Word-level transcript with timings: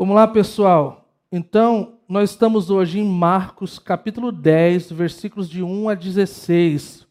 Vamos 0.00 0.16
lá, 0.16 0.26
pessoal. 0.26 1.14
Então, 1.30 2.00
nós 2.08 2.30
estamos 2.30 2.70
hoje 2.70 2.98
em 2.98 3.04
Marcos, 3.06 3.78
capítulo 3.78 4.32
10, 4.32 4.92
versículos 4.92 5.46
de 5.46 5.62
1 5.62 5.90
a 5.90 5.94
16. 5.94 7.06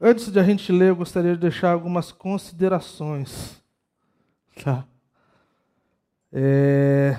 Antes 0.00 0.30
de 0.30 0.38
a 0.38 0.44
gente 0.44 0.70
ler, 0.70 0.90
eu 0.90 0.94
gostaria 0.94 1.32
de 1.32 1.40
deixar 1.40 1.72
algumas 1.72 2.12
considerações. 2.12 3.60
Tá? 4.62 4.86
É... 6.30 7.18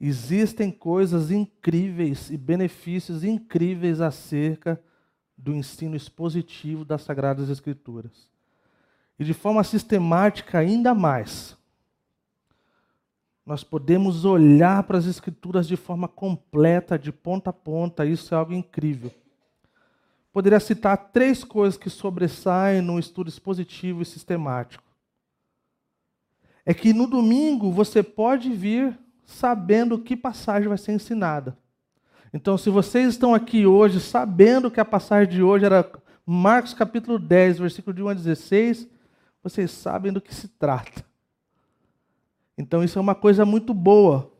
Existem 0.00 0.70
coisas 0.70 1.30
incríveis 1.30 2.30
e 2.30 2.38
benefícios 2.38 3.22
incríveis 3.22 4.00
acerca 4.00 4.82
do 5.36 5.54
ensino 5.54 5.94
expositivo 5.94 6.86
das 6.86 7.02
Sagradas 7.02 7.50
Escrituras. 7.50 8.37
E 9.18 9.24
de 9.24 9.34
forma 9.34 9.64
sistemática, 9.64 10.58
ainda 10.58 10.94
mais. 10.94 11.56
Nós 13.44 13.64
podemos 13.64 14.24
olhar 14.24 14.82
para 14.82 14.98
as 14.98 15.06
Escrituras 15.06 15.66
de 15.66 15.76
forma 15.76 16.06
completa, 16.06 16.98
de 16.98 17.10
ponta 17.10 17.50
a 17.50 17.52
ponta, 17.52 18.04
isso 18.04 18.34
é 18.34 18.38
algo 18.38 18.52
incrível. 18.52 19.10
Poderia 20.30 20.60
citar 20.60 21.10
três 21.12 21.42
coisas 21.42 21.78
que 21.78 21.88
sobressaem 21.88 22.82
no 22.82 22.98
estudo 22.98 23.28
expositivo 23.28 24.02
e 24.02 24.04
sistemático. 24.04 24.84
É 26.64 26.74
que 26.74 26.92
no 26.92 27.06
domingo 27.06 27.72
você 27.72 28.02
pode 28.02 28.50
vir 28.50 28.96
sabendo 29.24 29.98
que 29.98 30.14
passagem 30.14 30.68
vai 30.68 30.78
ser 30.78 30.92
ensinada. 30.92 31.56
Então, 32.32 32.58
se 32.58 32.68
vocês 32.68 33.08
estão 33.08 33.34
aqui 33.34 33.66
hoje 33.66 34.00
sabendo 34.00 34.70
que 34.70 34.78
a 34.78 34.84
passagem 34.84 35.32
de 35.32 35.42
hoje 35.42 35.64
era 35.64 35.90
Marcos 36.26 36.74
capítulo 36.74 37.18
10, 37.18 37.58
versículo 37.58 37.96
de 37.96 38.02
1 38.02 38.08
a 38.08 38.14
16, 38.14 38.88
vocês 39.42 39.70
sabem 39.70 40.12
do 40.12 40.20
que 40.20 40.34
se 40.34 40.48
trata. 40.48 41.04
Então, 42.56 42.82
isso 42.82 42.98
é 42.98 43.02
uma 43.02 43.14
coisa 43.14 43.44
muito 43.44 43.72
boa, 43.72 44.32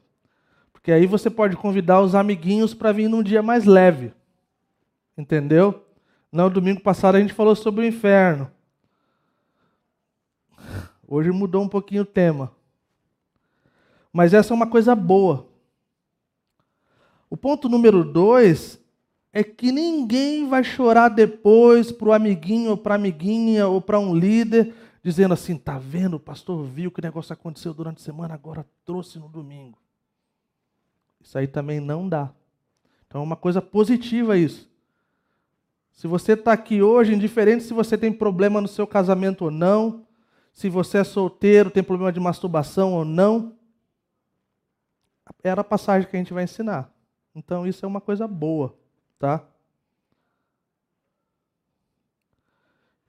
porque 0.73 0.91
aí 0.91 1.07
você 1.07 1.31
pode 1.31 1.57
convidar 1.57 2.01
os 2.01 2.15
amiguinhos 2.15 2.75
para 2.75 2.93
vir 2.93 3.09
num 3.09 3.23
dia 3.23 3.43
mais 3.43 3.65
leve. 3.65 4.13
Entendeu? 5.17 5.85
No 6.31 6.51
domingo 6.51 6.81
passado 6.81 7.15
a 7.15 7.21
gente 7.21 7.33
falou 7.33 7.57
sobre 7.57 7.85
o 7.85 7.89
inferno. 7.89 8.51
Hoje 11.07 11.31
mudou 11.31 11.63
um 11.63 11.69
pouquinho 11.69 12.03
o 12.03 12.07
tema. 12.07 12.53
Mas 14.13 14.35
essa 14.35 14.53
é 14.53 14.57
uma 14.57 14.67
coisa 14.67 14.95
boa. 14.95 15.49
O 17.31 17.37
ponto 17.37 17.69
número 17.69 18.05
dois 18.05 18.79
é 19.33 19.43
que 19.43 19.71
ninguém 19.73 20.49
vai 20.49 20.65
chorar 20.65 21.09
depois 21.09 21.93
para 21.93 22.09
o 22.09 22.13
amiguinho 22.13 22.71
ou 22.71 22.77
para 22.77 22.95
a 22.95 22.97
amiguinha 22.97 23.67
ou 23.69 23.81
para 23.81 23.99
um 23.99 24.15
líder, 24.15 24.75
dizendo 25.09 25.33
assim: 25.33 25.57
tá 25.57 25.79
vendo, 25.79 26.15
o 26.15 26.21
pastor 26.21 26.63
viu 26.65 26.91
que 26.91 27.01
o 27.01 27.03
negócio 27.03 27.33
aconteceu 27.33 27.73
durante 27.73 27.99
a 27.99 28.05
semana, 28.05 28.35
agora 28.35 28.67
trouxe 28.85 29.19
no 29.19 29.27
domingo. 29.27 29.79
Isso 31.19 31.39
aí 31.39 31.47
também 31.47 31.81
não 31.81 32.07
dá. 32.07 32.31
Então 33.07 33.23
é 33.23 33.25
uma 33.25 33.37
coisa 33.37 33.63
positiva 33.63 34.37
isso. 34.37 34.69
Se 35.93 36.07
você 36.07 36.33
está 36.33 36.53
aqui 36.53 36.83
hoje, 36.83 37.15
indiferente 37.15 37.65
se 37.65 37.73
você 37.73 37.97
tem 37.97 38.13
problema 38.13 38.61
no 38.61 38.69
seu 38.69 38.87
casamento 38.87 39.47
ou 39.47 39.51
não, 39.51 40.07
se 40.53 40.69
você 40.69 40.99
é 40.99 41.05
solteiro, 41.05 41.71
tem 41.71 41.83
problema 41.83 42.13
de 42.13 42.21
masturbação 42.21 42.93
ou 42.93 43.05
não, 43.05 43.57
era 45.43 45.63
a 45.63 45.65
passagem 45.65 46.09
que 46.09 46.17
a 46.17 46.19
gente 46.19 46.35
vai 46.35 46.45
ensinar. 46.45 46.93
Então 47.35 47.67
isso 47.67 47.85
é 47.85 47.89
uma 47.89 48.01
coisa 48.01 48.29
boa, 48.29 48.77
tá? 49.19 49.43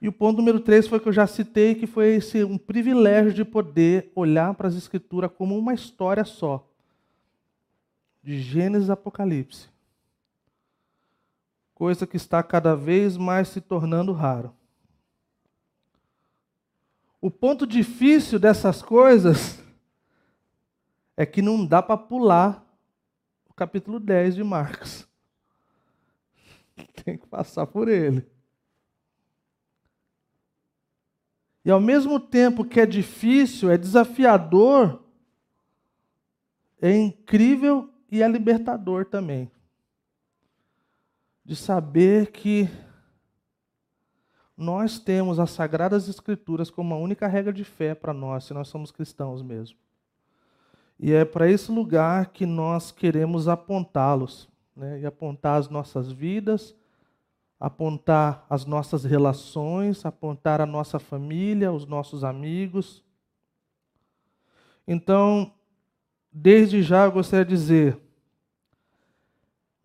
E 0.01 0.07
o 0.07 0.13
ponto 0.13 0.37
número 0.37 0.59
três 0.61 0.87
foi 0.87 0.99
que 0.99 1.09
eu 1.09 1.13
já 1.13 1.27
citei, 1.27 1.75
que 1.75 1.85
foi 1.85 2.15
esse 2.15 2.43
um 2.43 2.57
privilégio 2.57 3.33
de 3.33 3.43
poder 3.43 4.11
olhar 4.15 4.53
para 4.53 4.67
as 4.67 4.75
Escrituras 4.75 5.31
como 5.37 5.57
uma 5.57 5.73
história 5.73 6.23
só. 6.23 6.65
De 8.23 8.39
Gênesis 8.39 8.89
a 8.89 8.93
Apocalipse. 8.93 9.67
Coisa 11.73 12.07
que 12.07 12.17
está 12.17 12.41
cada 12.41 12.75
vez 12.75 13.17
mais 13.17 13.49
se 13.49 13.59
tornando 13.59 14.13
raro. 14.13 14.53
O 17.21 17.29
ponto 17.29 17.67
difícil 17.67 18.39
dessas 18.39 18.81
coisas 18.81 19.61
é 21.17 21.25
que 21.25 21.41
não 21.41 21.65
dá 21.65 21.81
para 21.81 21.97
pular 21.97 22.65
o 23.49 23.53
capítulo 23.53 23.99
10 23.99 24.35
de 24.35 24.43
Marcos. 24.43 25.05
Tem 27.03 27.17
que 27.17 27.27
passar 27.27 27.67
por 27.67 27.89
ele. 27.89 28.25
E 31.63 31.71
ao 31.71 31.79
mesmo 31.79 32.19
tempo 32.19 32.63
que 32.63 32.79
é 32.79 32.85
difícil, 32.85 33.69
é 33.69 33.77
desafiador, 33.77 35.03
é 36.81 36.95
incrível 36.95 37.89
e 38.09 38.23
é 38.23 38.27
libertador 38.27 39.05
também. 39.05 39.51
De 41.43 41.55
saber 41.55 42.31
que 42.31 42.69
nós 44.55 44.99
temos 44.99 45.39
as 45.39 45.51
Sagradas 45.51 46.07
Escrituras 46.07 46.69
como 46.69 46.93
a 46.93 46.97
única 46.97 47.27
regra 47.27 47.51
de 47.51 47.63
fé 47.63 47.95
para 47.95 48.13
nós, 48.13 48.45
se 48.45 48.53
nós 48.53 48.67
somos 48.67 48.91
cristãos 48.91 49.41
mesmo. 49.41 49.77
E 50.99 51.13
é 51.13 51.23
para 51.23 51.49
esse 51.49 51.71
lugar 51.71 52.27
que 52.27 52.45
nós 52.45 52.91
queremos 52.91 53.47
apontá-los, 53.47 54.49
né? 54.75 54.99
e 54.99 55.05
apontar 55.05 55.57
as 55.57 55.69
nossas 55.69 56.11
vidas, 56.11 56.75
apontar 57.59 58.45
as 58.49 58.65
nossas 58.65 59.03
relações, 59.03 60.05
apontar 60.05 60.61
a 60.61 60.65
nossa 60.65 60.97
família, 60.97 61.71
os 61.71 61.85
nossos 61.85 62.23
amigos. 62.23 63.03
Então, 64.87 65.51
desde 66.31 66.81
já 66.81 67.05
eu 67.05 67.11
gostaria 67.11 67.45
de 67.45 67.53
dizer, 67.53 67.99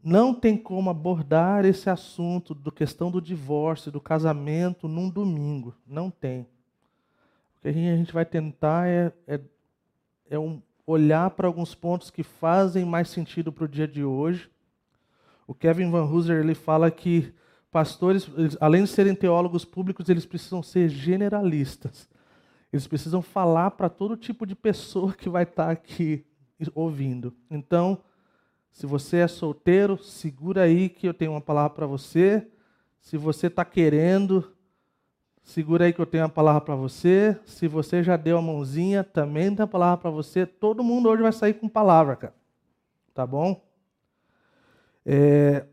não 0.02 0.32
tem 0.34 0.56
como 0.56 0.90
abordar 0.90 1.64
esse 1.64 1.90
assunto 1.90 2.54
da 2.54 2.70
questão 2.70 3.10
do 3.10 3.20
divórcio, 3.20 3.90
do 3.90 4.00
casamento, 4.00 4.86
num 4.86 5.08
domingo. 5.08 5.74
Não 5.86 6.10
tem. 6.10 6.42
O 7.56 7.62
que 7.62 7.68
a 7.68 7.72
gente 7.72 8.12
vai 8.12 8.24
tentar 8.24 8.86
é, 8.86 9.12
é, 9.26 9.40
é 10.28 10.38
um, 10.38 10.62
olhar 10.86 11.30
para 11.30 11.48
alguns 11.48 11.74
pontos 11.74 12.10
que 12.10 12.22
fazem 12.22 12.84
mais 12.84 13.08
sentido 13.08 13.50
para 13.50 13.64
o 13.64 13.68
dia 13.68 13.88
de 13.88 14.04
hoje. 14.04 14.50
O 15.46 15.54
Kevin 15.54 15.90
Van 15.90 16.04
Hooser 16.04 16.40
ele 16.40 16.54
fala 16.54 16.90
que 16.90 17.32
pastores, 17.74 18.30
além 18.60 18.84
de 18.84 18.90
serem 18.90 19.16
teólogos 19.16 19.64
públicos, 19.64 20.08
eles 20.08 20.24
precisam 20.24 20.62
ser 20.62 20.88
generalistas. 20.88 22.08
Eles 22.72 22.86
precisam 22.86 23.20
falar 23.20 23.72
para 23.72 23.88
todo 23.88 24.16
tipo 24.16 24.46
de 24.46 24.54
pessoa 24.54 25.12
que 25.12 25.28
vai 25.28 25.42
estar 25.42 25.66
tá 25.66 25.72
aqui 25.72 26.24
ouvindo. 26.72 27.34
Então, 27.50 27.98
se 28.70 28.86
você 28.86 29.16
é 29.16 29.26
solteiro, 29.26 29.98
segura 29.98 30.62
aí 30.62 30.88
que 30.88 31.08
eu 31.08 31.12
tenho 31.12 31.32
uma 31.32 31.40
palavra 31.40 31.70
para 31.70 31.86
você. 31.86 32.46
Se 33.00 33.16
você 33.16 33.48
está 33.48 33.64
querendo 33.64 34.54
Segura 35.44 35.84
aí 35.84 35.92
que 35.92 36.00
eu 36.00 36.06
tenho 36.06 36.24
a 36.24 36.28
palavra 36.28 36.62
para 36.62 36.74
você. 36.74 37.38
Se 37.44 37.68
você 37.68 38.02
já 38.02 38.16
deu 38.16 38.38
a 38.38 38.42
mãozinha, 38.42 39.04
também 39.04 39.54
tem 39.54 39.62
a 39.62 39.66
palavra 39.66 39.98
para 39.98 40.10
você. 40.10 40.46
Todo 40.46 40.82
mundo 40.82 41.08
hoje 41.10 41.22
vai 41.22 41.32
sair 41.32 41.52
com 41.54 41.68
palavra, 41.68 42.16
cara. 42.16 42.34
Tá 43.12 43.26
bom? 43.26 43.62
É... 45.04 45.66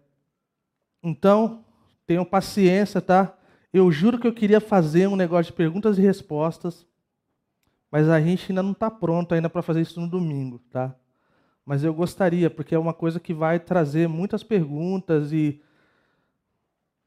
Então, 1.01 1.63
tenham 2.11 2.25
paciência, 2.25 2.99
tá? 2.99 3.33
Eu 3.71 3.89
juro 3.89 4.19
que 4.19 4.27
eu 4.27 4.33
queria 4.33 4.59
fazer 4.59 5.07
um 5.07 5.15
negócio 5.15 5.53
de 5.53 5.55
perguntas 5.55 5.97
e 5.97 6.01
respostas, 6.01 6.85
mas 7.89 8.09
a 8.09 8.19
gente 8.19 8.51
ainda 8.51 8.61
não 8.61 8.73
está 8.73 8.91
pronto 8.91 9.33
ainda 9.33 9.49
para 9.49 9.61
fazer 9.61 9.79
isso 9.79 9.99
no 10.01 10.09
domingo, 10.09 10.59
tá? 10.69 10.93
Mas 11.65 11.85
eu 11.85 11.93
gostaria, 11.93 12.49
porque 12.49 12.75
é 12.75 12.79
uma 12.79 12.93
coisa 12.93 13.17
que 13.17 13.33
vai 13.33 13.61
trazer 13.61 14.09
muitas 14.09 14.43
perguntas 14.43 15.31
e 15.31 15.61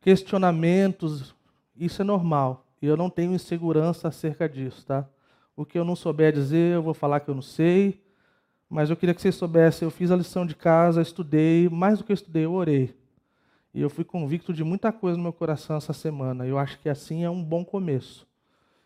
questionamentos 0.00 1.34
isso 1.76 2.00
é 2.00 2.04
normal. 2.04 2.66
E 2.80 2.86
eu 2.86 2.96
não 2.96 3.10
tenho 3.10 3.34
insegurança 3.34 4.08
acerca 4.08 4.48
disso, 4.48 4.86
tá? 4.86 5.06
O 5.54 5.66
que 5.66 5.78
eu 5.78 5.84
não 5.84 5.94
souber 5.94 6.32
dizer, 6.32 6.76
eu 6.76 6.82
vou 6.82 6.94
falar 6.94 7.20
que 7.20 7.28
eu 7.28 7.34
não 7.34 7.42
sei. 7.42 8.02
Mas 8.70 8.88
eu 8.88 8.96
queria 8.96 9.14
que 9.14 9.20
vocês 9.20 9.34
soubessem, 9.34 9.84
eu 9.84 9.90
fiz 9.90 10.10
a 10.10 10.16
lição 10.16 10.46
de 10.46 10.54
casa, 10.54 11.02
estudei, 11.02 11.68
mais 11.68 11.98
do 11.98 12.04
que 12.04 12.12
eu 12.12 12.14
estudei, 12.14 12.46
eu 12.46 12.52
orei. 12.52 13.03
E 13.74 13.80
eu 13.80 13.90
fui 13.90 14.04
convicto 14.04 14.52
de 14.52 14.62
muita 14.62 14.92
coisa 14.92 15.16
no 15.16 15.24
meu 15.24 15.32
coração 15.32 15.76
essa 15.76 15.92
semana. 15.92 16.46
Eu 16.46 16.56
acho 16.56 16.78
que 16.78 16.88
assim 16.88 17.24
é 17.24 17.28
um 17.28 17.42
bom 17.42 17.64
começo. 17.64 18.24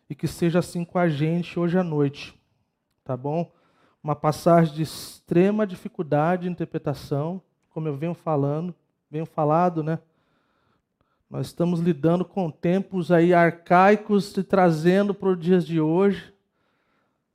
E 0.08 0.14
que 0.14 0.26
seja 0.26 0.60
assim 0.60 0.82
com 0.82 0.98
a 0.98 1.10
gente 1.10 1.60
hoje 1.60 1.78
à 1.78 1.84
noite. 1.84 2.34
Tá 3.04 3.14
bom? 3.14 3.52
Uma 4.02 4.16
passagem 4.16 4.74
de 4.74 4.82
extrema 4.82 5.66
dificuldade 5.66 6.44
de 6.44 6.48
interpretação, 6.48 7.42
como 7.68 7.86
eu 7.86 7.96
venho 7.98 8.14
falando, 8.14 8.74
venho 9.10 9.26
falado, 9.26 9.82
né? 9.82 9.98
Nós 11.28 11.48
estamos 11.48 11.80
lidando 11.80 12.24
com 12.24 12.50
tempos 12.50 13.12
aí 13.12 13.34
arcaicos 13.34 14.34
e 14.38 14.42
trazendo 14.42 15.12
para 15.12 15.28
os 15.28 15.38
dias 15.38 15.66
de 15.66 15.78
hoje, 15.78 16.32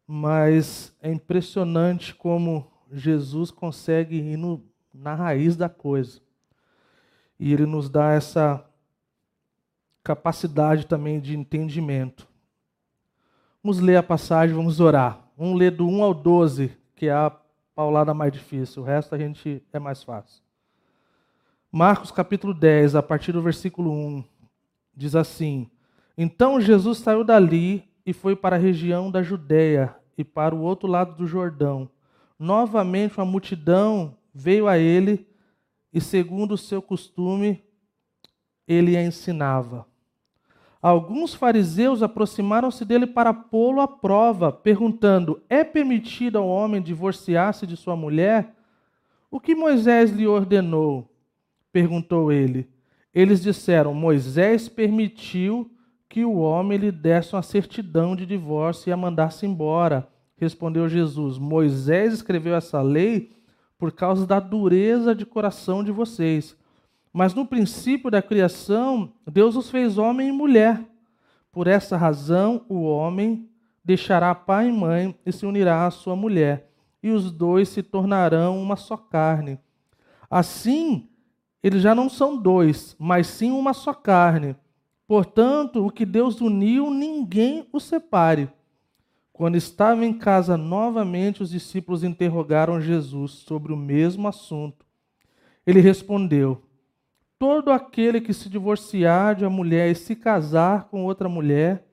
mas 0.07 0.95
é 0.99 1.11
impressionante 1.11 2.15
como 2.15 2.65
Jesus 2.91 3.51
consegue 3.51 4.15
ir 4.15 4.37
no, 4.37 4.63
na 4.91 5.13
raiz 5.13 5.55
da 5.55 5.69
coisa. 5.69 6.19
E 7.39 7.51
ele 7.53 7.65
nos 7.65 7.89
dá 7.89 8.11
essa 8.11 8.63
capacidade 10.03 10.85
também 10.85 11.19
de 11.19 11.37
entendimento. 11.37 12.27
Vamos 13.63 13.79
ler 13.79 13.95
a 13.95 14.03
passagem, 14.03 14.55
vamos 14.55 14.79
orar. 14.79 15.19
Vamos 15.37 15.57
ler 15.57 15.71
do 15.71 15.87
1 15.87 16.03
ao 16.03 16.13
12, 16.13 16.75
que 16.95 17.07
é 17.07 17.13
a 17.13 17.31
paulada 17.73 18.13
mais 18.13 18.31
difícil. 18.31 18.81
O 18.81 18.85
resto 18.85 19.15
a 19.15 19.17
gente 19.17 19.63
é 19.71 19.79
mais 19.79 20.03
fácil. 20.03 20.43
Marcos 21.71 22.11
capítulo 22.11 22.53
10, 22.53 22.95
a 22.95 23.01
partir 23.01 23.31
do 23.31 23.41
versículo 23.41 23.91
1, 23.91 24.23
diz 24.95 25.15
assim: 25.15 25.69
Então 26.17 26.61
Jesus 26.61 26.99
saiu 26.99 27.23
dali 27.23 27.89
e 28.05 28.13
foi 28.13 28.35
para 28.35 28.57
a 28.57 28.59
região 28.59 29.09
da 29.09 29.23
Judéia 29.23 29.95
e 30.17 30.23
para 30.23 30.53
o 30.53 30.61
outro 30.61 30.87
lado 30.87 31.15
do 31.15 31.25
Jordão. 31.25 31.89
Novamente 32.37 33.17
uma 33.17 33.25
multidão 33.25 34.15
veio 34.33 34.67
a 34.67 34.77
ele 34.77 35.25
e, 35.93 36.01
segundo 36.01 36.53
o 36.53 36.57
seu 36.57 36.81
costume, 36.81 37.63
ele 38.67 38.97
a 38.97 39.03
ensinava. 39.03 39.85
Alguns 40.81 41.33
fariseus 41.33 42.03
aproximaram-se 42.03 42.83
dele 42.83 43.07
para 43.07 43.33
pô-lo 43.33 43.79
à 43.79 43.87
prova, 43.87 44.51
perguntando: 44.51 45.41
É 45.49 45.63
permitido 45.63 46.37
ao 46.37 46.47
homem 46.47 46.81
divorciar-se 46.81 47.65
de 47.65 47.77
sua 47.77 47.95
mulher? 47.95 48.53
O 49.31 49.39
que 49.39 49.55
Moisés 49.55 50.11
lhe 50.11 50.27
ordenou? 50.27 51.09
perguntou 51.71 52.31
ele. 52.31 52.67
Eles 53.13 53.41
disseram: 53.41 53.93
Moisés 53.93 54.67
permitiu 54.67 55.71
que 56.09 56.25
o 56.25 56.35
homem 56.35 56.77
lhe 56.77 56.91
desse 56.91 57.33
uma 57.33 57.41
certidão 57.41 58.15
de 58.15 58.25
divórcio 58.25 58.89
e 58.89 58.93
a 58.93 58.97
mandasse 58.97 59.45
embora. 59.45 60.07
Respondeu 60.35 60.89
Jesus: 60.89 61.37
Moisés 61.37 62.13
escreveu 62.13 62.55
essa 62.55 62.81
lei 62.81 63.31
por 63.83 63.91
causa 63.91 64.25
da 64.25 64.39
dureza 64.39 65.13
de 65.13 65.25
coração 65.25 65.83
de 65.83 65.91
vocês. 65.91 66.55
Mas 67.11 67.33
no 67.33 67.45
princípio 67.45 68.09
da 68.09 68.21
criação, 68.21 69.11
Deus 69.29 69.57
os 69.57 69.69
fez 69.69 69.97
homem 69.97 70.29
e 70.29 70.31
mulher. 70.31 70.81
Por 71.51 71.67
essa 71.67 71.97
razão, 71.97 72.63
o 72.69 72.83
homem 72.83 73.45
deixará 73.83 74.33
pai 74.33 74.69
e 74.69 74.71
mãe 74.71 75.13
e 75.25 75.33
se 75.33 75.45
unirá 75.45 75.85
à 75.85 75.91
sua 75.91 76.15
mulher, 76.15 76.71
e 77.03 77.11
os 77.11 77.29
dois 77.29 77.67
se 77.67 77.83
tornarão 77.83 78.57
uma 78.57 78.77
só 78.77 78.95
carne. 78.95 79.59
Assim, 80.31 81.09
eles 81.61 81.81
já 81.81 81.93
não 81.93 82.07
são 82.07 82.37
dois, 82.37 82.95
mas 82.97 83.27
sim 83.27 83.51
uma 83.51 83.73
só 83.73 83.93
carne. 83.93 84.55
Portanto, 85.05 85.85
o 85.85 85.91
que 85.91 86.05
Deus 86.05 86.39
uniu, 86.39 86.89
ninguém 86.89 87.67
o 87.69 87.81
separe. 87.81 88.49
Quando 89.33 89.55
estava 89.55 90.05
em 90.05 90.13
casa 90.13 90.55
novamente, 90.55 91.41
os 91.41 91.49
discípulos 91.49 92.03
interrogaram 92.03 92.79
Jesus 92.79 93.31
sobre 93.31 93.73
o 93.73 93.77
mesmo 93.77 94.27
assunto. 94.27 94.85
Ele 95.65 95.81
respondeu: 95.81 96.63
Todo 97.39 97.71
aquele 97.71 98.21
que 98.21 98.31
se 98.31 98.47
divorciar 98.47 99.35
de 99.35 99.43
uma 99.43 99.49
mulher 99.49 99.89
e 99.89 99.95
se 99.95 100.15
casar 100.15 100.83
com 100.83 101.03
outra 101.03 101.27
mulher 101.27 101.83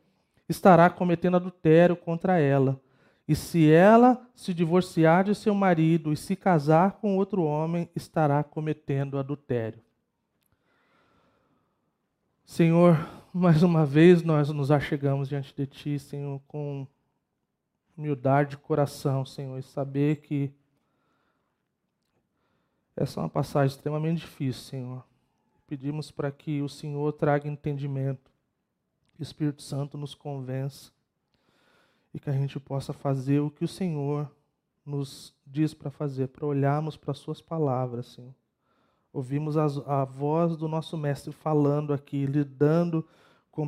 estará 0.46 0.90
cometendo 0.90 1.36
adultério 1.36 1.96
contra 1.96 2.38
ela. 2.38 2.78
E 3.26 3.34
se 3.34 3.70
ela 3.70 4.20
se 4.34 4.52
divorciar 4.52 5.24
de 5.24 5.34
seu 5.34 5.54
marido 5.54 6.12
e 6.12 6.16
se 6.16 6.36
casar 6.36 6.98
com 7.00 7.16
outro 7.16 7.44
homem, 7.44 7.88
estará 7.96 8.42
cometendo 8.42 9.18
adultério. 9.18 9.80
Senhor, 12.44 12.98
mais 13.32 13.62
uma 13.62 13.86
vez 13.86 14.22
nós 14.22 14.50
nos 14.50 14.70
achegamos 14.70 15.28
diante 15.28 15.54
de 15.54 15.66
Ti, 15.66 15.98
Senhor, 16.00 16.40
com 16.48 16.86
humildade 18.00 18.50
de 18.50 18.56
coração, 18.56 19.26
Senhor, 19.26 19.58
e 19.58 19.62
saber 19.62 20.16
que 20.16 20.50
essa 22.96 23.20
é 23.20 23.22
uma 23.22 23.28
passagem 23.28 23.76
extremamente 23.76 24.20
difícil, 24.20 24.62
Senhor. 24.62 25.04
Pedimos 25.66 26.10
para 26.10 26.32
que 26.32 26.62
o 26.62 26.68
Senhor 26.68 27.12
traga 27.12 27.46
entendimento, 27.46 28.30
que 29.14 29.20
o 29.20 29.22
Espírito 29.22 29.62
Santo 29.62 29.98
nos 29.98 30.14
convença 30.14 30.90
e 32.12 32.18
que 32.18 32.28
a 32.28 32.32
gente 32.32 32.58
possa 32.58 32.92
fazer 32.92 33.40
o 33.40 33.50
que 33.50 33.64
o 33.64 33.68
Senhor 33.68 34.30
nos 34.84 35.34
diz 35.46 35.74
para 35.74 35.90
fazer, 35.90 36.28
para 36.28 36.46
olharmos 36.46 36.96
para 36.96 37.12
as 37.12 37.18
Suas 37.18 37.40
palavras, 37.40 38.06
Senhor. 38.06 38.34
Ouvimos 39.12 39.56
a, 39.56 39.66
a 39.86 40.04
voz 40.04 40.56
do 40.56 40.66
nosso 40.66 40.96
Mestre 40.96 41.32
falando 41.32 41.92
aqui, 41.92 42.26
lidando 42.26 43.02
com 43.02 43.08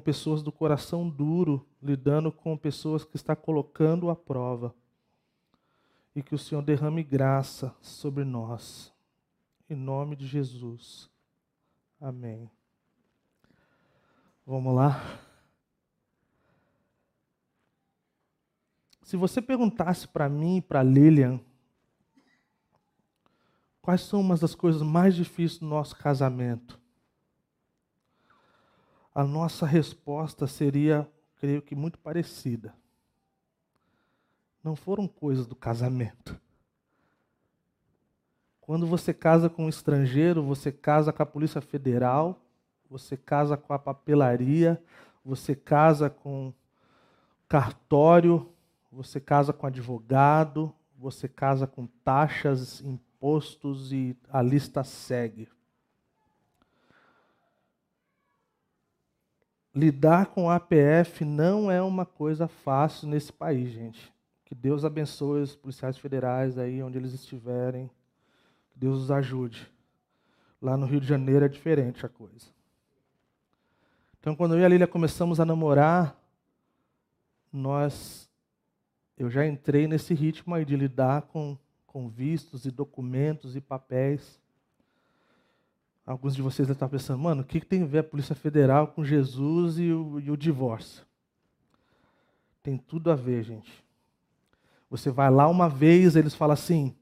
pessoas 0.01 0.43
do 0.43 0.53
coração 0.53 1.09
duro, 1.09 1.67
lidando 1.83 2.31
com 2.31 2.57
pessoas 2.57 3.05
que 3.05 3.17
está 3.17 3.35
colocando 3.35 4.11
à 4.11 4.17
prova. 4.17 4.75
E 6.15 6.23
que 6.23 6.35
o 6.35 6.39
Senhor 6.39 6.63
derrame 6.63 7.03
graça 7.03 7.75
sobre 7.81 8.25
nós. 8.25 8.93
Em 9.69 9.75
nome 9.75 10.15
de 10.17 10.27
Jesus. 10.27 11.11
Amém. 12.01 12.51
Vamos 14.47 14.75
lá. 14.75 15.01
Se 19.03 19.17
você 19.17 19.41
perguntasse 19.41 20.09
para 20.09 20.29
mim 20.29 20.57
e 20.57 20.63
para 20.63 20.83
Lilian 20.83 21.41
quais 23.81 24.01
são 24.01 24.21
umas 24.21 24.41
das 24.41 24.55
coisas 24.55 24.83
mais 24.83 25.15
difíceis 25.15 25.61
do 25.61 25.67
nosso 25.67 25.97
casamento, 25.97 26.82
a 29.15 29.25
nossa 29.25 29.67
resposta 29.67 30.47
seria, 30.47 31.09
creio 31.37 31.61
que, 31.61 31.75
muito 31.75 31.99
parecida. 31.99 32.75
Não 34.63 34.75
foram 34.75 35.07
coisas 35.07 35.47
do 35.47 35.55
casamento. 35.55 36.41
Quando 38.61 38.87
você 38.87 39.13
casa 39.13 39.51
com 39.51 39.67
um 39.67 39.69
estrangeiro, 39.69 40.43
você 40.43 40.71
casa 40.71 41.13
com 41.13 41.23
a 41.23 41.27
Polícia 41.27 41.61
Federal, 41.61 42.41
você 42.89 43.17
casa 43.17 43.57
com 43.57 43.73
a 43.73 43.79
papelaria, 43.79 44.83
você 45.25 45.55
casa 45.55 46.09
com 46.09 46.53
cartório, 47.49 48.49
você 48.91 49.21
casa 49.21 49.53
com 49.53 49.67
advogado, 49.67 50.73
você 50.97 51.29
casa 51.29 51.67
com 51.67 51.87
taxas, 52.05 52.81
impostos 52.81 53.93
e 53.93 54.17
a 54.31 54.41
lista 54.41 54.85
segue. 54.85 55.49
Lidar 59.75 60.27
com 60.27 60.51
a 60.51 60.57
APF 60.57 61.25
não 61.25 61.71
é 61.71 61.81
uma 61.81 62.05
coisa 62.05 62.47
fácil 62.47 63.09
nesse 63.09 63.33
país, 63.33 63.71
gente. 63.71 64.13
Que 64.45 64.55
Deus 64.55 64.85
abençoe 64.85 65.43
os 65.43 65.57
policiais 65.57 65.97
federais 65.97 66.59
aí 66.59 66.83
onde 66.83 66.99
eles 66.99 67.13
estiverem. 67.13 67.91
Que 68.71 68.79
Deus 68.79 69.03
os 69.03 69.11
ajude. 69.11 69.71
Lá 70.61 70.77
no 70.77 70.87
Rio 70.87 71.01
de 71.01 71.07
Janeiro 71.07 71.45
é 71.45 71.49
diferente 71.49 72.05
a 72.05 72.09
coisa. 72.09 72.47
Então, 74.21 74.37
quando 74.37 74.55
eu 74.55 74.61
e 74.61 74.65
a 74.65 74.69
Lília 74.69 74.87
começamos 74.87 75.41
a 75.41 75.45
namorar, 75.45 76.17
nós 77.53 78.31
eu 79.17 79.31
já 79.31 79.47
entrei 79.47 79.87
nesse 79.87 80.15
ritmo 80.15 80.55
aí 80.55 80.65
de 80.65 80.75
lidar 80.75 81.23
com, 81.23 81.57
com 81.87 82.09
vistos 82.09 82.65
e 82.65 82.71
documentos 82.71 83.55
e 83.55 83.61
papéis. 83.61 84.42
Alguns 86.05 86.35
de 86.35 86.43
vocês 86.43 86.69
estar 86.69 86.89
pensando, 86.89 87.19
mano, 87.19 87.43
o 87.43 87.45
que, 87.45 87.61
tem 87.61 87.83
a 87.83 87.87
ver 87.87 87.99
a 87.99 88.05
Polícia 88.05 88.35
Federal 88.35 88.89
com 88.89 89.05
Jesus 89.05 89.79
e 89.79 89.93
o, 89.93 90.19
e 90.19 90.31
o 90.31 90.37
divórcio? 90.37 91.05
Tem 92.63 92.77
tudo 92.77 93.11
a 93.11 93.15
ver, 93.15 93.45
gente. 93.45 93.85
Você 94.91 95.11
vai 95.11 95.31
lá 95.31 95.49
uma 95.49 95.69
vez, 95.69 96.17
eles 96.17 96.35
falam 96.35 96.55
assim: 96.55 96.95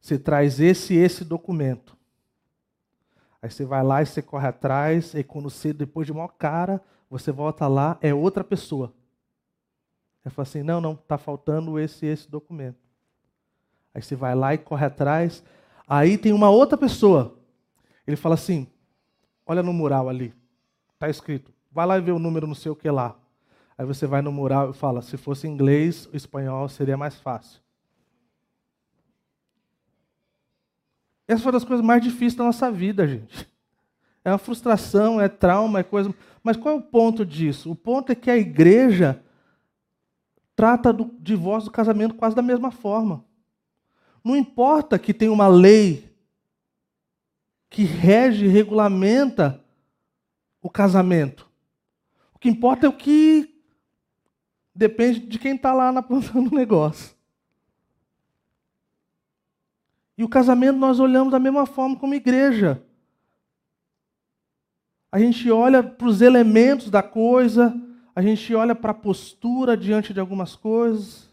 você 0.00 0.18
traz 0.18 0.60
esse 0.60 0.94
e 0.94 0.98
esse 0.98 1.24
documento. 1.24 1.96
Aí 3.40 3.50
você 3.50 3.64
vai 3.64 3.82
lá 3.82 4.02
e 4.02 4.06
você 4.06 4.20
corre 4.20 4.48
atrás, 4.48 5.14
e 5.14 5.22
quando 5.22 5.48
você, 5.48 5.72
depois 5.72 6.06
de 6.06 6.12
uma 6.12 6.28
cara, 6.28 6.82
você 7.08 7.30
volta 7.30 7.68
lá, 7.68 7.96
é 8.00 8.12
outra 8.12 8.42
pessoa. 8.42 8.92
Aí 10.24 10.30
fala 10.32 10.48
assim: 10.48 10.62
não, 10.64 10.80
não, 10.80 10.92
está 10.92 11.16
faltando 11.16 11.78
esse 11.78 12.06
e 12.06 12.08
esse 12.08 12.28
documento. 12.28 12.78
Aí 13.94 14.02
você 14.02 14.16
vai 14.16 14.34
lá 14.34 14.52
e 14.52 14.58
corre 14.58 14.84
atrás, 14.84 15.44
aí 15.86 16.18
tem 16.18 16.32
uma 16.32 16.50
outra 16.50 16.76
pessoa. 16.76 17.36
Ele 18.06 18.16
fala 18.16 18.34
assim: 18.34 18.66
olha 19.46 19.62
no 19.62 19.72
mural 19.72 20.08
ali, 20.08 20.34
está 20.94 21.08
escrito, 21.08 21.52
vai 21.70 21.86
lá 21.86 21.98
e 21.98 22.00
vê 22.00 22.12
o 22.12 22.18
número 22.18 22.46
não 22.46 22.54
sei 22.54 22.70
o 22.70 22.76
que 22.76 22.90
lá. 22.90 23.16
Aí 23.76 23.84
você 23.84 24.06
vai 24.06 24.22
no 24.22 24.32
mural 24.32 24.70
e 24.70 24.74
fala: 24.74 25.02
se 25.02 25.16
fosse 25.16 25.46
inglês, 25.46 26.08
espanhol 26.12 26.68
seria 26.68 26.96
mais 26.96 27.16
fácil. 27.16 27.60
Essa 31.28 31.42
foi 31.42 31.50
uma 31.50 31.58
das 31.58 31.64
coisas 31.64 31.84
mais 31.84 32.02
difíceis 32.02 32.36
da 32.36 32.44
nossa 32.44 32.70
vida, 32.70 33.06
gente. 33.06 33.48
É 34.24 34.30
uma 34.30 34.38
frustração, 34.38 35.20
é 35.20 35.28
trauma, 35.28 35.80
é 35.80 35.82
coisa. 35.82 36.14
Mas 36.42 36.56
qual 36.56 36.74
é 36.74 36.78
o 36.78 36.82
ponto 36.82 37.26
disso? 37.26 37.70
O 37.70 37.76
ponto 37.76 38.10
é 38.10 38.14
que 38.14 38.30
a 38.30 38.36
igreja 38.36 39.22
trata 40.54 40.92
do 40.92 41.14
divórcio 41.20 41.70
do 41.70 41.72
casamento 41.72 42.14
quase 42.14 42.34
da 42.34 42.42
mesma 42.42 42.70
forma. 42.70 43.24
Não 44.24 44.36
importa 44.36 44.98
que 44.98 45.12
tem 45.12 45.28
uma 45.28 45.46
lei 45.46 46.15
que 47.76 47.84
rege, 47.84 48.46
regulamenta 48.46 49.62
o 50.62 50.70
casamento. 50.70 51.46
O 52.32 52.38
que 52.38 52.48
importa 52.48 52.86
é 52.86 52.88
o 52.88 52.96
que 52.96 53.54
depende 54.74 55.20
de 55.20 55.38
quem 55.38 55.56
está 55.56 55.74
lá 55.74 55.92
na 55.92 56.00
ponta 56.00 56.32
do 56.32 56.56
negócio. 56.56 57.14
E 60.16 60.24
o 60.24 60.28
casamento 60.28 60.78
nós 60.78 60.98
olhamos 60.98 61.30
da 61.30 61.38
mesma 61.38 61.66
forma 61.66 61.96
como 61.96 62.14
igreja. 62.14 62.82
A 65.12 65.18
gente 65.18 65.50
olha 65.50 65.82
para 65.82 66.08
os 66.08 66.22
elementos 66.22 66.88
da 66.88 67.02
coisa, 67.02 67.78
a 68.14 68.22
gente 68.22 68.54
olha 68.54 68.74
para 68.74 68.92
a 68.92 68.94
postura 68.94 69.76
diante 69.76 70.14
de 70.14 70.20
algumas 70.20 70.56
coisas. 70.56 71.25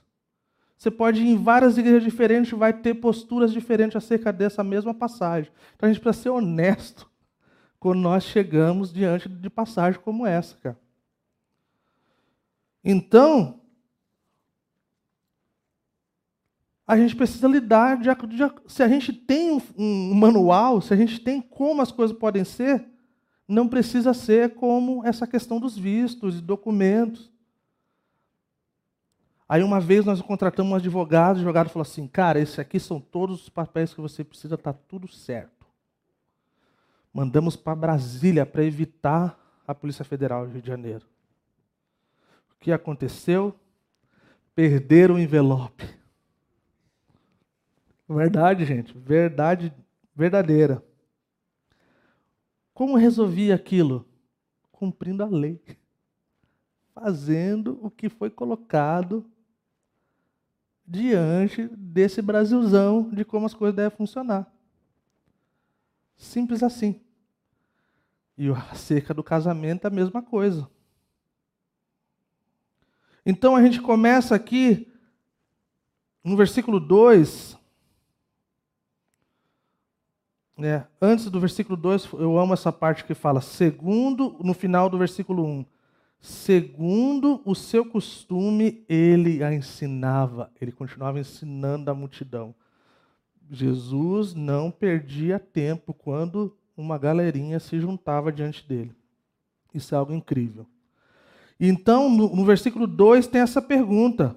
Você 0.84 0.92
pode 0.92 1.22
ir 1.22 1.30
em 1.30 1.38
várias 1.38 1.78
igrejas 1.78 2.04
diferentes, 2.04 2.52
vai 2.52 2.74
ter 2.74 2.96
posturas 2.96 3.54
diferentes 3.54 3.96
acerca 3.96 4.34
dessa 4.34 4.66
mesma 4.66 4.94
passagem. 4.94 5.50
Então 5.74 5.88
a 5.88 5.94
gente 5.94 6.02
precisa 6.02 6.24
ser 6.24 6.30
honesto 6.30 7.10
quando 7.80 8.02
nós 8.02 8.25
chegamos 8.25 8.92
diante 8.92 9.30
de 9.30 9.50
passagem 9.50 10.02
como 10.02 10.28
essa, 10.28 10.58
cara. 10.58 10.78
Então, 12.84 13.62
a 16.86 16.98
gente 16.98 17.16
precisa 17.16 17.48
lidar, 17.48 17.96
de, 17.96 18.10
de, 18.28 18.44
se 18.68 18.84
a 18.84 18.88
gente 18.90 19.13
tem 19.13 19.52
um, 19.52 19.62
um 19.78 20.13
manual, 20.13 20.82
se 20.82 20.94
a 20.94 20.98
gente 20.98 21.18
tem 21.18 21.40
como 21.40 21.82
as 21.82 21.94
coisas 21.94 22.18
podem 22.18 22.44
ser, 22.44 22.86
não 23.48 23.70
precisa 23.70 24.13
ser 24.13 24.54
como 24.56 25.02
essa 25.06 25.25
questão 25.25 25.62
dos 25.62 25.78
vistos 25.78 26.40
e 26.40 26.42
documentos. 26.42 27.33
Aí 29.48 29.62
uma 29.64 29.80
vez 29.80 30.06
nós 30.06 30.22
contratamos 30.22 30.72
um 30.72 30.76
advogado, 30.76 31.36
o 31.36 31.40
advogado 31.40 31.70
falou 31.70 31.84
assim: 31.84 32.08
"Cara, 32.08 32.40
esses 32.40 32.58
aqui 32.60 32.80
são 32.80 33.00
todos 33.00 33.44
os 33.44 33.50
papéis 33.50 33.94
que 33.94 34.02
você 34.02 34.24
precisa, 34.24 34.58
tá 34.58 34.74
tudo 34.74 35.08
certo". 35.08 35.68
Mandamos 37.14 37.56
para 37.56 37.76
Brasília 37.76 38.46
para 38.46 38.64
evitar 38.64 39.38
a 39.68 39.76
Polícia 39.76 40.04
Federal 40.04 40.46
do 40.46 40.54
Rio 40.54 40.62
de 40.62 40.68
Janeiro. 40.68 41.06
O 42.52 42.60
que 42.60 42.72
aconteceu? 42.72 43.56
Perderam 44.56 45.16
o 45.16 45.20
envelope. 45.20 45.88
Verdade, 48.08 48.66
gente, 48.66 48.98
verdade 48.98 49.74
verdadeira. 50.16 50.84
Como 52.74 52.98
resolvi 52.98 53.52
aquilo? 53.52 54.06
Cumprindo 54.72 55.24
a 55.24 55.28
lei. 55.28 55.62
Fazendo 56.94 57.80
o 57.82 57.90
que 57.90 58.10
foi 58.10 58.30
colocado 58.30 59.26
diante 60.86 61.68
desse 61.75 62.22
Brasilzão 62.22 63.10
de 63.12 63.24
como 63.24 63.46
as 63.46 63.54
coisas 63.54 63.75
devem 63.75 63.96
funcionar. 63.96 64.52
Simples 66.16 66.63
assim. 66.63 67.02
E 68.38 68.50
acerca 68.50 69.13
do 69.13 69.24
casamento, 69.24 69.86
a 69.86 69.90
mesma 69.90 70.22
coisa. 70.22 70.70
Então 73.25 73.56
a 73.56 73.62
gente 73.62 73.82
começa 73.82 74.36
aqui 74.36 74.92
no 76.24 76.36
versículo 76.36 76.80
2, 76.80 77.58
É, 80.60 80.86
antes 81.02 81.32
do 81.32 81.40
versículo 81.40 81.75
2, 81.75 82.10
eu 82.13 82.38
amo 82.38 82.54
essa 82.54 82.72
parte 82.72 83.04
que 83.04 83.16
fala, 83.16 83.42
segundo, 83.42 84.38
no 84.40 84.54
final 84.54 84.88
do 84.88 85.00
versículo 85.00 85.44
1, 85.44 85.48
um, 85.50 85.66
segundo 86.24 87.42
o 87.44 87.53
seu 87.53 87.84
costume, 87.84 88.86
ele 88.88 89.44
a 89.44 89.53
ensinava, 89.53 90.50
ele 90.62 90.72
continuava 90.72 91.20
ensinando 91.20 91.92
a 91.92 91.94
multidão. 91.94 92.56
Jesus 93.51 94.34
não 94.34 94.72
perdia 94.72 95.38
tempo 95.38 95.94
quando 95.94 96.58
uma 96.77 96.98
galerinha 96.98 97.60
se 97.60 97.77
juntava 97.77 98.32
diante 98.32 98.65
dele. 98.65 98.96
Isso 99.74 99.94
é 99.94 99.98
algo 99.98 100.13
incrível. 100.13 100.65
Então, 101.60 102.10
no, 102.10 102.34
no 102.34 102.46
versículo 102.46 102.88
2 102.88 103.27
tem 103.27 103.42
essa 103.42 103.62
pergunta. 103.62 104.34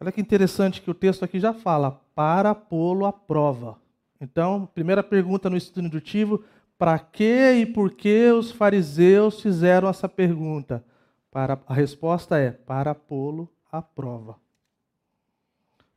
Olha 0.00 0.10
que 0.10 0.22
interessante 0.22 0.80
que 0.80 0.90
o 0.90 0.94
texto 0.94 1.22
aqui 1.22 1.38
já 1.38 1.52
fala, 1.52 2.00
para 2.14 2.54
pô-lo 2.54 3.04
à 3.04 3.12
prova. 3.12 3.78
Então, 4.18 4.66
primeira 4.74 5.02
pergunta 5.02 5.50
no 5.50 5.56
estudo 5.56 5.86
indutivo, 5.86 6.42
para 6.78 6.98
que 6.98 7.52
e 7.52 7.66
por 7.66 7.92
que 7.92 8.30
os 8.30 8.50
fariseus 8.50 9.40
fizeram 9.40 9.88
essa 9.88 10.08
pergunta? 10.08 10.84
Para, 11.30 11.58
a 11.66 11.74
resposta 11.74 12.38
é, 12.38 12.50
para 12.50 12.94
pô-lo 12.94 13.48
à 13.70 13.82
prova. 13.82 14.36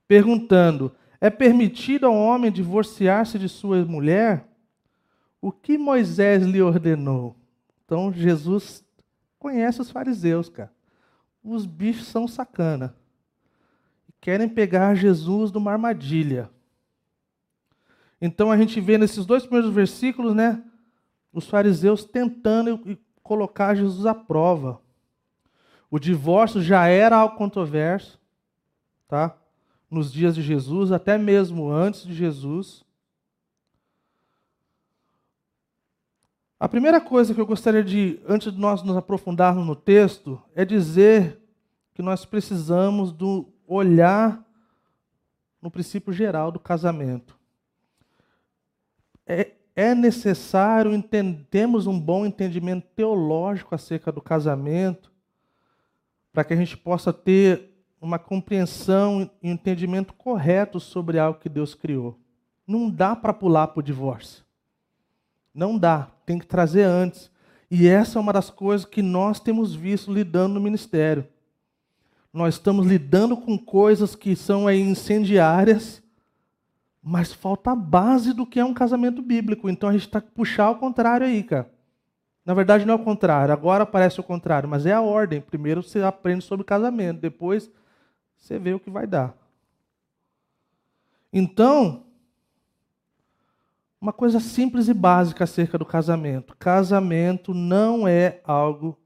Perguntando, 0.07 0.95
é 1.19 1.29
permitido 1.29 2.05
ao 2.05 2.15
homem 2.15 2.51
divorciar-se 2.51 3.37
de 3.37 3.49
sua 3.49 3.83
mulher? 3.85 4.47
O 5.41 5.51
que 5.51 5.77
Moisés 5.77 6.43
lhe 6.43 6.61
ordenou? 6.61 7.35
Então, 7.85 8.11
Jesus 8.11 8.83
conhece 9.37 9.81
os 9.81 9.91
fariseus, 9.91 10.49
cara. 10.49 10.71
Os 11.43 11.65
bichos 11.65 12.07
são 12.07 12.27
sacana 12.27 12.95
querem 14.27 14.49
pegar 14.49 14.95
Jesus 14.95 15.51
numa 15.51 15.71
armadilha. 15.71 16.49
Então 18.21 18.51
a 18.51 18.57
gente 18.57 18.79
vê 18.81 18.97
nesses 18.97 19.25
dois 19.25 19.43
primeiros 19.43 19.73
versículos, 19.73 20.33
né, 20.33 20.63
os 21.31 21.47
fariseus 21.47 22.03
tentando 22.03 22.97
colocar 23.21 23.75
Jesus 23.75 24.05
à 24.05 24.15
prova. 24.15 24.81
O 25.89 25.99
divórcio 25.99 26.61
já 26.61 26.87
era 26.87 27.17
algo 27.17 27.35
controverso, 27.35 28.19
tá? 29.07 29.37
Nos 29.89 30.11
dias 30.11 30.35
de 30.35 30.41
Jesus, 30.41 30.91
até 30.91 31.17
mesmo 31.17 31.69
antes 31.69 32.03
de 32.03 32.13
Jesus. 32.13 32.83
A 36.59 36.67
primeira 36.67 36.99
coisa 36.99 37.33
que 37.33 37.39
eu 37.39 37.45
gostaria 37.45 37.83
de, 37.83 38.19
antes 38.27 38.51
de 38.51 38.59
nós 38.59 38.81
nos 38.81 38.97
aprofundarmos 38.97 39.65
no 39.65 39.75
texto, 39.75 40.41
é 40.55 40.65
dizer 40.65 41.39
que 41.93 42.01
nós 42.01 42.25
precisamos 42.25 43.11
do 43.11 43.47
olhar 43.65 44.43
no 45.61 45.69
princípio 45.69 46.11
geral 46.11 46.51
do 46.51 46.59
casamento. 46.59 47.36
É, 49.27 49.51
é 49.75 49.93
necessário 49.93 50.91
termos 51.51 51.85
um 51.85 51.99
bom 51.99 52.25
entendimento 52.25 52.87
teológico 52.95 53.75
acerca 53.75 54.11
do 54.11 54.21
casamento, 54.21 55.11
para 56.31 56.43
que 56.43 56.53
a 56.53 56.57
gente 56.57 56.77
possa 56.77 57.11
ter 57.11 57.73
uma 57.99 58.17
compreensão 58.17 59.29
e 59.41 59.49
um 59.49 59.51
entendimento 59.51 60.13
correto 60.13 60.79
sobre 60.79 61.19
algo 61.19 61.39
que 61.39 61.49
Deus 61.49 61.75
criou. 61.75 62.17
Não 62.65 62.89
dá 62.89 63.15
para 63.15 63.33
pular 63.33 63.67
para 63.67 63.79
o 63.79 63.83
divórcio. 63.83 64.43
Não 65.53 65.77
dá, 65.77 66.11
tem 66.25 66.37
que 66.39 66.45
trazer 66.45 66.83
antes. 66.83 67.31
E 67.69 67.87
essa 67.87 68.17
é 68.17 68.21
uma 68.21 68.33
das 68.33 68.49
coisas 68.49 68.85
que 68.85 69.01
nós 69.01 69.39
temos 69.39 69.75
visto 69.75 70.13
lidando 70.13 70.53
no 70.53 70.61
ministério 70.61 71.27
nós 72.37 72.53
estamos 72.53 72.85
lidando 72.85 73.35
com 73.35 73.57
coisas 73.57 74.15
que 74.15 74.35
são 74.35 74.69
incendiárias, 74.69 76.03
mas 77.09 77.31
falta 77.31 77.71
a 77.71 77.75
base 77.75 78.33
do 78.33 78.45
que 78.45 78.59
é 78.59 78.65
um 78.65 78.73
casamento 78.73 79.21
bíblico. 79.21 79.69
Então 79.69 79.87
a 79.87 79.93
gente 79.93 80.05
está 80.05 80.19
puxar 80.19 80.65
ao 80.65 80.75
contrário 80.75 81.25
aí, 81.25 81.41
cara. 81.41 81.71
Na 82.45 82.53
verdade 82.53 82.85
não 82.85 82.95
é 82.95 82.97
o 82.97 83.03
contrário, 83.03 83.53
agora 83.53 83.85
parece 83.85 84.19
o 84.19 84.23
contrário, 84.23 84.67
mas 84.67 84.85
é 84.85 84.91
a 84.91 85.01
ordem. 85.01 85.39
Primeiro 85.39 85.81
você 85.81 86.01
aprende 86.01 86.43
sobre 86.43 86.65
casamento, 86.65 87.21
depois 87.21 87.71
você 88.35 88.59
vê 88.59 88.73
o 88.73 88.79
que 88.79 88.89
vai 88.89 89.07
dar. 89.07 89.33
Então, 91.31 92.05
uma 94.01 94.11
coisa 94.11 94.41
simples 94.41 94.89
e 94.89 94.93
básica 94.93 95.45
acerca 95.45 95.77
do 95.77 95.85
casamento: 95.85 96.57
casamento 96.57 97.53
não 97.53 98.05
é 98.05 98.41
algo 98.43 98.99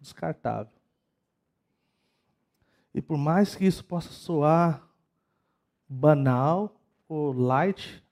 descartável. 0.00 0.72
E 2.94 3.02
por 3.02 3.18
mais 3.18 3.56
que 3.56 3.66
isso 3.66 3.84
possa 3.84 4.10
soar 4.10 4.88
banal 5.88 6.80
ou 7.08 7.32
light, 7.32 8.02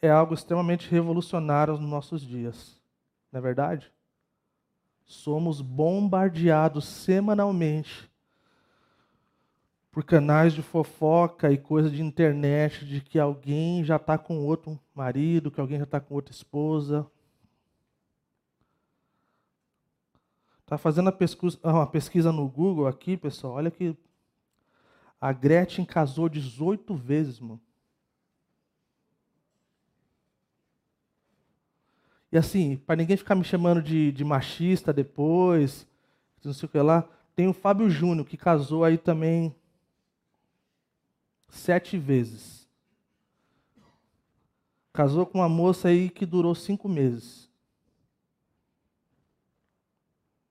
é 0.00 0.10
algo 0.10 0.34
extremamente 0.34 0.88
revolucionário 0.90 1.78
nos 1.78 1.88
nossos 1.88 2.20
dias. 2.20 2.80
Não 3.32 3.38
é 3.38 3.40
verdade? 3.40 3.92
Somos 5.04 5.60
bombardeados 5.60 6.86
semanalmente 6.86 8.10
por 9.90 10.02
canais 10.02 10.52
de 10.52 10.60
fofoca 10.60 11.52
e 11.52 11.56
coisa 11.56 11.88
de 11.88 12.02
internet 12.02 12.84
de 12.84 13.00
que 13.00 13.18
alguém 13.18 13.84
já 13.84 13.96
está 13.96 14.18
com 14.18 14.44
outro 14.44 14.78
marido, 14.94 15.50
que 15.50 15.60
alguém 15.60 15.78
já 15.78 15.84
está 15.84 16.00
com 16.00 16.14
outra 16.14 16.34
esposa. 16.34 17.06
Está 20.62 20.76
fazendo 20.76 21.12
pesquisa, 21.12 21.58
uma 21.62 21.86
pesquisa 21.86 22.32
no 22.32 22.48
Google 22.48 22.88
aqui, 22.88 23.16
pessoal. 23.16 23.54
Olha 23.54 23.70
que 23.70 23.96
a 25.20 25.32
Gretchen 25.32 25.84
casou 25.84 26.28
18 26.28 26.94
vezes, 26.96 27.38
mano. 27.38 27.60
E 32.34 32.36
assim, 32.36 32.76
para 32.78 32.96
ninguém 32.96 33.16
ficar 33.16 33.36
me 33.36 33.44
chamando 33.44 33.80
de, 33.80 34.10
de 34.10 34.24
machista 34.24 34.92
depois, 34.92 35.86
não 36.42 36.52
sei 36.52 36.66
o 36.66 36.68
que 36.68 36.80
lá, 36.80 37.08
tem 37.36 37.46
o 37.46 37.52
Fábio 37.52 37.88
Júnior, 37.88 38.26
que 38.26 38.36
casou 38.36 38.82
aí 38.82 38.98
também 38.98 39.54
sete 41.48 41.96
vezes. 41.96 42.68
Casou 44.92 45.24
com 45.24 45.38
uma 45.38 45.48
moça 45.48 45.86
aí 45.86 46.10
que 46.10 46.26
durou 46.26 46.56
cinco 46.56 46.88
meses. 46.88 47.48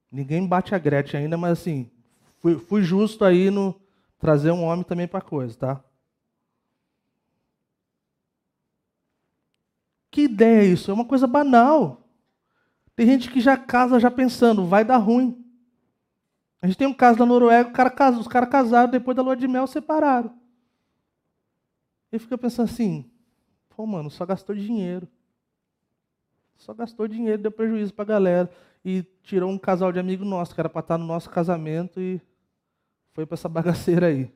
Ninguém 0.09 0.47
bate 0.47 0.73
a 0.73 0.77
Gretchen 0.77 1.23
ainda, 1.23 1.35
mas 1.35 1.59
assim, 1.59 1.91
fui, 2.37 2.57
fui 2.57 2.81
justo 2.81 3.25
aí 3.25 3.51
no, 3.51 3.75
trazer 4.17 4.51
um 4.51 4.63
homem 4.63 4.85
também 4.85 5.05
para 5.05 5.19
coisa, 5.19 5.57
tá? 5.57 5.83
Que 10.13 10.25
ideia 10.25 10.61
é 10.61 10.65
isso? 10.65 10.91
É 10.91 10.93
uma 10.93 11.05
coisa 11.05 11.25
banal. 11.25 12.07
Tem 12.95 13.07
gente 13.07 13.31
que 13.31 13.41
já 13.41 13.57
casa 13.57 13.99
já 13.99 14.11
pensando, 14.11 14.63
vai 14.63 14.85
dar 14.85 14.97
ruim. 14.97 15.43
A 16.61 16.67
gente 16.67 16.77
tem 16.77 16.85
um 16.85 16.93
caso 16.93 17.17
da 17.17 17.25
Noruega, 17.25 17.71
cara 17.71 17.89
casa, 17.89 18.19
os 18.19 18.27
caras 18.27 18.47
casaram, 18.47 18.91
depois 18.91 19.17
da 19.17 19.23
lua 19.23 19.35
de 19.35 19.47
mel 19.47 19.65
separaram. 19.65 20.31
Ele 22.11 22.19
fica 22.19 22.37
pensando 22.37 22.69
assim, 22.69 23.09
pô, 23.67 23.87
mano, 23.87 24.11
só 24.11 24.23
gastou 24.23 24.55
dinheiro. 24.55 25.07
Só 26.57 26.75
gastou 26.75 27.07
dinheiro, 27.07 27.41
deu 27.41 27.51
prejuízo 27.51 27.91
pra 27.91 28.05
galera. 28.05 28.51
E 28.85 29.01
tirou 29.23 29.49
um 29.49 29.57
casal 29.57 29.91
de 29.91 29.97
amigo 29.97 30.23
nosso, 30.23 30.53
que 30.53 30.61
era 30.61 30.69
para 30.69 30.81
estar 30.81 30.99
no 30.99 31.07
nosso 31.07 31.27
casamento, 31.27 31.99
e 31.99 32.21
foi 33.13 33.25
para 33.25 33.33
essa 33.33 33.49
bagaceira 33.49 34.05
aí. 34.05 34.31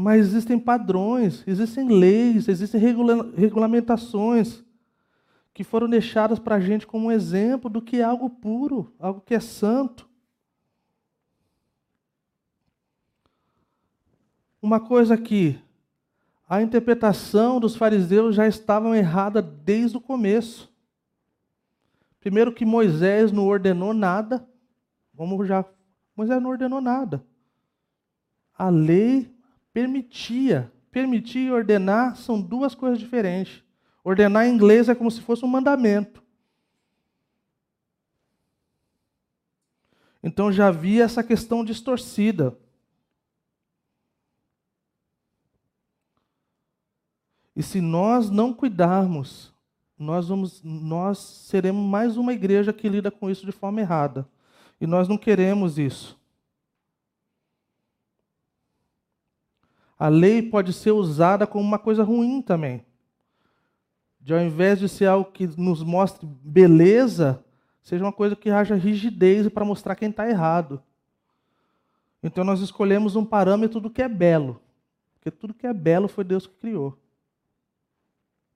Mas 0.00 0.28
existem 0.28 0.58
padrões, 0.58 1.44
existem 1.46 1.86
leis, 1.86 2.48
existem 2.48 2.80
regula 2.80 3.30
regulamentações 3.36 4.64
que 5.52 5.62
foram 5.62 5.86
deixadas 5.86 6.38
para 6.38 6.54
a 6.54 6.60
gente 6.60 6.86
como 6.86 7.08
um 7.08 7.12
exemplo 7.12 7.68
do 7.68 7.82
que 7.82 7.98
é 7.98 8.02
algo 8.02 8.30
puro, 8.30 8.94
algo 8.98 9.20
que 9.20 9.34
é 9.34 9.40
santo. 9.40 10.08
Uma 14.62 14.80
coisa 14.80 15.18
que 15.18 15.60
a 16.48 16.62
interpretação 16.62 17.60
dos 17.60 17.76
fariseus 17.76 18.34
já 18.34 18.46
estava 18.46 18.96
errada 18.96 19.42
desde 19.42 19.98
o 19.98 20.00
começo. 20.00 20.72
Primeiro 22.20 22.54
que 22.54 22.64
Moisés 22.64 23.32
não 23.32 23.46
ordenou 23.46 23.92
nada. 23.92 24.48
Vamos 25.12 25.46
já. 25.46 25.62
Moisés 26.16 26.40
não 26.40 26.48
ordenou 26.48 26.80
nada. 26.80 27.22
A 28.56 28.70
lei 28.70 29.38
permitia. 29.72 30.72
Permitir 30.90 31.46
e 31.46 31.52
ordenar 31.52 32.16
são 32.16 32.40
duas 32.40 32.74
coisas 32.74 32.98
diferentes. 32.98 33.62
Ordenar 34.02 34.46
em 34.46 34.54
inglês 34.54 34.88
é 34.88 34.94
como 34.94 35.10
se 35.10 35.20
fosse 35.20 35.44
um 35.44 35.48
mandamento. 35.48 36.22
Então 40.22 40.52
já 40.52 40.68
havia 40.68 41.04
essa 41.04 41.22
questão 41.22 41.64
distorcida. 41.64 42.56
E 47.54 47.62
se 47.62 47.80
nós 47.80 48.30
não 48.30 48.52
cuidarmos, 48.52 49.52
nós, 49.98 50.28
vamos, 50.28 50.62
nós 50.62 51.18
seremos 51.18 51.86
mais 51.86 52.16
uma 52.16 52.32
igreja 52.32 52.72
que 52.72 52.88
lida 52.88 53.10
com 53.10 53.30
isso 53.30 53.44
de 53.44 53.52
forma 53.52 53.80
errada. 53.80 54.26
E 54.80 54.86
nós 54.86 55.06
não 55.08 55.18
queremos 55.18 55.78
isso. 55.78 56.19
A 60.00 60.08
lei 60.08 60.40
pode 60.40 60.72
ser 60.72 60.92
usada 60.92 61.46
como 61.46 61.62
uma 61.62 61.78
coisa 61.78 62.02
ruim 62.02 62.40
também. 62.40 62.82
De 64.18 64.32
ao 64.32 64.40
invés 64.40 64.78
de 64.78 64.88
ser 64.88 65.04
algo 65.04 65.30
que 65.30 65.46
nos 65.60 65.82
mostre 65.82 66.26
beleza, 66.42 67.44
seja 67.82 68.02
uma 68.02 68.12
coisa 68.12 68.34
que 68.34 68.48
haja 68.48 68.74
rigidez 68.76 69.46
para 69.50 69.62
mostrar 69.62 69.94
quem 69.94 70.08
está 70.08 70.26
errado. 70.26 70.82
Então 72.22 72.42
nós 72.44 72.60
escolhemos 72.60 73.14
um 73.14 73.26
parâmetro 73.26 73.78
do 73.78 73.90
que 73.90 74.00
é 74.00 74.08
belo. 74.08 74.58
Porque 75.12 75.30
tudo 75.30 75.52
que 75.52 75.66
é 75.66 75.74
belo 75.74 76.08
foi 76.08 76.24
Deus 76.24 76.46
que 76.46 76.54
criou. 76.54 76.98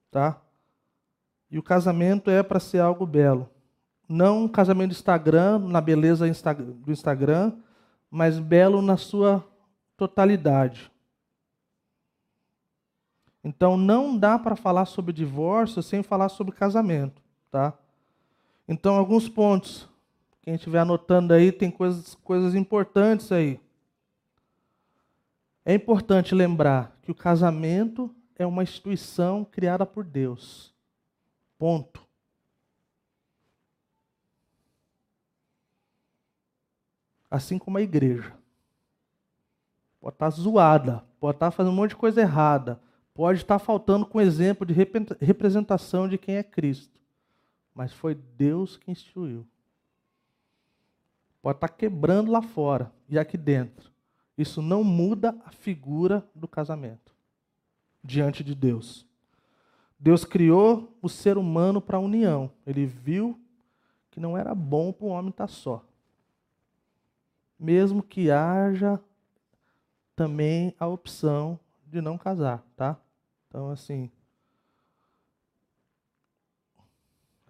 Tá? 0.09 0.41
E 1.51 1.59
o 1.59 1.63
casamento 1.63 2.31
é 2.31 2.41
para 2.41 2.59
ser 2.59 2.79
algo 2.79 3.05
belo. 3.05 3.47
Não 4.09 4.45
um 4.45 4.47
casamento 4.47 4.89
do 4.89 4.93
Instagram, 4.93 5.59
na 5.59 5.79
beleza 5.79 6.25
do 6.27 6.91
Instagram, 6.91 7.53
mas 8.09 8.39
belo 8.39 8.81
na 8.81 8.97
sua 8.97 9.47
totalidade. 9.95 10.91
Então 13.45 13.77
não 13.77 14.17
dá 14.17 14.39
para 14.39 14.55
falar 14.55 14.85
sobre 14.85 15.13
divórcio 15.13 15.83
sem 15.83 16.01
falar 16.01 16.29
sobre 16.29 16.51
casamento, 16.51 17.21
tá? 17.51 17.77
Então 18.67 18.95
alguns 18.95 19.29
pontos, 19.29 19.87
quem 20.41 20.55
estiver 20.55 20.79
anotando 20.79 21.31
aí 21.31 21.51
tem 21.51 21.69
coisas, 21.69 22.15
coisas 22.15 22.55
importantes 22.55 23.31
aí. 23.31 23.61
É 25.63 25.75
importante 25.75 26.33
lembrar 26.33 26.97
que 27.03 27.11
o 27.11 27.15
casamento 27.15 28.09
é 28.35 28.47
uma 28.47 28.63
instituição 28.63 29.45
criada 29.45 29.85
por 29.85 30.03
Deus. 30.03 30.73
Ponto. 31.55 32.03
Assim 37.29 37.59
como 37.59 37.77
a 37.77 37.81
igreja. 37.83 38.33
Pode 40.01 40.15
estar 40.15 40.31
zoada, 40.31 41.03
pode 41.19 41.35
estar 41.35 41.51
fazendo 41.51 41.73
um 41.73 41.75
monte 41.75 41.91
de 41.91 41.95
coisa 41.95 42.21
errada, 42.21 42.81
Pode 43.15 43.39
estar 43.39 43.59
faltando 43.59 44.05
com 44.05 44.19
exemplo 44.19 44.65
de 44.65 44.73
representação 45.21 46.05
de 46.05 46.17
quem 46.17 46.35
é 46.35 46.43
Cristo, 46.43 46.99
mas 47.73 47.93
foi 47.93 48.13
Deus 48.13 48.75
que 48.75 48.91
instituiu. 48.91 49.47
Pode 51.41 51.55
estar 51.55 51.69
quebrando 51.69 52.29
lá 52.29 52.41
fora 52.41 52.91
e 53.07 53.17
aqui 53.17 53.37
dentro. 53.37 53.89
Isso 54.37 54.61
não 54.61 54.83
muda 54.83 55.33
a 55.45 55.51
figura 55.51 56.27
do 56.35 56.45
casamento 56.45 57.15
diante 58.03 58.43
de 58.43 58.53
Deus. 58.53 59.07
Deus 59.97 60.25
criou 60.25 60.93
o 61.01 61.07
ser 61.07 61.37
humano 61.37 61.79
para 61.79 61.95
a 61.95 62.01
união. 62.01 62.51
Ele 62.67 62.85
viu 62.85 63.39
que 64.11 64.19
não 64.19 64.37
era 64.37 64.53
bom 64.53 64.91
para 64.91 65.05
o 65.05 65.09
homem 65.09 65.29
estar 65.29 65.47
só. 65.47 65.85
Mesmo 67.57 68.03
que 68.03 68.29
haja 68.29 68.99
também 70.17 70.75
a 70.77 70.85
opção 70.85 71.57
de 71.87 72.01
não 72.01 72.17
casar, 72.17 72.61
tá? 72.75 72.99
Então, 73.55 73.69
assim, 73.69 74.11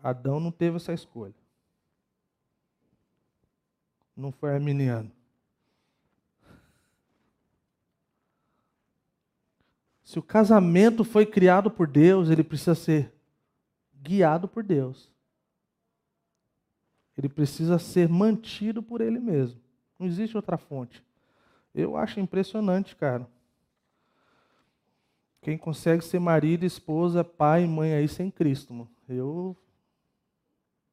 Adão 0.03 0.39
não 0.39 0.51
teve 0.51 0.75
essa 0.75 0.93
escolha. 0.93 1.33
Não 4.15 4.31
foi 4.31 4.53
arminiano. 4.53 5.11
Se 10.03 10.19
o 10.19 10.21
casamento 10.21 11.03
foi 11.03 11.25
criado 11.25 11.71
por 11.71 11.87
Deus, 11.87 12.29
ele 12.29 12.43
precisa 12.43 12.75
ser 12.75 13.11
guiado 13.95 14.47
por 14.47 14.63
Deus. 14.63 15.11
Ele 17.17 17.27
precisa 17.27 17.79
ser 17.79 18.07
mantido 18.07 18.83
por 18.83 19.01
ele 19.01 19.19
mesmo. 19.19 19.59
Não 19.97 20.05
existe 20.05 20.37
outra 20.37 20.55
fonte. 20.55 21.03
Eu 21.73 21.97
acho 21.97 22.19
impressionante, 22.19 22.95
cara. 22.95 23.27
Quem 25.45 25.59
consegue 25.59 26.03
ser 26.03 26.19
marido, 26.19 26.65
esposa, 26.65 27.23
pai 27.23 27.67
mãe 27.67 27.93
aí 27.93 28.07
sem 28.07 28.31
Cristo, 28.31 28.73
mano. 28.73 28.89
Eu 29.07 29.55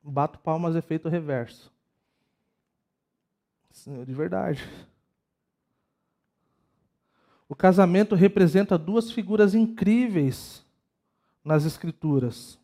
bato 0.03 0.39
palmas 0.41 0.77
efeito 0.77 1.09
reverso. 1.09 1.73
De 4.05 4.13
verdade. 4.13 4.63
O 7.49 7.57
casamento 7.57 8.15
representa 8.15 8.77
duas 8.77 9.11
figuras 9.11 9.55
incríveis 9.55 10.63
nas 11.43 11.65
Escrituras. 11.65 12.59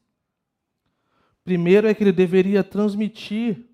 Primeiro 1.43 1.89
é 1.89 1.95
que 1.95 2.05
ele 2.05 2.13
deveria 2.13 2.63
transmitir 2.63 3.65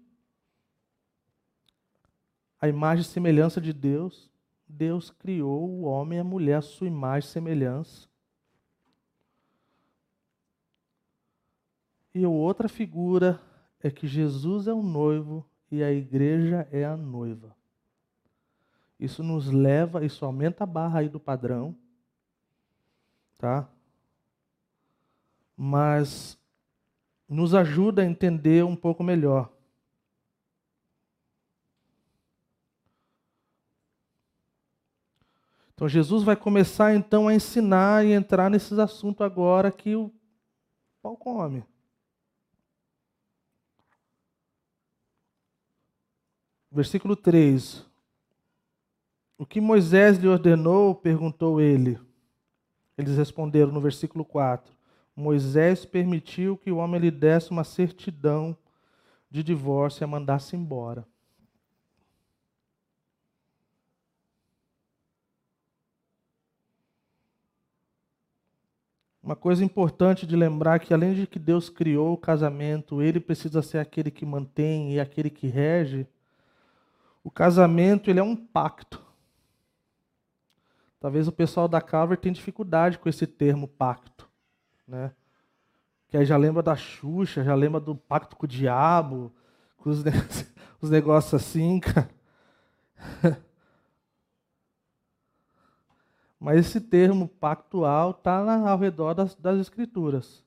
a 2.61 2.68
imagem 2.68 3.03
e 3.03 3.09
semelhança 3.09 3.61
de 3.61 3.72
Deus. 3.72 4.31
Deus 4.76 5.08
criou 5.10 5.70
o 5.70 5.82
homem 5.82 6.18
e 6.18 6.20
a 6.20 6.24
mulher 6.24 6.56
à 6.56 6.62
sua 6.62 6.88
imagem 6.88 7.28
e 7.28 7.32
semelhança. 7.32 8.08
E 12.12 12.26
outra 12.26 12.68
figura 12.68 13.40
é 13.80 13.90
que 13.90 14.06
Jesus 14.06 14.66
é 14.66 14.72
o 14.72 14.82
noivo 14.82 15.46
e 15.70 15.82
a 15.82 15.92
igreja 15.92 16.68
é 16.72 16.84
a 16.84 16.96
noiva. 16.96 17.54
Isso 18.98 19.22
nos 19.22 19.48
leva, 19.48 20.04
isso 20.04 20.24
aumenta 20.24 20.64
a 20.64 20.66
barra 20.66 21.00
aí 21.00 21.08
do 21.08 21.20
padrão, 21.20 21.76
tá? 23.38 23.68
Mas 25.56 26.38
nos 27.28 27.54
ajuda 27.54 28.02
a 28.02 28.06
entender 28.06 28.64
um 28.64 28.74
pouco 28.74 29.04
melhor. 29.04 29.53
Então 35.74 35.88
Jesus 35.88 36.22
vai 36.22 36.37
começar 36.37 36.94
então 36.94 37.26
a 37.26 37.34
ensinar 37.34 38.06
e 38.06 38.12
entrar 38.12 38.48
nesses 38.48 38.78
assuntos 38.78 39.20
agora 39.22 39.72
que 39.72 39.96
o 39.96 40.12
pau 41.02 41.16
come. 41.16 41.64
Versículo 46.70 47.16
3. 47.16 47.84
O 49.37 49.44
que 49.44 49.60
Moisés 49.60 50.18
lhe 50.18 50.28
ordenou, 50.28 50.94
perguntou 50.94 51.60
ele. 51.60 52.00
Eles 52.96 53.16
responderam 53.16 53.72
no 53.72 53.80
versículo 53.80 54.24
4. 54.24 54.72
Moisés 55.16 55.84
permitiu 55.84 56.56
que 56.56 56.70
o 56.70 56.76
homem 56.76 57.00
lhe 57.00 57.10
desse 57.10 57.50
uma 57.50 57.64
certidão 57.64 58.56
de 59.30 59.42
divórcio 59.42 60.02
e 60.02 60.04
a 60.04 60.08
mandasse 60.08 60.54
embora. 60.54 61.06
Uma 69.24 69.34
coisa 69.34 69.64
importante 69.64 70.26
de 70.26 70.37
lembrar 70.37 70.78
que 70.78 70.92
além 70.92 71.14
de 71.14 71.26
que 71.26 71.38
Deus 71.38 71.70
criou 71.70 72.12
o 72.12 72.18
casamento, 72.18 73.00
ele 73.00 73.18
precisa 73.18 73.62
ser 73.62 73.78
aquele 73.78 74.10
que 74.10 74.26
mantém 74.26 74.92
e 74.92 75.00
aquele 75.00 75.30
que 75.30 75.46
rege. 75.46 76.06
O 77.22 77.30
casamento, 77.30 78.10
ele 78.10 78.20
é 78.20 78.22
um 78.22 78.37
pacto. 78.37 79.02
Talvez 81.00 81.26
o 81.26 81.32
pessoal 81.32 81.66
da 81.66 81.80
Calvary 81.80 82.20
tenha 82.20 82.34
dificuldade 82.34 82.98
com 82.98 83.08
esse 83.08 83.26
termo 83.26 83.66
pacto, 83.66 84.28
né? 84.87 85.10
Que 86.08 86.18
aí 86.18 86.26
já 86.26 86.37
lembra 86.37 86.62
da 86.62 86.76
Xuxa, 86.76 87.42
já 87.42 87.54
lembra 87.54 87.80
do 87.80 87.94
pacto 87.94 88.37
com 88.37 88.44
o 88.44 88.48
diabo, 88.48 89.32
com 89.78 89.88
os, 89.88 90.04
os 90.82 90.90
negócios 90.90 91.32
assim, 91.32 91.80
cara. 91.80 92.10
Mas 96.44 96.59
esse 96.59 96.78
termo 96.78 97.26
pactual 97.26 98.11
está 98.11 98.68
ao 98.70 98.78
redor 98.78 99.14
das, 99.14 99.35
das 99.35 99.59
Escrituras. 99.59 100.44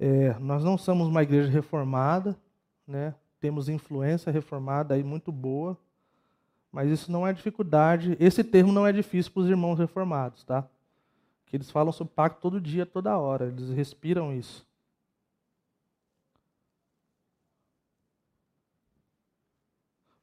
É, 0.00 0.36
nós 0.40 0.64
não 0.64 0.76
somos 0.76 1.06
uma 1.06 1.22
igreja 1.22 1.48
reformada, 1.48 2.36
né? 2.84 3.14
temos 3.38 3.68
influência 3.68 4.32
reformada 4.32 4.94
aí 4.94 5.04
muito 5.04 5.30
boa, 5.30 5.78
mas 6.72 6.90
isso 6.90 7.12
não 7.12 7.24
é 7.24 7.32
dificuldade. 7.32 8.16
Esse 8.18 8.42
termo 8.42 8.72
não 8.72 8.84
é 8.84 8.90
difícil 8.90 9.30
para 9.30 9.42
os 9.42 9.48
irmãos 9.48 9.78
reformados, 9.78 10.42
tá? 10.42 10.66
Que 11.46 11.56
eles 11.56 11.70
falam 11.70 11.92
sobre 11.92 12.12
pacto 12.12 12.40
todo 12.40 12.60
dia, 12.60 12.84
toda 12.84 13.16
hora, 13.16 13.46
eles 13.46 13.70
respiram 13.70 14.32
isso. 14.32 14.66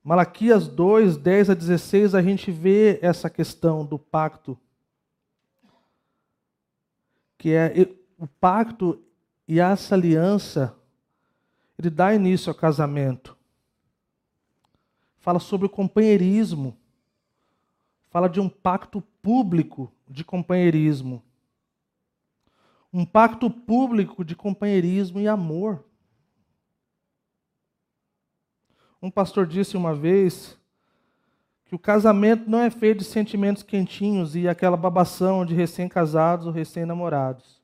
Malaquias 0.04 0.68
2, 0.68 1.18
10 1.18 1.52
a 1.52 1.54
16, 1.54 2.16
a 2.16 2.22
gente 2.22 2.52
vê 2.52 2.98
essa 3.02 3.30
questão 3.30 3.86
do 3.86 4.00
pacto. 4.00 4.58
Que 7.38 7.54
é 7.54 7.88
o 8.18 8.28
pacto 8.28 9.02
e 9.48 9.60
essa 9.60 9.96
aliança, 9.96 10.76
ele 11.78 11.90
dá 11.90 12.14
início 12.14 12.50
ao 12.50 12.56
casamento. 12.56 13.38
Fala 15.20 15.40
sobre 15.40 15.68
o 15.68 15.70
companheirismo. 15.70 16.76
Fala 18.10 18.28
de 18.28 18.40
um 18.40 18.50
pacto 18.50 19.02
público 19.22 19.92
de 20.10 20.24
companheirismo. 20.24 21.24
Um 22.92 23.06
pacto 23.06 23.50
público 23.50 24.26
de 24.26 24.36
companheirismo 24.36 25.20
e 25.20 25.28
amor. 25.28 25.86
Um 29.02 29.10
pastor 29.10 29.48
disse 29.48 29.76
uma 29.76 29.96
vez 29.96 30.58
que 31.66 31.74
o 31.74 31.80
casamento 31.80 32.50
não 32.50 32.60
é 32.60 32.70
feito 32.70 33.00
de 33.00 33.06
sentimentos 33.06 33.64
quentinhos 33.64 34.36
e 34.36 34.48
aquela 34.48 34.78
babação 34.78 35.46
de 35.46 35.56
recém-casados 35.56 36.46
ou 36.46 36.52
recém-namorados. 36.52 37.62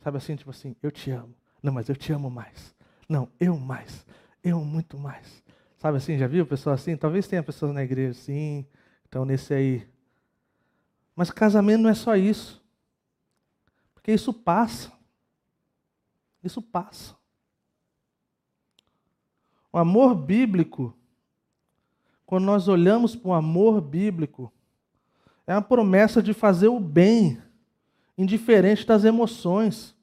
Sabe 0.00 0.16
assim, 0.16 0.34
tipo 0.34 0.50
assim, 0.50 0.74
eu 0.82 0.90
te 0.90 1.10
amo. 1.10 1.34
Não, 1.62 1.72
mas 1.72 1.88
eu 1.88 1.94
te 1.94 2.12
amo 2.12 2.30
mais. 2.30 2.74
Não, 3.08 3.28
eu 3.38 3.56
mais. 3.56 4.04
Eu 4.42 4.64
muito 4.64 4.98
mais. 4.98 5.42
Sabe 5.78 5.98
assim, 5.98 6.18
já 6.18 6.26
viu 6.26 6.46
pessoa 6.46 6.74
assim? 6.74 6.96
Talvez 6.96 7.28
tenha 7.28 7.42
pessoas 7.42 7.72
na 7.72 7.82
igreja 7.84 8.10
assim, 8.10 8.66
então 9.06 9.24
nesse 9.24 9.54
aí. 9.54 9.86
Mas 11.14 11.30
casamento 11.30 11.82
não 11.82 11.90
é 11.90 11.94
só 11.94 12.16
isso. 12.16 12.64
Porque 13.94 14.12
isso 14.12 14.32
passa. 14.32 14.90
Isso 16.42 16.60
passa. 16.60 17.14
O 19.72 19.78
amor 19.78 20.14
bíblico, 20.14 20.94
quando 22.26 22.44
nós 22.44 22.68
olhamos 22.68 23.16
para 23.16 23.30
o 23.30 23.34
amor 23.34 23.80
bíblico, 23.80 24.52
é 25.46 25.54
uma 25.54 25.62
promessa 25.62 26.22
de 26.22 26.34
fazer 26.34 26.68
o 26.68 26.78
bem, 26.78 27.40
indiferente 28.16 28.86
das 28.86 29.04
emoções. 29.04 29.94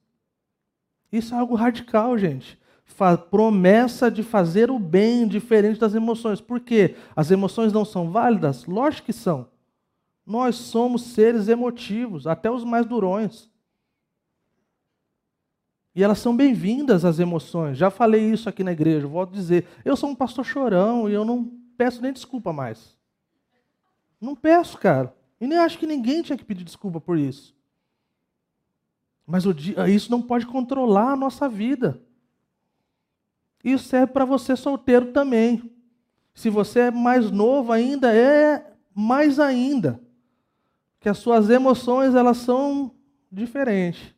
Isso 1.11 1.35
é 1.35 1.37
algo 1.37 1.53
radical, 1.53 2.17
gente. 2.17 2.59
Fa 2.83 3.15
promessa 3.15 4.09
de 4.09 4.23
fazer 4.23 4.71
o 4.71 4.79
bem, 4.79 5.27
diferente 5.27 5.79
das 5.79 5.93
emoções. 5.93 6.41
Por 6.41 6.59
quê? 6.59 6.95
As 7.15 7.29
emoções 7.29 7.71
não 7.71 7.85
são 7.85 8.09
válidas? 8.09 8.65
Lógico 8.65 9.05
que 9.05 9.13
são. 9.13 9.47
Nós 10.25 10.55
somos 10.55 11.03
seres 11.03 11.47
emotivos, 11.47 12.25
até 12.25 12.49
os 12.49 12.63
mais 12.63 12.87
durões. 12.87 13.47
E 15.99 16.03
elas 16.03 16.19
são 16.19 16.33
bem-vindas, 16.33 17.03
as 17.03 17.19
emoções. 17.19 17.77
Já 17.77 17.89
falei 17.89 18.31
isso 18.31 18.47
aqui 18.47 18.63
na 18.63 18.71
igreja, 18.71 19.05
volto 19.05 19.31
a 19.31 19.35
dizer. 19.35 19.67
Eu 19.83 19.97
sou 19.97 20.09
um 20.09 20.15
pastor 20.15 20.45
chorão 20.45 21.09
e 21.09 21.13
eu 21.13 21.25
não 21.25 21.51
peço 21.77 22.01
nem 22.01 22.13
desculpa 22.13 22.53
mais. 22.53 22.97
Não 24.21 24.33
peço, 24.33 24.77
cara. 24.77 25.13
E 25.41 25.45
nem 25.45 25.57
acho 25.57 25.77
que 25.77 25.85
ninguém 25.85 26.21
tinha 26.21 26.37
que 26.37 26.45
pedir 26.45 26.63
desculpa 26.63 27.01
por 27.01 27.17
isso. 27.17 27.53
Mas 29.27 29.43
isso 29.89 30.09
não 30.09 30.21
pode 30.21 30.45
controlar 30.45 31.11
a 31.11 31.17
nossa 31.17 31.49
vida. 31.49 32.01
Isso 33.61 33.83
serve 33.83 34.13
para 34.13 34.23
você 34.23 34.55
solteiro 34.55 35.07
também. 35.07 35.69
Se 36.33 36.49
você 36.49 36.79
é 36.79 36.91
mais 36.91 37.29
novo 37.29 37.73
ainda, 37.73 38.15
é 38.15 38.71
mais 38.95 39.37
ainda. 39.37 39.99
Que 40.97 41.09
as 41.09 41.17
suas 41.17 41.49
emoções 41.49 42.15
elas 42.15 42.37
são 42.37 42.95
diferentes 43.29 44.17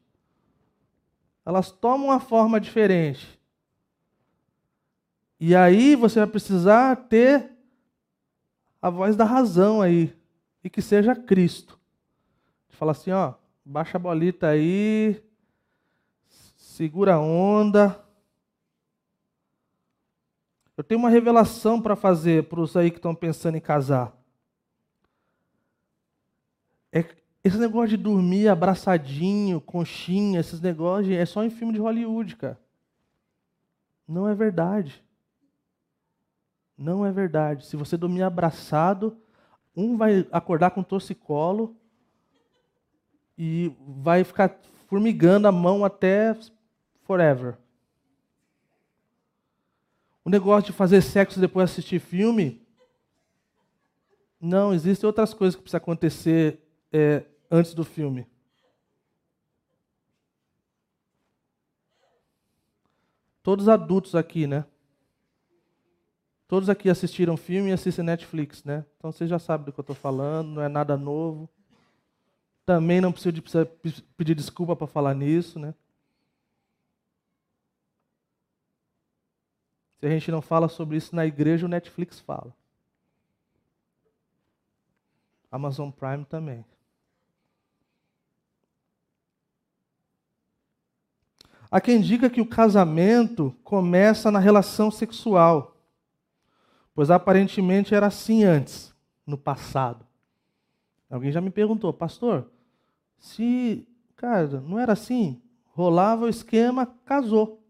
elas 1.46 1.72
tomam 1.72 2.08
uma 2.08 2.20
forma 2.20 2.60
diferente. 2.60 3.40
E 5.40 5.56
aí 5.56 5.96
você 5.96 6.20
vai 6.20 6.28
precisar 6.28 6.96
ter 7.08 7.52
a 8.82 8.90
voz 8.90 9.16
da 9.16 9.24
razão 9.24 9.82
aí, 9.82 10.16
e 10.64 10.70
que 10.70 10.82
seja 10.82 11.16
Cristo. 11.16 11.80
Fala 12.70 12.92
assim, 12.92 13.12
ó, 13.12 13.36
baixa 13.64 13.98
a 13.98 14.00
bolita 14.00 14.48
aí, 14.48 15.24
segura 16.58 17.16
a 17.16 17.20
onda. 17.20 18.04
Eu 20.76 20.84
tenho 20.84 21.00
uma 21.00 21.10
revelação 21.10 21.80
para 21.80 21.96
fazer 21.96 22.46
para 22.46 22.60
os 22.60 22.76
aí 22.76 22.90
que 22.90 22.98
estão 22.98 23.14
pensando 23.14 23.56
em 23.56 23.62
casar. 23.62 24.18
É, 26.92 27.04
esse 27.44 27.58
negócio 27.58 27.90
de 27.90 27.98
dormir 27.98 28.48
abraçadinho, 28.48 29.60
conchinha, 29.60 30.40
esses 30.40 30.62
negócios, 30.62 31.14
é 31.14 31.26
só 31.26 31.44
em 31.44 31.50
filme 31.50 31.74
de 31.74 31.80
Hollywood, 31.80 32.36
cara. 32.36 32.60
Não 34.08 34.28
é 34.28 34.36
verdade. 34.36 35.04
Não 36.78 37.06
é 37.06 37.12
verdade. 37.12 37.66
Se 37.66 37.76
você 37.76 37.98
dormir 37.98 38.22
abraçado, 38.22 39.18
um 39.76 39.98
vai 39.98 40.28
acordar 40.32 40.72
com 40.72 40.84
torcicolo 40.84 41.76
e 43.38 43.76
vai 43.88 44.24
ficar 44.24 44.60
formigando 44.88 45.48
a 45.48 45.52
mão 45.52 45.84
até 45.84 46.38
forever. 47.04 47.58
O 50.24 50.30
negócio 50.30 50.72
de 50.72 50.78
fazer 50.78 51.02
sexo 51.02 51.40
depois 51.40 51.70
de 51.70 51.74
assistir 51.74 52.00
filme, 52.00 52.62
não, 54.40 54.74
existem 54.74 55.08
outras 55.08 55.34
coisas 55.34 55.56
que 55.56 55.62
precisam 55.62 55.78
acontecer 55.78 56.60
é, 56.92 57.24
antes 57.52 57.74
do 57.74 57.84
filme. 57.84 58.26
Todos 63.44 63.68
adultos 63.68 64.16
aqui, 64.16 64.48
né? 64.48 64.66
Todos 66.48 66.70
aqui 66.70 66.90
assistiram 66.90 67.36
filme 67.36 67.70
e 67.70 67.74
assistem 67.74 68.06
Netflix, 68.06 68.64
né? 68.64 68.86
Então 68.98 69.12
vocês 69.12 69.30
já 69.30 69.40
sabem 69.40 69.66
do 69.66 69.74
que 69.74 69.80
eu 69.80 69.84
estou 69.84 69.96
falando, 69.96 70.50
não 70.50 70.62
é 70.62 70.70
nada 70.70 70.96
novo. 70.96 71.50
Também 72.66 73.02
não 73.02 73.12
preciso 73.12 73.34
de, 73.34 73.42
pedir 74.16 74.36
desculpa 74.36 74.76
para 74.76 74.88
falar 74.88 75.14
nisso, 75.14 75.60
né? 75.60 75.74
Se 80.00 80.06
a 80.06 80.10
gente 80.10 80.32
não 80.32 80.42
fala 80.42 80.68
sobre 80.68 80.98
isso 80.98 81.16
na 81.16 81.26
igreja, 81.26 81.66
o 81.66 81.70
Netflix 81.70 82.20
fala. 82.20 82.56
Amazon 85.52 85.90
Prime 85.90 86.26
também. 86.26 86.66
Há 91.72 91.80
quem 91.80 92.02
diga 92.02 92.30
que 92.30 92.42
o 92.42 92.46
casamento 92.46 93.56
começa 93.64 94.30
na 94.30 94.40
relação 94.40 94.92
sexual, 94.92 95.78
pois 96.94 97.10
aparentemente 97.10 97.96
era 97.96 98.08
assim 98.08 98.44
antes, 98.44 98.94
no 99.26 99.38
passado. 99.38 100.06
Alguém 101.10 101.32
já 101.32 101.40
me 101.40 101.50
perguntou, 101.50 101.94
pastor, 101.94 102.52
se, 103.18 103.88
cara, 104.18 104.60
não 104.60 104.78
era 104.78 104.92
assim? 104.92 105.42
Rolava 105.68 106.26
o 106.26 106.30
esquema, 106.30 106.86
casou. 107.06 107.64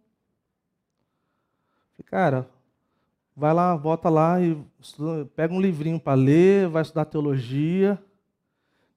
Cara, 2.05 2.49
vai 3.35 3.53
lá, 3.53 3.75
volta 3.75 4.09
lá 4.09 4.41
e 4.41 4.61
estuda, 4.79 5.25
pega 5.35 5.53
um 5.53 5.61
livrinho 5.61 5.99
para 5.99 6.13
ler, 6.13 6.67
vai 6.67 6.81
estudar 6.81 7.05
teologia, 7.05 8.01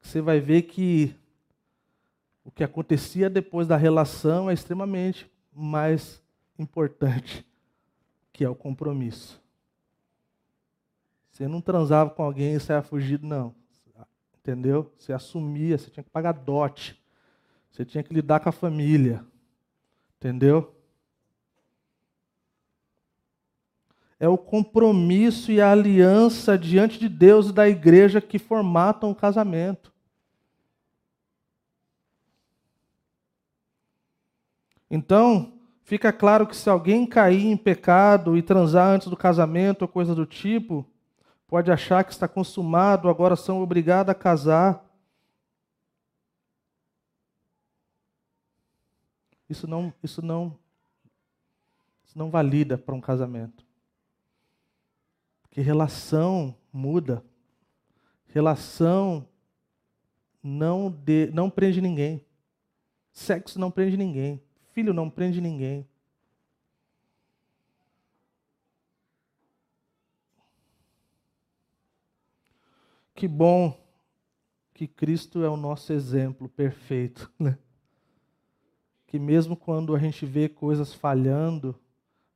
você 0.01 0.21
vai 0.21 0.41
ver 0.41 0.63
que 0.63 1.15
o 2.45 2.51
que 2.51 2.63
acontecia 2.63 3.31
depois 3.31 3.67
da 3.67 3.77
relação 3.77 4.51
é 4.51 4.55
extremamente 4.55 5.31
mais 5.53 6.23
importante, 6.59 7.47
que 8.33 8.45
é 8.45 8.49
o 8.49 8.55
compromisso. 8.55 9.43
Você 11.31 11.49
não 11.49 11.61
transava 11.61 12.11
com 12.11 12.23
alguém 12.23 12.55
e 12.55 12.61
saia 12.61 12.83
fugido, 12.83 13.27
não. 13.27 13.55
Entendeu? 14.39 14.93
Você 14.99 15.11
assumia, 15.11 15.79
você 15.79 15.91
tinha 15.91 16.05
que 16.05 16.11
pagar 16.11 16.33
dote. 16.33 17.03
Você 17.73 17.83
tinha 17.83 18.05
que 18.05 18.13
lidar 18.13 18.41
com 18.41 18.51
a 18.51 18.53
família. 18.53 19.25
Entendeu? 20.19 20.71
É 24.21 24.29
o 24.29 24.37
compromisso 24.37 25.51
e 25.51 25.63
a 25.63 25.73
aliança 25.73 26.59
diante 26.59 26.99
de 26.99 27.09
Deus 27.09 27.49
e 27.49 27.53
da 27.53 27.67
igreja 27.67 28.21
que 28.21 28.39
formatam 28.39 29.11
o 29.11 29.15
casamento. 29.15 29.94
Então, 34.95 35.59
fica 35.83 36.13
claro 36.13 36.47
que 36.47 36.57
se 36.57 36.71
alguém 36.71 37.05
cair 37.05 37.47
em 37.47 37.57
pecado 37.57 38.37
e 38.37 38.43
transar 38.43 38.95
antes 38.95 39.09
do 39.09 39.17
casamento 39.17 39.83
ou 39.83 39.89
coisa 39.89 40.15
do 40.15 40.25
tipo, 40.25 40.89
pode 41.49 41.69
achar 41.69 42.05
que 42.05 42.13
está 42.13 42.29
consumado, 42.29 43.09
agora 43.09 43.35
são 43.35 43.61
obrigados 43.61 44.13
a 44.13 44.15
casar. 44.15 44.89
Isso 49.51 49.67
não, 49.67 49.93
isso 50.01 50.23
não, 50.23 50.57
isso 52.05 52.17
não 52.17 52.31
valida 52.31 52.79
para 52.79 52.95
um 52.95 53.01
casamento. 53.01 53.67
Porque 55.43 55.61
relação 55.61 56.55
muda. 56.73 57.21
Relação 58.29 59.27
não, 60.41 60.89
de, 60.89 61.33
não 61.33 61.51
prende 61.51 61.81
ninguém. 61.81 62.25
Sexo 63.11 63.59
não 63.59 63.73
prende 63.73 63.97
ninguém. 63.97 64.41
Filho 64.75 64.93
não 64.93 65.09
prende 65.09 65.41
ninguém. 65.41 65.87
Que 73.15 73.29
bom 73.29 73.81
que 74.75 74.89
Cristo 74.89 75.45
é 75.45 75.49
o 75.49 75.57
nosso 75.57 75.93
exemplo 75.93 76.49
perfeito, 76.49 77.31
né? 77.39 77.57
Que 79.07 79.17
mesmo 79.17 79.57
quando 79.57 79.95
a 79.95 79.99
gente 80.01 80.27
vê 80.27 80.49
coisas 80.49 80.93
falhando, 80.93 81.79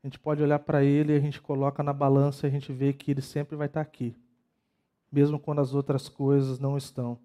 a 0.01 0.07
gente 0.07 0.21
pode 0.21 0.41
olhar 0.41 0.61
para 0.61 0.85
ele 0.85 1.13
e 1.13 1.17
a 1.17 1.21
gente 1.21 1.41
coloca 1.41 1.83
na 1.83 1.93
balança 1.93 2.47
e 2.47 2.49
a 2.49 2.53
gente 2.53 2.73
vê 2.73 2.93
que 2.93 3.11
ele 3.11 3.21
sempre 3.21 3.57
vai 3.57 3.67
estar 3.67 3.81
aqui, 3.81 4.15
mesmo 5.11 5.41
quando 5.41 5.61
as 5.61 5.75
outras 5.75 6.09
coisas 6.09 6.61
não 6.61 6.79
estão. 6.79 7.19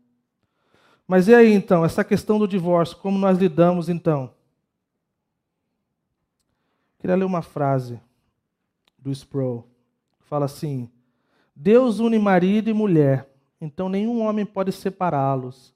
Mas 1.08 1.28
e 1.28 1.36
aí 1.36 1.54
então, 1.54 1.86
essa 1.86 2.04
questão 2.04 2.40
do 2.40 2.48
divórcio, 2.48 2.98
como 2.98 3.20
nós 3.20 3.38
lidamos 3.38 3.90
então? 3.90 4.34
Queria 7.04 7.18
ler 7.18 7.26
uma 7.26 7.42
frase 7.42 8.00
do 8.98 9.12
Sproul, 9.12 9.68
que 10.22 10.26
fala 10.26 10.46
assim: 10.46 10.90
Deus 11.54 12.00
une 12.00 12.18
marido 12.18 12.70
e 12.70 12.74
mulher, 12.74 13.30
então 13.60 13.90
nenhum 13.90 14.22
homem 14.22 14.46
pode 14.46 14.72
separá-los. 14.72 15.76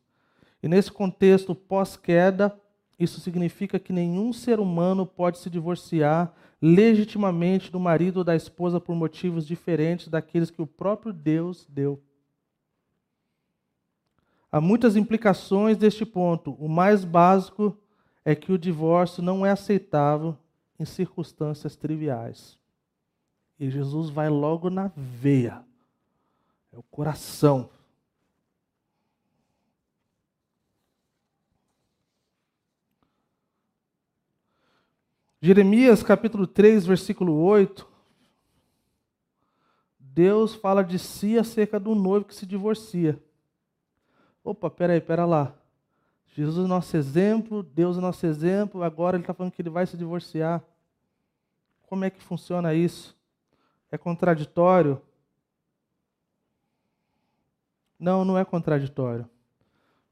E 0.64 0.70
nesse 0.70 0.90
contexto 0.90 1.54
pós-queda, 1.54 2.58
isso 2.98 3.20
significa 3.20 3.78
que 3.78 3.92
nenhum 3.92 4.32
ser 4.32 4.58
humano 4.58 5.06
pode 5.06 5.40
se 5.40 5.50
divorciar 5.50 6.34
legitimamente 6.62 7.70
do 7.70 7.78
marido 7.78 8.20
ou 8.20 8.24
da 8.24 8.34
esposa 8.34 8.80
por 8.80 8.96
motivos 8.96 9.46
diferentes 9.46 10.08
daqueles 10.08 10.50
que 10.50 10.62
o 10.62 10.66
próprio 10.66 11.12
Deus 11.12 11.68
deu. 11.70 12.02
Há 14.50 14.62
muitas 14.62 14.96
implicações 14.96 15.76
deste 15.76 16.06
ponto. 16.06 16.54
O 16.54 16.70
mais 16.70 17.04
básico 17.04 17.78
é 18.24 18.34
que 18.34 18.54
o 18.54 18.58
divórcio 18.58 19.22
não 19.22 19.46
é 19.46 19.52
aceitável 19.52 20.38
em 20.80 20.86
circunstâncias 20.86 21.76
triviais. 21.76 22.58
E 23.60 23.70
Jesus 23.70 24.10
vai 24.10 24.30
logo 24.30 24.70
na 24.70 24.92
veia, 24.96 25.64
é 26.72 26.78
o 26.78 26.84
coração. 26.84 27.70
Jeremias 35.42 36.02
capítulo 36.04 36.48
3, 36.48 36.86
versículo 36.86 37.34
8. 37.36 37.88
Deus 40.00 40.56
fala 40.56 40.84
de 40.84 40.98
si 40.98 41.38
acerca 41.38 41.80
do 41.80 41.94
noivo 41.94 42.26
que 42.26 42.34
se 42.34 42.46
divorcia. 42.46 43.22
Opa, 44.44 44.70
peraí, 44.70 45.00
pera 45.00 45.26
lá. 45.26 45.56
Jesus 46.38 46.66
é 46.66 46.68
nosso 46.68 46.96
exemplo, 46.96 47.64
Deus 47.64 47.98
é 47.98 48.00
nosso 48.00 48.24
exemplo, 48.24 48.84
agora 48.84 49.18
ele 49.18 49.24
está 49.24 49.34
falando 49.34 49.52
que 49.52 49.60
ele 49.60 49.72
vai 49.72 49.88
se 49.88 49.98
divorciar. 49.98 50.64
Como 51.88 52.06
é 52.06 52.12
que 52.12 52.22
funciona 52.22 52.76
isso? 52.76 53.18
É 53.92 53.98
contraditório? 53.98 55.02
Não, 58.00 58.24
não 58.24 58.38
é 58.38 58.46
contraditório. 58.46 59.28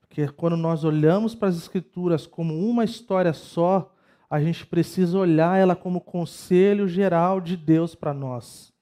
Porque 0.01 0.27
quando 0.29 0.57
nós 0.57 0.83
olhamos 0.83 1.35
para 1.35 1.49
as 1.49 1.57
Escrituras 1.57 2.25
como 2.25 2.57
uma 2.57 2.83
história 2.83 3.31
só, 3.31 3.93
a 4.27 4.41
gente 4.41 4.65
precisa 4.65 5.19
olhar 5.19 5.59
ela 5.59 5.75
como 5.75 6.01
conselho 6.01 6.87
geral 6.87 7.39
de 7.39 7.55
Deus 7.55 7.93
para 7.93 8.15
nós. 8.15 8.73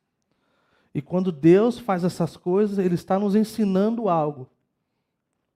E 0.95 1.01
quando 1.01 1.29
Deus 1.29 1.77
faz 1.77 2.05
essas 2.05 2.37
coisas, 2.37 2.77
Ele 2.77 2.95
está 2.95 3.19
nos 3.19 3.35
ensinando 3.35 4.07
algo 4.07 4.49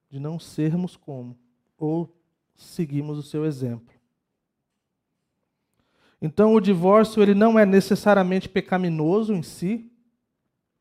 de 0.09 0.19
não 0.19 0.37
sermos 0.37 0.97
como 0.97 1.46
ou 1.77 2.13
seguimos 2.55 3.17
o 3.17 3.23
seu 3.23 3.45
exemplo. 3.45 3.95
Então, 6.19 6.55
o 6.55 6.59
divórcio 6.59 7.21
ele 7.21 7.35
não 7.35 7.59
é 7.59 7.65
necessariamente 7.65 8.49
pecaminoso 8.49 9.33
em 9.33 9.43
si, 9.43 9.91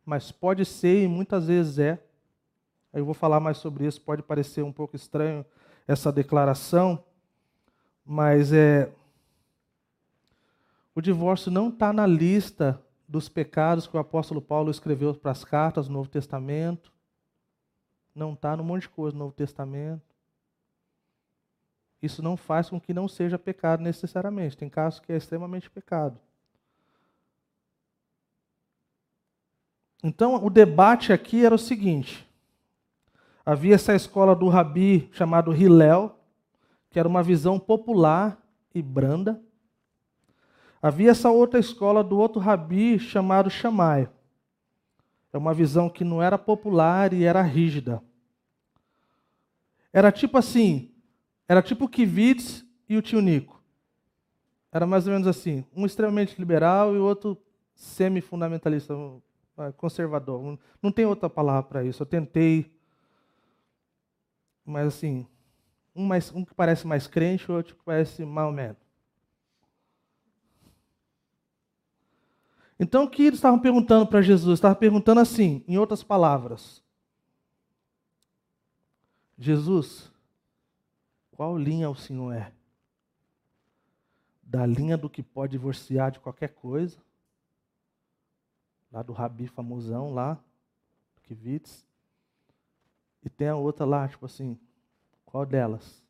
mas 0.05 0.33
pode 0.33 0.65
ser 0.65 1.05
e 1.05 1.09
muitas 1.09 1.47
vezes 1.47 1.79
é. 1.79 2.03
Eu 2.93 3.05
vou 3.05 3.13
falar 3.13 3.39
mais 3.39 3.59
sobre 3.59 3.87
isso, 3.87 4.01
pode 4.01 4.23
parecer 4.23 4.63
um 4.63 4.73
pouco 4.73 4.97
estranho 4.97 5.45
essa 5.87 6.11
declaração, 6.11 7.05
mas 8.05 8.53
é 8.53 8.91
o 10.95 11.03
divórcio 11.03 11.51
não 11.51 11.69
está 11.69 11.93
na 11.93 12.07
lista 12.07 12.83
dos 13.07 13.29
pecados 13.29 13.87
que 13.87 13.95
o 13.95 14.01
apóstolo 14.01 14.41
Paulo 14.41 14.71
escreveu 14.71 15.15
para 15.15 15.31
as 15.31 15.45
cartas 15.45 15.89
do 15.89 15.93
Novo 15.93 16.09
Testamento. 16.09 16.91
Não 18.15 18.33
está 18.33 18.57
no 18.57 18.65
monte 18.65 18.83
de 18.83 18.89
coisa 18.89 19.13
do 19.13 19.19
Novo 19.19 19.35
Testamento 19.35 20.06
isso 22.07 22.23
não 22.23 22.37
faz 22.37 22.71
com 22.71 22.81
que 22.81 22.95
não 22.95 23.07
seja 23.07 23.39
pecado 23.39 23.83
necessariamente. 23.83 24.57
Tem 24.57 24.69
casos 24.69 25.01
que 25.01 25.13
é 25.13 25.17
extremamente 25.17 25.69
pecado. 25.69 26.19
Então, 30.03 30.45
o 30.45 30.49
debate 30.49 31.13
aqui 31.13 31.45
era 31.45 31.55
o 31.55 31.59
seguinte: 31.59 32.27
havia 33.45 33.75
essa 33.75 33.95
escola 33.95 34.35
do 34.35 34.49
Rabi 34.49 35.11
chamado 35.13 35.55
Hillel, 35.55 36.19
que 36.91 36.99
era 36.99 37.09
uma 37.09 37.23
visão 37.23 37.59
popular 37.59 38.41
e 38.75 38.81
branda. 38.81 39.41
Havia 40.81 41.11
essa 41.11 41.31
outra 41.31 41.59
escola 41.59 42.05
do 42.05 42.19
outro 42.19 42.41
Rabi 42.41 42.99
chamado 42.99 43.51
Shammai. 43.51 44.09
É 45.33 45.39
uma 45.39 45.53
visão 45.53 45.91
que 45.91 46.05
não 46.05 46.23
era 46.23 46.39
popular 46.39 47.13
e 47.13 47.25
era 47.25 47.43
rígida. 47.43 48.03
Era 49.93 50.13
tipo 50.13 50.39
assim: 50.39 50.95
era 51.49 51.63
tipo 51.63 51.85
o 51.85 51.89
Kivitz 51.89 52.65
e 52.89 52.97
o 52.97 53.03
tio 53.03 53.21
Nico. 53.21 53.63
Era 54.73 54.87
mais 54.87 55.07
ou 55.07 55.13
menos 55.13 55.27
assim. 55.27 55.65
Um 55.75 55.87
extremamente 55.87 56.39
liberal 56.39 56.95
e 56.95 56.99
o 56.99 57.05
outro 57.05 57.41
semi-fundamentalista, 57.75 58.95
conservador. 59.77 60.59
Não 60.83 60.93
tem 60.93 61.07
outra 61.07 61.31
palavra 61.31 61.63
para 61.63 61.85
isso. 61.85 62.03
Eu 62.03 62.07
tentei. 62.07 62.75
Mas 64.65 64.89
assim, 64.89 65.27
um, 65.95 66.05
mais, 66.05 66.33
um 66.33 66.45
que 66.45 66.55
parece 66.55 66.87
mais 66.87 67.07
crente, 67.07 67.51
o 67.51 67.55
outro 67.55 67.77
que 67.77 67.85
parece 67.85 68.25
menos. 68.25 68.77
Então 72.79 73.05
o 73.05 73.11
que 73.11 73.23
eles 73.23 73.39
estavam 73.39 73.59
perguntando 73.59 74.07
para 74.07 74.21
Jesus? 74.21 74.59
Estavam 74.59 74.77
perguntando 74.77 75.21
assim, 75.21 75.65
em 75.67 75.79
outras 75.79 76.03
palavras: 76.03 76.85
Jesus, 79.39 80.13
qual 81.37 81.59
linha 81.59 81.91
o 81.91 81.95
senhor 81.95 82.33
é? 82.33 82.51
Da 84.43 84.65
linha 84.65 84.97
do 84.97 85.11
que 85.11 85.23
pode 85.23 85.53
divorciar 85.53 86.11
de 86.11 86.19
qualquer 86.19 86.49
coisa, 86.55 86.99
lá 88.91 89.03
do 89.03 89.13
Rabi 89.13 89.47
famosão 89.47 90.15
lá, 90.15 90.43
Kivitz, 91.25 91.87
e 93.23 93.29
tem 93.29 93.49
a 93.49 93.57
outra 93.57 93.85
lá, 93.85 94.09
tipo 94.09 94.25
assim, 94.25 94.59
qual 95.27 95.45
delas? 95.45 96.03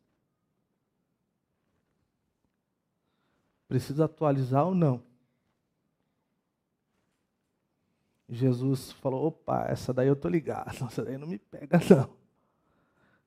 Precisa 3.67 4.05
atualizar 4.05 4.65
ou 4.65 4.73
não? 4.73 5.03
Jesus 8.29 8.93
falou: 8.93 9.25
opa, 9.25 9.65
essa 9.65 9.93
daí 9.93 10.07
eu 10.07 10.15
tô 10.15 10.29
ligado, 10.29 10.69
essa 10.87 11.03
daí 11.03 11.17
não 11.17 11.27
me 11.27 11.37
pega 11.37 11.79
não. 11.89 12.26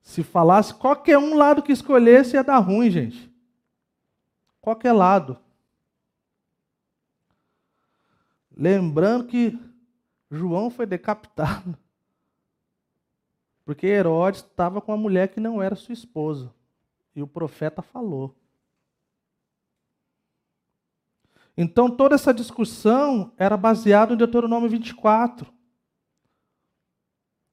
Se 0.00 0.22
falasse 0.22 0.74
qualquer 0.74 1.18
um 1.18 1.36
lado 1.36 1.62
que 1.62 1.72
escolhesse, 1.72 2.36
ia 2.36 2.44
dar 2.44 2.58
ruim, 2.58 2.90
gente. 2.90 3.30
Qualquer 4.60 4.92
lado. 4.92 5.38
Lembrando 8.56 9.26
que 9.26 9.58
João 10.30 10.70
foi 10.70 10.86
decapitado. 10.86 11.78
Porque 13.64 13.86
Herodes 13.86 14.40
estava 14.40 14.80
com 14.80 14.92
uma 14.92 14.98
mulher 14.98 15.28
que 15.28 15.40
não 15.40 15.62
era 15.62 15.76
sua 15.76 15.92
esposa. 15.92 16.52
E 17.14 17.22
o 17.22 17.26
profeta 17.26 17.82
falou. 17.82 18.34
Então 21.56 21.90
toda 21.90 22.14
essa 22.14 22.32
discussão 22.32 23.32
era 23.36 23.56
baseada 23.56 24.14
em 24.14 24.16
Deuteronômio 24.16 24.68
24. 24.68 25.52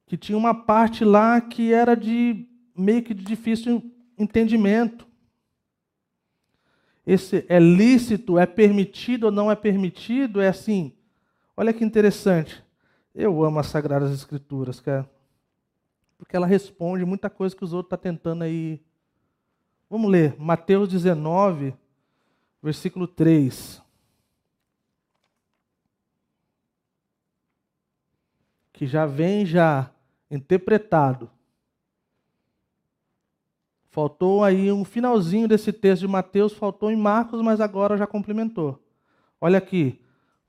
Que 0.08 0.16
tinha 0.16 0.36
uma 0.38 0.54
parte 0.54 1.04
lá 1.04 1.38
que 1.38 1.72
era 1.72 1.94
de 1.94 2.48
meio 2.74 3.02
que 3.02 3.12
de 3.12 3.22
difícil 3.22 3.94
entendimento. 4.16 5.06
Esse 7.06 7.44
é 7.48 7.58
lícito, 7.58 8.38
é 8.38 8.46
permitido 8.46 9.24
ou 9.24 9.30
não 9.30 9.50
é 9.50 9.54
permitido, 9.54 10.40
é 10.40 10.48
assim. 10.48 10.94
Olha 11.56 11.72
que 11.72 11.84
interessante. 11.84 12.64
Eu 13.14 13.44
amo 13.44 13.58
as 13.58 13.66
Sagradas 13.66 14.12
Escrituras, 14.12 14.80
cara. 14.80 15.08
Porque 16.16 16.34
ela 16.34 16.46
responde 16.46 17.04
muita 17.04 17.28
coisa 17.28 17.54
que 17.54 17.64
os 17.64 17.72
outros 17.72 17.88
estão 17.88 17.98
tá 17.98 18.02
tentando 18.02 18.42
aí. 18.42 18.82
Vamos 19.90 20.10
ler, 20.10 20.38
Mateus 20.38 20.88
19, 20.88 21.74
versículo 22.62 23.06
3. 23.06 23.82
Que 28.72 28.86
já 28.86 29.06
vem 29.06 29.44
já 29.44 29.90
interpretado. 30.30 31.30
Faltou 33.90 34.44
aí 34.44 34.70
um 34.70 34.84
finalzinho 34.84 35.48
desse 35.48 35.72
texto 35.72 36.02
de 36.02 36.08
Mateus, 36.08 36.52
faltou 36.52 36.90
em 36.90 36.96
Marcos, 36.96 37.40
mas 37.40 37.60
agora 37.60 37.96
já 37.96 38.06
complementou. 38.06 38.78
Olha 39.40 39.58
aqui, 39.58 40.00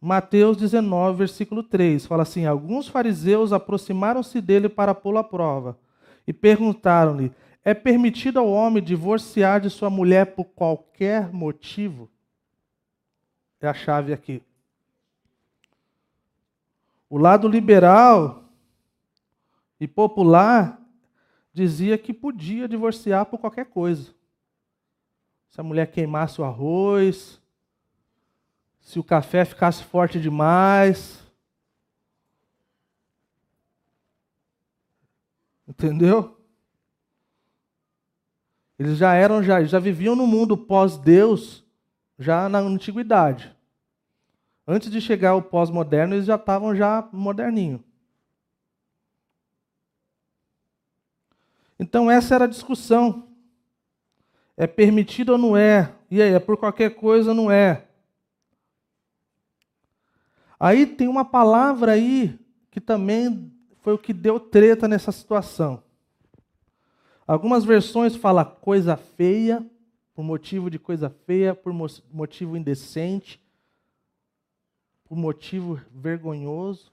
Mateus 0.01 0.55
19, 0.57 1.17
versículo 1.17 1.63
3, 1.63 2.05
fala 2.05 2.23
assim: 2.23 2.45
Alguns 2.45 2.87
fariseus 2.87 3.51
aproximaram-se 3.51 4.39
dele 4.39 4.69
para 4.69 4.95
pô-lo 4.95 5.17
à 5.17 5.23
prova 5.23 5.77
e 6.27 6.33
perguntaram-lhe: 6.33 7.31
É 7.63 7.73
permitido 7.73 8.39
ao 8.39 8.49
homem 8.49 8.83
divorciar 8.83 9.59
de 9.59 9.69
sua 9.69 9.89
mulher 9.89 10.35
por 10.35 10.45
qualquer 10.45 11.33
motivo? 11.33 12.09
É 13.59 13.67
a 13.67 13.73
chave 13.73 14.13
aqui. 14.13 14.41
O 17.09 17.17
lado 17.17 17.47
liberal 17.47 18.38
e 19.79 19.87
popular 19.87 20.79
dizia 21.53 21.97
que 21.97 22.13
podia 22.13 22.67
divorciar 22.67 23.25
por 23.25 23.39
qualquer 23.39 23.65
coisa. 23.65 24.13
Se 25.47 25.59
a 25.59 25.63
mulher 25.63 25.91
queimasse 25.91 26.39
o 26.39 26.43
arroz, 26.43 27.41
se 28.81 28.99
o 28.99 29.03
café 29.03 29.45
ficasse 29.45 29.83
forte 29.83 30.19
demais. 30.19 31.23
Entendeu? 35.67 36.37
Eles 38.77 38.97
já 38.97 39.13
eram, 39.13 39.43
já, 39.43 39.63
já 39.63 39.77
viviam 39.77 40.15
no 40.15 40.25
mundo 40.25 40.57
pós-Deus, 40.57 41.65
já 42.17 42.47
na 42.47 42.59
antiguidade. 42.59 43.55
Antes 44.65 44.89
de 44.89 45.01
chegar 45.01 45.35
o 45.35 45.41
pós-moderno, 45.41 46.15
eles 46.15 46.25
já 46.25 46.35
estavam 46.35 46.75
já 46.75 47.07
moderninho. 47.11 47.83
Então 51.79 52.11
essa 52.11 52.35
era 52.35 52.43
a 52.43 52.49
discussão. 52.49 53.27
É 54.57 54.67
permitido 54.67 55.29
ou 55.29 55.37
não 55.37 55.55
é? 55.55 55.95
E 56.11 56.21
aí, 56.21 56.33
é 56.33 56.39
por 56.39 56.57
qualquer 56.57 56.95
coisa 56.95 57.29
ou 57.29 57.35
não 57.35 57.49
é? 57.49 57.87
Aí 60.59 60.85
tem 60.85 61.07
uma 61.07 61.23
palavra 61.23 61.93
aí 61.93 62.37
que 62.69 62.81
também 62.81 63.49
foi 63.81 63.93
o 63.93 63.97
que 63.97 64.11
deu 64.11 64.39
treta 64.39 64.87
nessa 64.87 65.11
situação. 65.11 65.81
Algumas 67.25 67.63
versões 67.63 68.15
falam 68.15 68.43
coisa 68.43 68.97
feia, 68.97 69.65
por 70.13 70.23
motivo 70.23 70.69
de 70.69 70.77
coisa 70.77 71.09
feia, 71.09 71.55
por 71.55 71.71
motivo 72.11 72.57
indecente, 72.57 73.41
por 75.05 75.15
motivo 75.15 75.79
vergonhoso. 75.93 76.91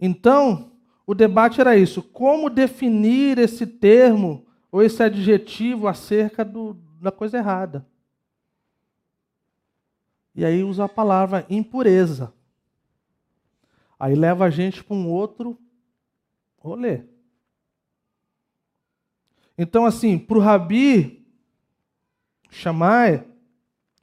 Então, 0.00 0.71
o 1.06 1.14
debate 1.14 1.60
era 1.60 1.76
isso: 1.76 2.02
como 2.02 2.48
definir 2.48 3.38
esse 3.38 3.66
termo 3.66 4.46
ou 4.70 4.82
esse 4.82 5.02
adjetivo 5.02 5.88
acerca 5.88 6.44
do, 6.44 6.74
da 7.00 7.10
coisa 7.10 7.38
errada? 7.38 7.86
E 10.34 10.44
aí 10.44 10.62
usa 10.62 10.84
a 10.84 10.88
palavra 10.88 11.44
impureza. 11.50 12.32
Aí 13.98 14.14
leva 14.14 14.46
a 14.46 14.50
gente 14.50 14.82
para 14.82 14.96
um 14.96 15.08
outro 15.08 15.58
rolê. 16.58 17.02
Então, 19.58 19.84
assim, 19.84 20.18
para 20.18 20.38
o 20.38 20.40
Rabi 20.40 21.24
Shammai, 22.50 23.24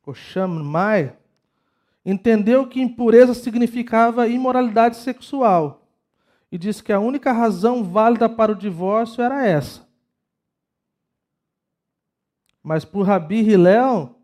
ou 0.06 0.14
Shammai, 0.14 1.18
entendeu 2.06 2.68
que 2.68 2.80
impureza 2.80 3.34
significava 3.34 4.28
imoralidade 4.28 4.98
sexual 4.98 5.89
e 6.52 6.58
disse 6.58 6.84
que 6.84 6.92
a 6.92 7.00
única 7.00 7.32
razão 7.32 7.84
válida 7.84 8.28
para 8.28 8.52
o 8.52 8.56
divórcio 8.56 9.24
era 9.24 9.46
essa. 9.46 9.88
Mas 12.64 12.84
por 12.84 13.04
Rabi 13.04 13.40
Hillel, 13.40 14.16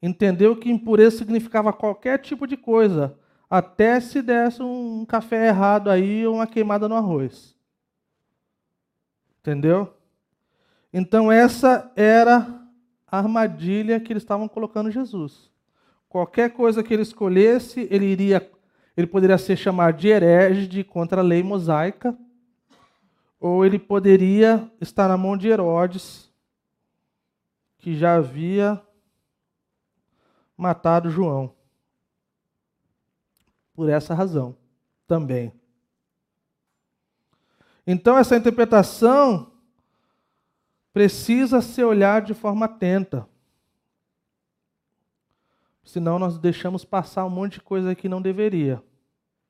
entendeu 0.00 0.56
que 0.56 0.70
impureza 0.70 1.18
significava 1.18 1.72
qualquer 1.72 2.18
tipo 2.18 2.46
de 2.46 2.56
coisa, 2.56 3.18
até 3.48 4.00
se 4.00 4.22
desse 4.22 4.62
um 4.62 5.04
café 5.04 5.48
errado 5.48 5.90
aí 5.90 6.26
ou 6.26 6.36
uma 6.36 6.46
queimada 6.46 6.88
no 6.88 6.94
arroz. 6.94 7.56
Entendeu? 9.40 9.94
Então 10.92 11.30
essa 11.30 11.92
era 11.94 12.66
a 13.06 13.18
armadilha 13.18 14.00
que 14.00 14.12
eles 14.12 14.22
estavam 14.22 14.48
colocando 14.48 14.90
Jesus. 14.90 15.50
Qualquer 16.08 16.50
coisa 16.50 16.82
que 16.82 16.94
ele 16.94 17.02
escolhesse, 17.02 17.86
ele 17.90 18.06
iria 18.06 18.40
ele 18.96 19.06
poderia 19.06 19.36
ser 19.36 19.56
chamado 19.56 19.98
de 19.98 20.08
herege 20.08 20.66
de 20.66 20.82
contra 20.82 21.20
a 21.20 21.24
lei 21.24 21.42
mosaica, 21.42 22.16
ou 23.38 23.64
ele 23.64 23.78
poderia 23.78 24.70
estar 24.80 25.08
na 25.08 25.16
mão 25.16 25.36
de 25.36 25.48
Herodes, 25.48 26.32
que 27.78 27.94
já 27.94 28.16
havia 28.16 28.82
matado 30.56 31.10
João. 31.10 31.54
Por 33.74 33.90
essa 33.90 34.14
razão 34.14 34.56
também. 35.06 35.52
Então, 37.86 38.18
essa 38.18 38.36
interpretação 38.36 39.52
precisa 40.92 41.60
ser 41.60 41.84
olhada 41.84 42.26
de 42.26 42.34
forma 42.34 42.64
atenta. 42.64 43.28
Senão 45.84 46.18
nós 46.18 46.38
deixamos 46.38 46.84
passar 46.84 47.24
um 47.26 47.30
monte 47.30 47.54
de 47.54 47.60
coisa 47.60 47.94
que 47.94 48.08
não 48.08 48.20
deveria. 48.20 48.82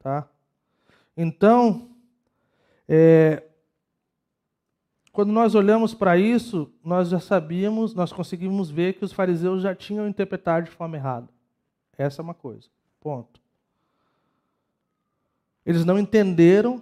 Tá? 0.07 0.25
Então, 1.17 1.91
é, 2.89 3.43
quando 5.11 5.33
nós 5.33 5.57
olhamos 5.57 5.95
para 5.95 6.17
isso, 6.17 6.73
nós 6.85 7.09
já 7.09 7.19
sabíamos, 7.19 7.93
nós 7.93 8.13
conseguimos 8.13 8.71
ver 8.71 8.93
que 8.93 9.05
os 9.05 9.13
fariseus 9.13 9.63
já 9.63 9.75
tinham 9.75 10.07
interpretado 10.07 10.67
de 10.67 10.71
forma 10.71 10.97
errada. 10.97 11.29
Essa 11.99 12.23
é 12.23 12.23
uma 12.23 12.35
coisa. 12.35 12.69
Ponto. 13.01 13.41
Eles 15.65 15.85
não 15.85 15.99
entenderam 15.99 16.81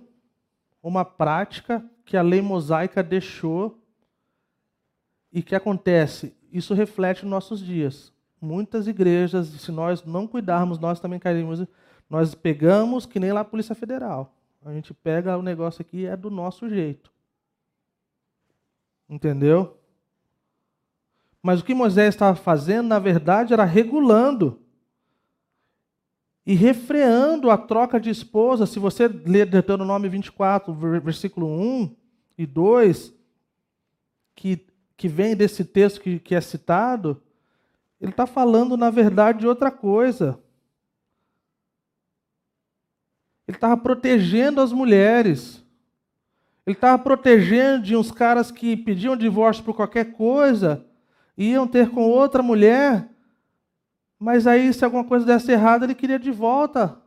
uma 0.83 1.03
prática 1.03 1.83
que 2.05 2.19
a 2.19 2.23
lei 2.23 2.43
mosaica 2.43 3.03
deixou 3.03 3.83
e 5.33 5.43
que 5.43 5.55
acontece. 5.55 6.37
Isso 6.53 6.75
reflete 6.75 7.23
nos 7.23 7.31
nossos 7.31 7.65
dias 7.65 8.13
muitas 8.45 8.87
igrejas, 8.87 9.49
se 9.49 9.73
nós 9.73 10.05
não 10.05 10.27
cuidarmos, 10.27 10.79
nós 10.79 11.01
também 11.01 11.19
cairemos. 11.19 11.65
Nós 12.15 12.33
pegamos 12.33 13.07
que 13.07 13.19
nem 13.19 13.33
lá 13.33 13.41
a 13.41 13.45
Polícia 13.45 13.75
Federal. 13.75 14.33
A 14.65 14.73
gente 14.73 14.95
pega 14.95 15.37
o 15.37 15.43
negócio 15.43 15.83
aqui 15.83 16.07
é 16.07 16.17
do 16.17 16.31
nosso 16.31 16.69
jeito. 16.69 17.11
Entendeu? 19.11 19.77
Mas 21.43 21.59
o 21.59 21.65
que 21.65 21.75
Moisés 21.75 22.15
estava 22.15 22.37
fazendo, 22.37 22.87
na 22.87 23.01
verdade, 23.01 23.53
era 23.53 23.65
regulando 23.65 24.63
e 26.47 26.55
refreando 26.55 27.51
a 27.51 27.59
troca 27.59 27.99
de 27.99 28.11
esposa. 28.11 28.65
Se 28.65 28.79
você 28.79 29.09
ler 29.09 29.47
Deuteronômio 29.47 30.09
24, 30.09 30.73
versículo 31.01 31.49
1 31.49 31.97
e 32.39 32.47
2, 32.47 33.13
que, 34.37 34.65
que 34.97 35.09
vem 35.09 35.35
desse 35.35 35.65
texto 35.65 36.01
que, 36.01 36.21
que 36.21 36.37
é 36.37 36.41
citado, 36.41 37.21
ele 38.01 38.13
está 38.13 38.25
falando, 38.25 38.77
na 38.77 38.89
verdade, 38.89 39.41
de 39.41 39.49
outra 39.49 39.73
coisa. 39.73 40.44
Ele 43.47 43.57
estava 43.57 43.77
protegendo 43.77 44.61
as 44.61 44.73
mulheres. 44.73 45.65
Ele 46.67 46.75
estava 46.77 47.03
protegendo 47.03 47.85
de 47.85 47.97
uns 47.97 48.11
caras 48.11 48.51
que 48.51 48.77
pediam 48.77 49.17
divórcio 49.17 49.63
por 49.63 49.75
qualquer 49.75 50.13
coisa, 50.13 50.85
iam 51.37 51.67
ter 51.69 51.91
com 51.91 52.03
outra 52.03 52.43
mulher, 52.43 53.09
mas 54.19 54.47
aí, 54.47 54.73
se 54.73 54.85
alguma 54.85 55.05
coisa 55.05 55.27
desse 55.27 55.53
errado, 55.53 55.85
ele 55.85 55.95
queria 55.95 56.19
de 56.19 56.31
volta. 56.31 56.99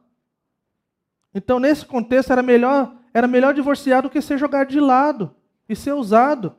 Então, 1.34 1.60
nesse 1.60 1.86
contexto, 1.86 2.32
era 2.32 2.44
melhor, 2.44 2.96
era 3.14 3.28
melhor 3.28 3.54
divorciar 3.54 4.04
do 4.04 4.10
que 4.10 4.22
ser 4.22 4.38
jogado 4.38 4.70
de 4.70 4.80
lado 4.80 5.36
e 5.68 5.76
ser 5.76 5.94
usado. 5.94 6.56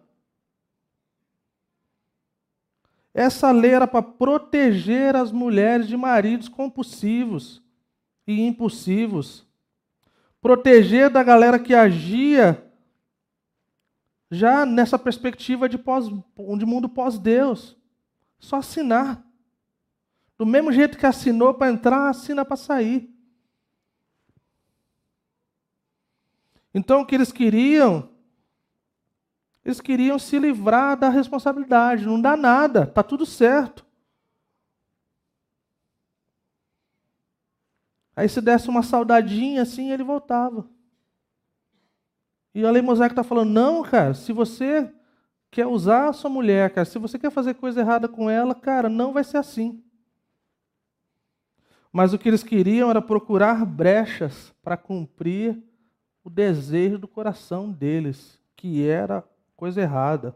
Essa 3.15 3.51
lei 3.51 3.73
era 3.73 3.87
para 3.87 4.03
proteger 4.03 5.17
as 5.17 5.33
mulheres 5.33 5.89
de 5.89 5.97
maridos 5.97 6.49
compulsivos 6.49 7.63
e 8.27 8.41
impulsivos. 8.47 9.48
Proteger 10.41 11.11
da 11.11 11.23
galera 11.23 11.59
que 11.59 11.75
agia 11.75 12.65
já 14.31 14.65
nessa 14.67 14.99
perspectiva 14.99 15.69
de, 15.69 15.79
pós, 15.79 16.07
de 16.09 16.67
mundo 16.67 16.89
pós-Deus. 16.89 17.77
Só 18.39 18.57
assinar. 18.57 19.25
Do 20.37 20.47
mesmo 20.47 20.73
jeito 20.73 20.97
que 20.97 21.07
assinou 21.07 21.55
para 21.55 21.73
entrar, 21.73 22.09
assina 22.09 22.45
para 22.45 22.57
sair. 22.57 23.13
Então 26.73 27.01
o 27.01 27.07
que 27.07 27.15
eles 27.15 27.33
queriam? 27.33 28.09
Eles 29.65 29.81
queriam 29.81 30.19
se 30.19 30.39
livrar 30.39 30.97
da 30.97 31.09
responsabilidade. 31.09 32.07
Não 32.07 32.21
dá 32.21 32.37
nada, 32.37 32.85
está 32.85 33.03
tudo 33.03 33.27
certo. 33.27 33.88
Aí 38.19 38.29
se 38.29 38.41
desse 38.41 38.69
uma 38.69 38.83
saudadinha 38.83 39.63
assim, 39.63 39.93
ele 39.93 40.03
voltava. 40.03 40.69
E 42.53 42.67
a 42.67 42.71
lei 42.73 42.83
mosaica 42.83 43.13
está 43.13 43.23
falando: 43.23 43.51
não, 43.51 43.81
cara, 43.85 44.13
se 44.13 44.33
você 44.33 44.93
quer 45.53 45.69
usar 45.69 46.09
a 46.09 46.13
sua 46.13 46.29
mulher, 46.29 46.69
cara, 46.75 46.85
se 46.85 46.99
você 46.99 47.17
quer 47.17 47.31
fazer 47.31 47.55
coisa 47.55 47.79
errada 47.79 48.09
com 48.09 48.29
ela, 48.29 48.57
cara, 48.57 48.89
não 48.89 49.13
vai 49.13 49.23
ser 49.23 49.37
assim. 49.37 49.85
Mas 51.93 52.13
o 52.13 52.19
que 52.19 52.29
eles 52.29 52.43
queriam 52.43 52.91
era 52.91 53.01
procurar 53.01 53.65
brechas 53.65 54.53
para 54.65 54.77
cumprir 54.77 55.57
o 56.25 56.29
desejo 56.29 56.99
do 56.99 57.07
coração 57.07 57.71
deles, 57.71 58.37
que 58.57 58.85
era 58.85 59.23
coisa 59.55 59.81
errada. 59.81 60.35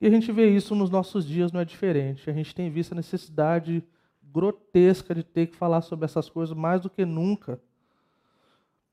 E 0.00 0.06
a 0.06 0.10
gente 0.10 0.30
vê 0.30 0.48
isso 0.48 0.74
nos 0.74 0.90
nossos 0.90 1.26
dias, 1.26 1.50
não 1.50 1.60
é 1.60 1.64
diferente. 1.64 2.30
A 2.30 2.32
gente 2.32 2.54
tem 2.54 2.70
visto 2.70 2.92
a 2.92 2.96
necessidade 2.96 3.84
grotesca 4.22 5.14
de 5.14 5.24
ter 5.24 5.48
que 5.48 5.56
falar 5.56 5.80
sobre 5.80 6.04
essas 6.04 6.28
coisas 6.28 6.56
mais 6.56 6.82
do 6.82 6.90
que 6.90 7.04
nunca, 7.04 7.60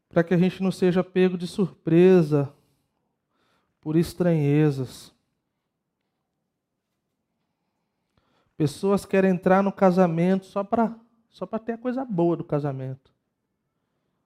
para 0.10 0.24
que 0.24 0.34
a 0.34 0.38
gente 0.38 0.64
não 0.64 0.72
seja 0.72 1.04
pego 1.04 1.38
de 1.38 1.46
surpresa 1.46 2.52
por 3.82 3.96
estranhezas. 3.96 5.14
Pessoas 8.58 9.06
querem 9.06 9.32
entrar 9.32 9.62
no 9.62 9.72
casamento 9.72 10.46
só 10.46 10.64
para 10.64 10.98
só 11.30 11.46
para 11.46 11.60
ter 11.60 11.74
a 11.74 11.78
coisa 11.78 12.06
boa 12.06 12.38
do 12.38 12.46
casamento. 12.46 13.14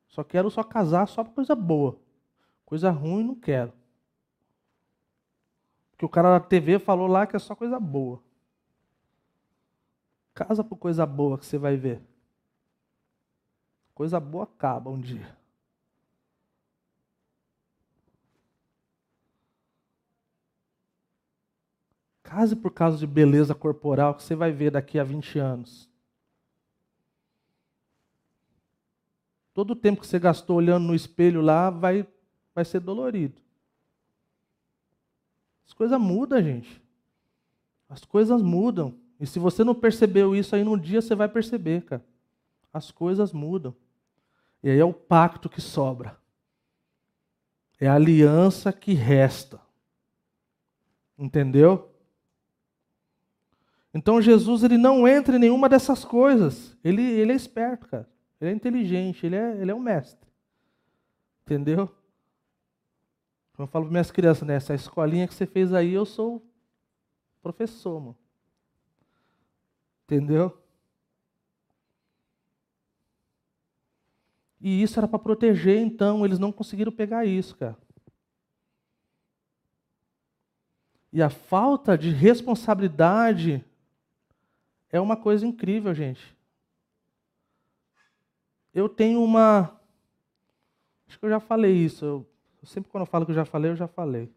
Só 0.07 0.23
quero 0.23 0.51
só 0.51 0.61
casar 0.61 1.07
só 1.07 1.23
para 1.23 1.33
coisa 1.33 1.55
boa. 1.55 1.99
Coisa 2.63 2.91
ruim 2.91 3.23
não 3.23 3.33
quero. 3.33 3.73
Porque 5.99 6.05
o 6.05 6.09
cara 6.09 6.39
da 6.39 6.39
TV 6.39 6.79
falou 6.79 7.07
lá 7.07 7.27
que 7.27 7.35
é 7.35 7.39
só 7.39 7.53
coisa 7.53 7.77
boa. 7.77 8.23
Casa 10.33 10.63
por 10.63 10.77
coisa 10.77 11.05
boa 11.05 11.37
que 11.37 11.45
você 11.45 11.57
vai 11.57 11.75
ver. 11.75 12.01
Coisa 13.93 14.17
boa 14.17 14.45
acaba 14.45 14.89
um 14.89 14.97
dia. 14.97 15.37
Case 22.23 22.55
por 22.55 22.71
causa 22.71 22.97
de 22.97 23.05
beleza 23.05 23.53
corporal 23.53 24.15
que 24.15 24.23
você 24.23 24.35
vai 24.35 24.53
ver 24.53 24.71
daqui 24.71 24.97
a 24.99 25.03
20 25.03 25.37
anos. 25.37 25.89
Todo 29.53 29.71
o 29.71 29.75
tempo 29.75 29.99
que 29.99 30.07
você 30.07 30.17
gastou 30.17 30.55
olhando 30.55 30.87
no 30.87 30.95
espelho 30.95 31.41
lá 31.41 31.69
vai, 31.69 32.07
vai 32.55 32.63
ser 32.63 32.79
dolorido. 32.79 33.48
As 35.69 35.73
coisas 35.73 36.01
mudam, 36.01 36.41
gente. 36.41 36.81
As 37.87 38.03
coisas 38.03 38.41
mudam. 38.41 38.95
E 39.19 39.27
se 39.27 39.37
você 39.37 39.63
não 39.63 39.75
percebeu 39.75 40.35
isso 40.35 40.55
aí, 40.55 40.63
no 40.63 40.75
dia 40.75 40.99
você 40.99 41.13
vai 41.13 41.29
perceber, 41.29 41.83
cara. 41.83 42.03
As 42.73 42.89
coisas 42.89 43.31
mudam. 43.31 43.75
E 44.63 44.69
aí 44.71 44.79
é 44.79 44.83
o 44.83 44.91
pacto 44.91 45.47
que 45.47 45.61
sobra. 45.61 46.17
É 47.79 47.87
a 47.87 47.93
aliança 47.93 48.73
que 48.73 48.93
resta. 48.93 49.61
Entendeu? 51.15 51.93
Então 53.93 54.19
Jesus 54.19 54.63
ele 54.63 54.77
não 54.77 55.07
entra 55.07 55.35
em 55.35 55.39
nenhuma 55.39 55.69
dessas 55.69 56.03
coisas. 56.03 56.75
Ele, 56.83 57.03
ele 57.03 57.31
é 57.31 57.35
esperto, 57.35 57.87
cara. 57.87 58.09
Ele 58.41 58.49
é 58.49 58.53
inteligente, 58.53 59.23
ele 59.23 59.35
é, 59.35 59.61
ele 59.61 59.69
é 59.69 59.75
um 59.75 59.79
mestre. 59.79 60.27
Entendeu? 61.45 61.95
Como 63.59 63.67
eu 63.67 63.71
falo 63.73 63.85
para 63.87 63.91
minhas 63.91 64.09
crianças, 64.09 64.47
né? 64.47 64.55
Essa 64.55 64.73
escolinha 64.73 65.27
que 65.27 65.33
você 65.33 65.45
fez 65.45 65.73
aí, 65.73 65.91
eu 65.91 66.05
sou 66.05 66.41
professor, 67.41 67.99
mano. 67.99 68.17
Entendeu? 70.05 70.57
E 74.61 74.81
isso 74.81 74.97
era 74.97 75.09
para 75.09 75.19
proteger, 75.19 75.77
então, 75.77 76.23
eles 76.23 76.39
não 76.39 76.53
conseguiram 76.53 76.89
pegar 76.89 77.25
isso, 77.25 77.53
cara. 77.57 77.77
E 81.11 81.21
a 81.21 81.29
falta 81.29 81.97
de 81.97 82.11
responsabilidade 82.11 83.61
é 84.89 85.01
uma 85.01 85.17
coisa 85.17 85.45
incrível, 85.45 85.93
gente. 85.93 86.33
Eu 88.73 88.87
tenho 88.87 89.21
uma. 89.21 89.77
Acho 91.09 91.19
que 91.19 91.25
eu 91.25 91.29
já 91.29 91.41
falei 91.41 91.73
isso. 91.73 92.05
Eu, 92.05 92.28
sempre 92.63 92.91
quando 92.91 93.01
eu 93.01 93.07
falo 93.07 93.25
que 93.25 93.31
eu 93.31 93.35
já 93.35 93.45
falei, 93.45 93.71
eu 93.71 93.75
já 93.75 93.87
falei. 93.87 94.31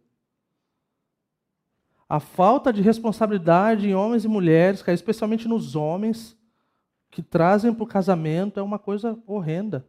A 2.09 2.20
falta 2.20 2.73
de 2.73 2.83
responsabilidade 2.83 3.89
em 3.89 3.95
homens 3.95 4.25
e 4.25 4.29
mulheres, 4.29 4.87
especialmente 4.87 5.49
nos 5.49 5.75
homens, 5.75 6.37
que 7.11 7.23
trazem 7.23 7.73
para 7.73 7.85
o 7.85 7.87
casamento 7.87 8.61
é 8.61 8.62
uma 8.62 8.79
coisa 8.79 9.18
horrenda. 9.27 9.87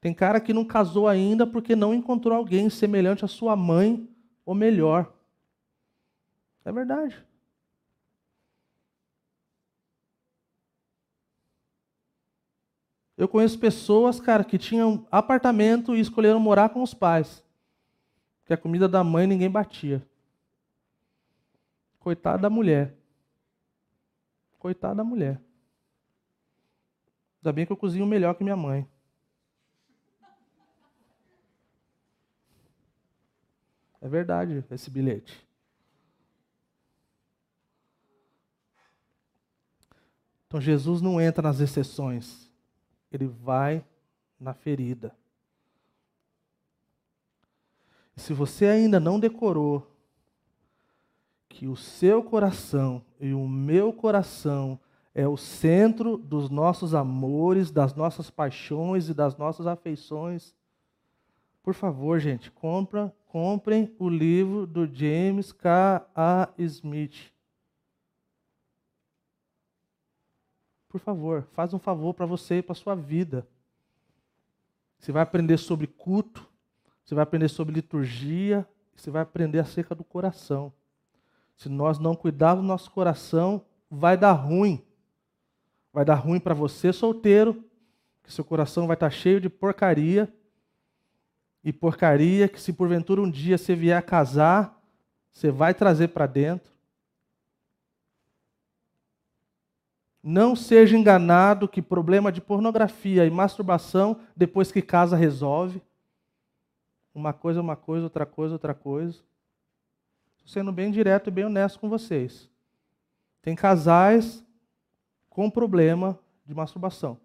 Tem 0.00 0.12
cara 0.12 0.40
que 0.40 0.52
não 0.52 0.64
casou 0.64 1.08
ainda 1.08 1.46
porque 1.46 1.74
não 1.74 1.94
encontrou 1.94 2.36
alguém 2.36 2.68
semelhante 2.70 3.24
à 3.24 3.28
sua 3.28 3.56
mãe 3.56 4.08
ou 4.44 4.54
melhor. 4.54 5.12
É 6.64 6.72
verdade. 6.72 7.24
Eu 13.16 13.26
conheço 13.26 13.58
pessoas, 13.58 14.20
cara, 14.20 14.44
que 14.44 14.58
tinham 14.58 15.06
apartamento 15.10 15.94
e 15.94 16.00
escolheram 16.00 16.38
morar 16.38 16.68
com 16.68 16.82
os 16.82 16.92
pais. 16.92 17.42
Porque 18.40 18.52
a 18.52 18.58
comida 18.58 18.86
da 18.88 19.02
mãe 19.02 19.26
ninguém 19.26 19.50
batia. 19.50 20.06
Coitada 21.98 22.38
da 22.38 22.50
mulher. 22.50 22.94
Coitada 24.58 24.96
da 24.96 25.04
mulher. 25.04 25.40
Ainda 27.38 27.52
bem 27.52 27.64
que 27.64 27.72
eu 27.72 27.76
cozinho 27.76 28.06
melhor 28.06 28.34
que 28.34 28.44
minha 28.44 28.56
mãe. 28.56 28.86
É 34.00 34.08
verdade 34.08 34.64
esse 34.70 34.90
bilhete. 34.90 35.46
Então 40.46 40.60
Jesus 40.60 41.02
não 41.02 41.20
entra 41.20 41.42
nas 41.42 41.58
exceções, 41.60 42.45
ele 43.16 43.26
vai 43.26 43.84
na 44.38 44.54
ferida. 44.54 45.14
E 48.16 48.20
se 48.20 48.32
você 48.32 48.66
ainda 48.66 48.98
não 49.00 49.18
decorou 49.20 49.90
que 51.48 51.66
o 51.66 51.76
seu 51.76 52.22
coração 52.22 53.02
e 53.20 53.32
o 53.32 53.48
meu 53.48 53.92
coração 53.92 54.78
é 55.14 55.26
o 55.26 55.36
centro 55.36 56.18
dos 56.18 56.50
nossos 56.50 56.94
amores, 56.94 57.70
das 57.70 57.94
nossas 57.94 58.28
paixões 58.30 59.08
e 59.08 59.14
das 59.14 59.36
nossas 59.36 59.66
afeições. 59.66 60.54
Por 61.62 61.72
favor, 61.72 62.20
gente, 62.20 62.50
compra, 62.50 63.14
comprem 63.26 63.94
o 63.98 64.08
livro 64.10 64.66
do 64.66 64.86
James 64.86 65.52
K. 65.52 66.06
A. 66.14 66.50
Smith. 66.58 67.32
Por 70.96 71.00
favor, 71.00 71.46
faz 71.52 71.74
um 71.74 71.78
favor 71.78 72.14
para 72.14 72.24
você 72.24 72.56
e 72.56 72.62
para 72.62 72.74
sua 72.74 72.94
vida. 72.94 73.46
Você 74.98 75.12
vai 75.12 75.22
aprender 75.22 75.58
sobre 75.58 75.86
culto, 75.86 76.48
você 77.04 77.14
vai 77.14 77.22
aprender 77.22 77.48
sobre 77.48 77.74
liturgia, 77.74 78.66
você 78.94 79.10
vai 79.10 79.20
aprender 79.20 79.58
acerca 79.58 79.94
do 79.94 80.02
coração. 80.02 80.72
Se 81.54 81.68
nós 81.68 81.98
não 81.98 82.16
cuidarmos 82.16 82.64
do 82.64 82.66
nosso 82.68 82.90
coração, 82.90 83.62
vai 83.90 84.16
dar 84.16 84.32
ruim. 84.32 84.82
Vai 85.92 86.02
dar 86.02 86.14
ruim 86.14 86.40
para 86.40 86.54
você, 86.54 86.94
solteiro, 86.94 87.62
que 88.22 88.32
seu 88.32 88.42
coração 88.42 88.86
vai 88.86 88.96
estar 88.96 89.10
tá 89.10 89.14
cheio 89.14 89.38
de 89.38 89.50
porcaria. 89.50 90.32
E 91.62 91.74
porcaria 91.74 92.48
que, 92.48 92.58
se 92.58 92.72
porventura 92.72 93.20
um 93.20 93.30
dia 93.30 93.58
você 93.58 93.74
vier 93.74 93.98
a 93.98 94.02
casar, 94.02 94.82
você 95.30 95.50
vai 95.50 95.74
trazer 95.74 96.08
para 96.08 96.26
dentro. 96.26 96.72
Não 100.28 100.56
seja 100.56 100.96
enganado 100.96 101.68
que 101.68 101.80
problema 101.80 102.32
de 102.32 102.40
pornografia 102.40 103.24
e 103.24 103.30
masturbação, 103.30 104.18
depois 104.34 104.72
que 104.72 104.82
casa, 104.82 105.16
resolve. 105.16 105.80
uma 107.14 107.32
coisa 107.32 107.60
é 107.60 107.62
uma 107.62 107.76
coisa, 107.76 108.06
outra 108.06 108.26
coisa, 108.26 108.54
outra 108.56 108.74
coisa. 108.74 109.22
Estou 110.32 110.48
sendo 110.48 110.72
bem 110.72 110.90
direto 110.90 111.28
e 111.28 111.30
bem 111.30 111.44
honesto 111.44 111.78
com 111.78 111.88
vocês. 111.88 112.50
Tem 113.40 113.54
casais 113.54 114.44
com 115.30 115.48
problema 115.48 116.18
de 116.44 116.52
masturbação. 116.52 117.20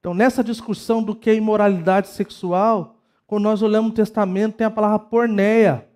Então, 0.00 0.14
nessa 0.14 0.42
discussão 0.42 1.02
do 1.02 1.14
que 1.14 1.28
é 1.28 1.34
imoralidade 1.34 2.08
sexual, 2.08 2.95
quando 3.26 3.42
nós 3.42 3.60
olhamos 3.60 3.90
o 3.90 3.94
Testamento, 3.94 4.56
tem 4.56 4.66
a 4.66 4.70
palavra 4.70 4.98
porneia. 4.98 5.88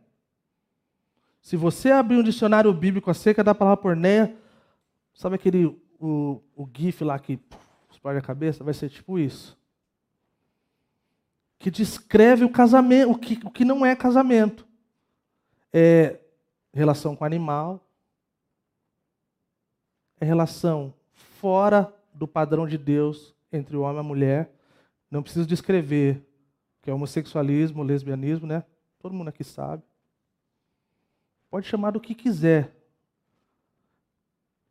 Se 1.41 1.57
você 1.57 1.91
abrir 1.91 2.17
um 2.17 2.23
dicionário 2.23 2.73
bíblico 2.73 3.11
acerca 3.11 3.45
da 3.45 3.55
palavra 3.55 3.81
porneia, 3.81 4.37
sabe 5.15 5.37
aquele 5.37 5.67
o, 5.99 6.41
o 6.57 6.69
GIF 6.77 7.05
lá 7.05 7.19
que 7.19 7.39
explode 7.91 8.19
a 8.19 8.23
cabeça? 8.23 8.65
Vai 8.65 8.75
ser 8.75 8.89
tipo 8.89 9.19
isso. 9.19 9.57
Que 11.59 11.71
descreve 11.71 12.45
o 12.45 12.51
casamento, 12.51 13.11
o 13.11 13.19
que, 13.19 13.39
o 13.45 13.51
que 13.51 13.65
não 13.65 13.87
é 13.87 13.95
casamento. 13.95 14.67
É 15.73 16.19
relação 16.73 17.15
com 17.15 17.25
animal, 17.25 17.87
é 20.21 20.25
relação 20.25 20.93
fora 21.13 21.93
do 22.13 22.27
padrão 22.27 22.67
de 22.67 22.77
Deus 22.77 23.35
entre 23.53 23.77
o 23.77 23.83
homem 23.83 23.97
e 23.97 24.01
a 24.01 24.03
mulher. 24.03 24.53
Não 25.11 25.23
preciso 25.23 25.47
descrever 25.47 26.25
que 26.83 26.91
é 26.91 26.95
homossexualismo, 26.95 27.83
lesbianismo, 27.83 28.47
né? 28.47 28.65
Todo 28.99 29.15
mundo 29.15 29.29
aqui 29.29 29.45
sabe. 29.45 29.83
Pode 31.51 31.67
chamar 31.67 31.91
do 31.91 32.01
que 32.01 32.15
quiser. 32.15 32.77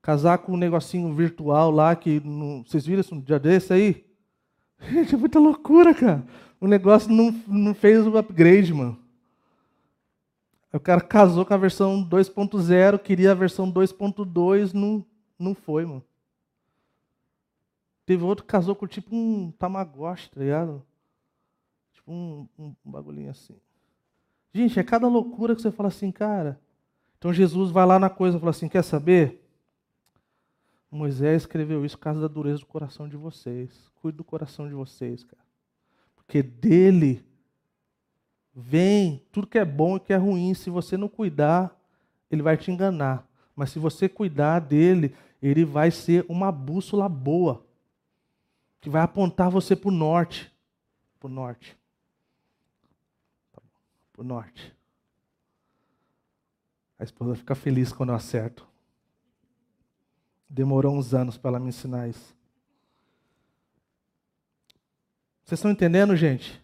Casar 0.01 0.37
com 0.39 0.53
um 0.53 0.57
negocinho 0.57 1.13
virtual 1.13 1.71
lá 1.71 1.95
que. 1.95 2.19
Não... 2.21 2.63
Vocês 2.63 2.85
viram 2.85 3.01
isso 3.01 3.15
um 3.15 3.21
dia 3.21 3.39
desse 3.39 3.73
aí? 3.73 4.05
Gente, 4.79 5.13
é 5.13 5.17
muita 5.17 5.39
loucura, 5.39 5.93
cara. 5.93 6.25
O 6.59 6.67
negócio 6.67 7.11
não, 7.11 7.31
não 7.47 7.73
fez 7.73 8.05
o 8.05 8.17
upgrade, 8.17 8.73
mano. 8.73 8.97
O 10.71 10.79
cara 10.79 11.01
casou 11.01 11.45
com 11.45 11.53
a 11.53 11.57
versão 11.57 12.07
2.0, 12.07 12.99
queria 12.99 13.31
a 13.31 13.35
versão 13.35 13.71
2.2, 13.71 14.73
não, 14.73 15.03
não 15.37 15.55
foi, 15.55 15.83
mano. 15.83 16.03
Teve 18.05 18.23
outro 18.23 18.45
que 18.45 18.51
casou 18.51 18.75
com 18.75 18.85
tipo 18.85 19.15
um 19.15 19.51
Tamagotchi, 19.51 20.29
tá 20.29 20.39
ligado? 20.39 20.85
Um, 22.09 22.47
um, 22.57 22.75
um 22.85 22.91
bagulhinho 22.91 23.29
assim. 23.29 23.55
Gente, 24.51 24.79
é 24.79 24.83
cada 24.83 25.07
loucura 25.07 25.55
que 25.55 25.61
você 25.61 25.71
fala 25.71 25.89
assim, 25.89 26.11
cara. 26.11 26.59
Então 27.19 27.31
Jesus 27.31 27.69
vai 27.69 27.85
lá 27.85 27.99
na 27.99 28.09
coisa 28.09 28.37
e 28.37 28.39
fala 28.39 28.49
assim: 28.49 28.67
quer 28.67 28.83
saber? 28.83 29.45
Moisés 30.91 31.43
escreveu 31.43 31.85
isso 31.85 31.97
por 31.97 32.03
causa 32.03 32.21
da 32.21 32.27
dureza 32.27 32.59
do 32.59 32.65
coração 32.65 33.07
de 33.07 33.15
vocês. 33.15 33.91
Cuide 34.01 34.17
do 34.17 34.23
coração 34.23 34.67
de 34.67 34.73
vocês, 34.73 35.23
cara. 35.23 35.43
Porque 36.15 36.41
dele 36.41 37.23
vem 38.55 39.23
tudo 39.31 39.45
que 39.45 39.59
é 39.59 39.65
bom 39.65 39.97
e 39.97 39.99
que 39.99 40.11
é 40.11 40.17
ruim. 40.17 40.53
Se 40.55 40.69
você 40.69 40.97
não 40.97 41.07
cuidar, 41.07 41.77
ele 42.31 42.41
vai 42.41 42.57
te 42.57 42.71
enganar. 42.71 43.27
Mas 43.55 43.69
se 43.69 43.77
você 43.77 44.09
cuidar 44.09 44.59
dele, 44.59 45.13
ele 45.41 45.63
vai 45.63 45.91
ser 45.91 46.25
uma 46.27 46.51
bússola 46.51 47.07
boa. 47.07 47.63
Que 48.81 48.89
vai 48.89 49.03
apontar 49.03 49.51
você 49.51 49.75
para 49.75 49.89
o 49.89 49.91
norte. 49.91 50.51
Para 51.19 51.27
o 51.27 51.31
norte. 51.31 51.78
Para 54.19 54.25
o 54.25 54.27
norte. 54.27 54.75
A 56.97 57.05
esposa 57.05 57.37
fica 57.37 57.55
feliz 57.55 57.93
quando 57.93 58.09
eu 58.09 58.15
acerto. 58.15 58.67
Demorou 60.49 60.93
uns 60.93 61.13
anos 61.13 61.37
para 61.37 61.51
ela 61.51 61.59
me 61.61 61.69
ensinar 61.69 62.09
isso. 62.09 62.35
Vocês 65.45 65.57
estão 65.57 65.71
entendendo, 65.71 66.17
gente? 66.17 66.61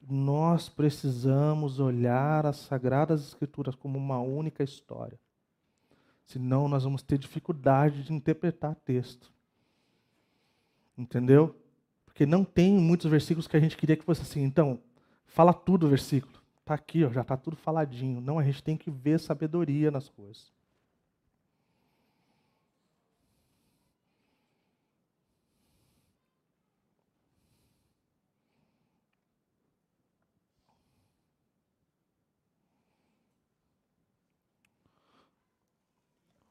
Nós 0.00 0.70
precisamos 0.70 1.80
olhar 1.80 2.46
as 2.46 2.56
Sagradas 2.56 3.20
Escrituras 3.20 3.74
como 3.74 3.98
uma 3.98 4.18
única 4.18 4.64
história. 4.64 5.20
Senão, 6.24 6.68
nós 6.68 6.84
vamos 6.84 7.02
ter 7.02 7.18
dificuldade 7.18 8.04
de 8.04 8.14
interpretar 8.14 8.74
texto. 8.76 9.30
Entendeu? 10.96 11.54
Porque 12.18 12.26
não 12.26 12.44
tem 12.44 12.72
muitos 12.74 13.08
versículos 13.08 13.46
que 13.46 13.56
a 13.56 13.60
gente 13.60 13.76
queria 13.76 13.96
que 13.96 14.04
fosse 14.04 14.22
assim. 14.22 14.42
Então, 14.42 14.80
Fala 15.28 15.54
tudo 15.54 15.86
o 15.86 15.88
versículo. 15.88 16.42
Está 16.60 16.74
aqui, 16.74 17.04
ó, 17.04 17.10
já 17.12 17.20
está 17.20 17.36
tudo 17.36 17.56
faladinho. 17.56 18.20
Não, 18.20 18.40
a 18.40 18.42
gente 18.42 18.60
tem 18.60 18.76
que 18.76 18.90
ver 18.90 19.20
sabedoria 19.20 19.88
nas 19.88 20.08
coisas. 20.08 20.52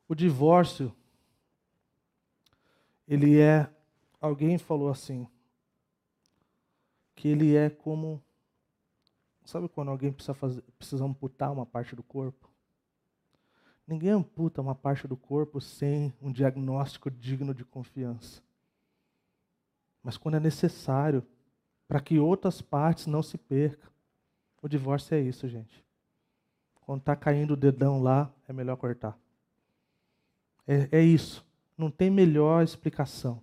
O 0.07 0.15
divórcio, 0.15 0.95
ele 3.05 3.37
é, 3.37 3.69
alguém 4.21 4.57
falou 4.57 4.89
assim, 4.89 5.27
que 7.17 7.27
ele 7.27 7.55
é 7.55 7.69
como 7.69 8.23
Sabe 9.47 9.69
quando 9.69 9.89
alguém 9.89 10.11
precisa, 10.11 10.33
fazer, 10.33 10.61
precisa 10.77 11.05
amputar 11.05 11.53
uma 11.53 11.65
parte 11.65 11.95
do 11.95 12.03
corpo? 12.03 12.51
Ninguém 13.87 14.09
amputa 14.09 14.61
uma 14.61 14.75
parte 14.75 15.07
do 15.07 15.15
corpo 15.15 15.61
sem 15.61 16.13
um 16.21 16.33
diagnóstico 16.33 17.09
digno 17.09 17.53
de 17.53 17.63
confiança. 17.63 18.41
Mas 20.03 20.17
quando 20.17 20.35
é 20.35 20.39
necessário, 20.41 21.25
para 21.87 22.01
que 22.01 22.19
outras 22.19 22.61
partes 22.61 23.07
não 23.07 23.23
se 23.23 23.37
percam. 23.37 23.89
O 24.61 24.67
divórcio 24.67 25.15
é 25.15 25.21
isso, 25.21 25.47
gente. 25.47 25.81
Quando 26.81 26.99
está 26.99 27.15
caindo 27.15 27.51
o 27.51 27.57
dedão 27.57 28.03
lá, 28.03 28.29
é 28.49 28.51
melhor 28.51 28.75
cortar. 28.75 29.17
É, 30.67 30.89
é 30.91 31.01
isso. 31.01 31.45
Não 31.77 31.89
tem 31.89 32.11
melhor 32.11 32.65
explicação. 32.65 33.41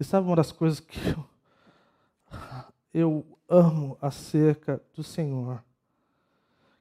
E 0.00 0.04
sabe 0.04 0.26
uma 0.26 0.36
das 0.36 0.50
coisas 0.50 0.80
que 0.80 0.98
eu, 1.10 1.28
eu 2.92 3.24
amo 3.48 3.96
acerca 4.00 4.82
do 4.94 5.02
Senhor, 5.02 5.62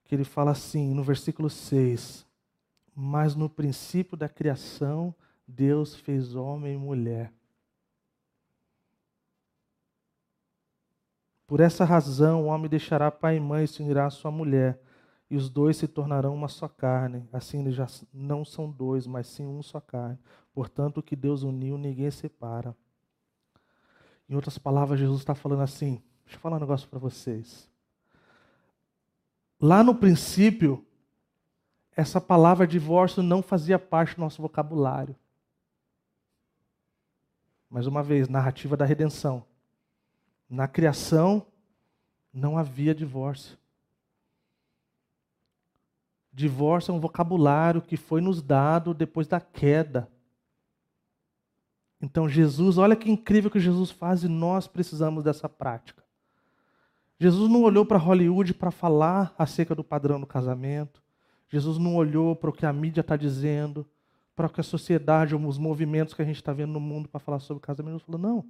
que 0.04 0.16
ele 0.16 0.24
fala 0.24 0.52
assim 0.52 0.94
no 0.94 1.04
versículo 1.04 1.50
6: 1.50 2.26
Mas 2.96 3.36
no 3.36 3.50
princípio 3.50 4.18
da 4.18 4.30
criação, 4.30 5.14
Deus 5.48 5.96
fez 5.96 6.36
homem 6.36 6.76
e 6.76 6.78
mulher. 6.78 7.34
Por 11.48 11.62
essa 11.62 11.86
razão, 11.86 12.44
o 12.44 12.46
homem 12.48 12.70
deixará 12.70 13.10
pai 13.10 13.38
e 13.38 13.40
mãe 13.40 13.64
e 13.64 13.68
se 13.68 13.82
unirá 13.82 14.06
à 14.06 14.10
sua 14.10 14.30
mulher, 14.30 14.82
e 15.30 15.38
os 15.38 15.50
dois 15.50 15.78
se 15.78 15.88
tornarão 15.88 16.36
uma 16.36 16.50
só 16.50 16.68
carne. 16.68 17.28
Assim 17.32 17.62
eles 17.62 17.74
já 17.74 17.88
não 18.14 18.44
são 18.44 18.70
dois, 18.70 19.08
mas 19.08 19.28
sim 19.28 19.46
um 19.48 19.64
só 19.64 19.80
carne. 19.80 20.20
Portanto, 20.54 20.98
o 20.98 21.04
que 21.04 21.16
Deus 21.16 21.44
uniu, 21.44 21.78
ninguém 21.78 22.12
separa. 22.12 22.76
Em 24.30 24.36
outras 24.36 24.58
palavras, 24.58 25.00
Jesus 25.00 25.20
está 25.20 25.34
falando 25.34 25.62
assim: 25.62 26.02
Deixa 26.26 26.38
eu 26.38 26.42
falar 26.42 26.58
um 26.58 26.60
negócio 26.60 26.88
para 26.90 27.00
vocês. 27.00 27.70
Lá 29.60 29.84
no 29.84 29.96
princípio, 29.96 30.86
essa 31.96 32.22
palavra 32.22 32.68
divórcio 32.68 33.24
não 33.24 33.42
fazia 33.42 33.80
parte 33.80 34.16
do 34.16 34.22
nosso 34.22 34.42
vocabulário. 34.42 35.16
Mais 37.70 37.88
uma 37.88 38.04
vez, 38.04 38.28
narrativa 38.28 38.78
da 38.78 38.86
redenção. 38.86 39.44
Na 40.50 40.68
criação, 40.68 41.48
não 42.32 42.58
havia 42.58 42.94
divórcio. 42.94 43.58
Divórcio 46.32 46.92
é 46.92 46.94
um 46.94 47.00
vocabulário 47.00 47.82
que 47.82 47.98
foi 47.98 48.22
nos 48.22 48.42
dado 48.42 48.94
depois 48.94 49.28
da 49.28 49.42
queda. 49.42 50.08
Então, 52.02 52.30
Jesus, 52.30 52.78
olha 52.78 52.96
que 52.96 53.10
incrível 53.10 53.50
que 53.50 53.60
Jesus 53.60 53.90
faz 53.90 54.24
e 54.24 54.28
nós 54.28 54.68
precisamos 54.68 55.24
dessa 55.24 55.50
prática. 55.50 56.04
Jesus 57.20 57.50
não 57.50 57.64
olhou 57.64 57.86
para 57.86 57.98
Hollywood 57.98 58.54
para 58.54 58.70
falar 58.70 59.34
acerca 59.38 59.74
do 59.74 59.84
padrão 59.84 60.20
do 60.20 60.28
casamento. 60.28 61.02
Jesus 61.50 61.78
não 61.78 61.96
olhou 61.96 62.36
para 62.36 62.50
o 62.50 62.54
que 62.54 62.66
a 62.66 62.74
mídia 62.74 63.02
está 63.02 63.16
dizendo, 63.16 63.86
para 64.36 64.46
o 64.46 64.50
que 64.50 64.62
a 64.62 64.64
sociedade, 64.64 65.36
os 65.36 65.58
movimentos 65.58 66.14
que 66.14 66.22
a 66.22 66.26
gente 66.26 66.36
está 66.36 66.54
vendo 66.54 66.74
no 66.74 66.80
mundo 66.80 67.10
para 67.10 67.20
falar 67.20 67.40
sobre 67.40 67.64
casamento. 67.64 67.96
Ele 67.96 68.04
falou: 68.06 68.22
não, 68.22 68.46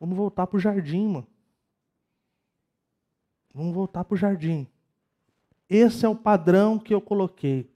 vamos 0.00 0.16
voltar 0.16 0.46
para 0.46 0.56
o 0.56 0.60
jardim, 0.60 1.06
mano. 1.06 1.26
Vamos 3.54 3.74
voltar 3.74 4.04
para 4.04 4.14
o 4.14 4.18
jardim. 4.18 4.66
Esse 5.68 6.04
é 6.04 6.08
o 6.08 6.16
padrão 6.16 6.78
que 6.78 6.92
eu 6.92 7.00
coloquei. 7.00 7.70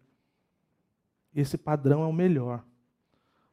Esse 1.35 1.57
padrão 1.57 2.03
é 2.03 2.07
o 2.07 2.13
melhor. 2.13 2.65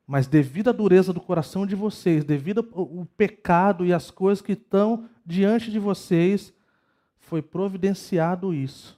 Mas 0.08 0.26
devido 0.26 0.70
à 0.70 0.72
dureza 0.72 1.12
do 1.12 1.20
coração 1.20 1.68
de 1.68 1.76
vocês, 1.76 2.24
devido 2.24 2.66
ao 2.74 3.05
pecado 3.18 3.86
e 3.86 3.91
às 3.91 4.10
coisas 4.10 4.41
que 4.41 4.53
estão 4.53 5.10
diante 5.26 5.70
de 5.70 5.78
vocês, 5.78 6.53
foi 7.20 7.41
providenciado 7.41 8.53
isso. 8.53 8.97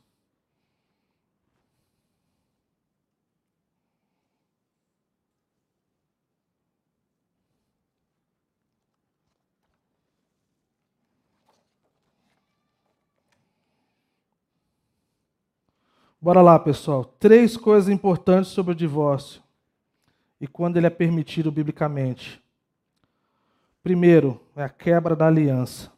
Bora 16.22 16.41
lá, 16.41 16.60
pessoal. 16.60 17.03
Três 17.03 17.57
coisas 17.57 17.89
importantes 17.89 18.51
sobre 18.51 18.74
o 18.74 18.76
divórcio 18.76 19.41
e 20.40 20.48
quando 20.48 20.78
ele 20.78 20.88
é 20.88 20.90
permitido 20.90 21.52
biblicamente. 21.52 22.44
Primeiro, 23.84 24.42
é 24.56 24.64
a 24.64 24.70
quebra 24.70 25.16
da 25.16 25.28
aliança. 25.28 25.92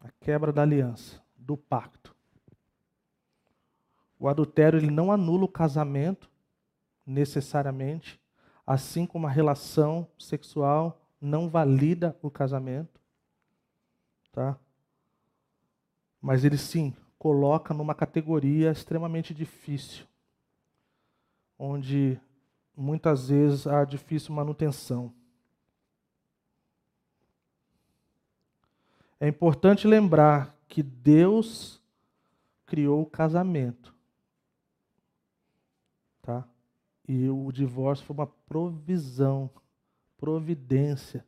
A 0.00 0.10
quebra 0.20 0.52
da 0.52 0.62
aliança, 0.62 1.22
do 1.36 1.56
pacto. 1.56 2.14
O 4.18 4.28
adultério 4.28 4.78
ele 4.78 4.90
não 4.90 5.12
anula 5.12 5.44
o 5.44 5.48
casamento 5.48 6.28
necessariamente, 7.06 8.20
assim 8.66 9.06
como 9.06 9.26
a 9.26 9.30
relação 9.30 10.06
sexual 10.18 11.00
não 11.20 11.48
valida 11.48 12.16
o 12.22 12.30
casamento, 12.30 13.00
tá? 14.32 14.58
Mas 16.20 16.44
ele 16.44 16.58
sim 16.58 16.94
coloca 17.18 17.72
numa 17.72 17.94
categoria 17.94 18.70
extremamente 18.70 19.32
difícil, 19.32 20.06
onde 21.58 22.20
muitas 22.76 23.28
vezes 23.28 23.66
há 23.66 23.84
difícil 23.84 24.34
manutenção. 24.34 25.12
É 29.18 29.26
importante 29.26 29.88
lembrar 29.88 30.56
que 30.68 30.82
Deus 30.82 31.82
criou 32.64 33.02
o 33.02 33.06
casamento. 33.06 33.94
Tá? 36.22 36.46
E 37.08 37.28
o 37.28 37.50
divórcio 37.50 38.06
foi 38.06 38.14
uma 38.14 38.26
provisão, 38.26 39.50
providência 40.18 41.26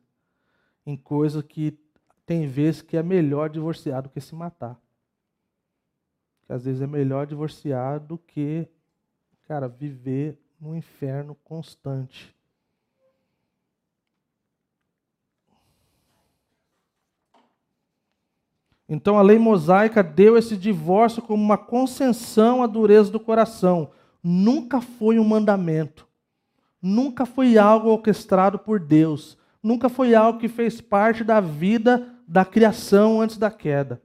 em 0.86 0.96
coisa 0.96 1.42
que 1.42 1.78
tem 2.24 2.46
vezes 2.46 2.82
que 2.82 2.96
é 2.96 3.02
melhor 3.02 3.50
divorciar 3.50 4.02
do 4.02 4.08
que 4.08 4.20
se 4.20 4.34
matar. 4.34 4.80
Que 6.44 6.52
às 6.52 6.64
vezes 6.64 6.80
é 6.80 6.86
melhor 6.86 7.26
divorciar 7.26 7.98
do 7.98 8.16
que, 8.16 8.68
cara, 9.50 9.66
viver 9.66 10.38
no 10.60 10.76
inferno 10.76 11.34
constante. 11.42 12.32
Então 18.88 19.18
a 19.18 19.22
lei 19.22 19.40
mosaica 19.40 20.04
deu 20.04 20.38
esse 20.38 20.56
divórcio 20.56 21.20
como 21.20 21.42
uma 21.42 21.58
concessão 21.58 22.62
à 22.62 22.68
dureza 22.68 23.10
do 23.10 23.18
coração. 23.18 23.90
Nunca 24.22 24.80
foi 24.80 25.18
um 25.18 25.24
mandamento. 25.24 26.06
Nunca 26.80 27.26
foi 27.26 27.58
algo 27.58 27.88
orquestrado 27.88 28.56
por 28.56 28.78
Deus. 28.78 29.36
Nunca 29.60 29.88
foi 29.88 30.14
algo 30.14 30.38
que 30.38 30.46
fez 30.46 30.80
parte 30.80 31.24
da 31.24 31.40
vida 31.40 32.14
da 32.24 32.44
criação 32.44 33.20
antes 33.20 33.36
da 33.36 33.50
queda. 33.50 34.00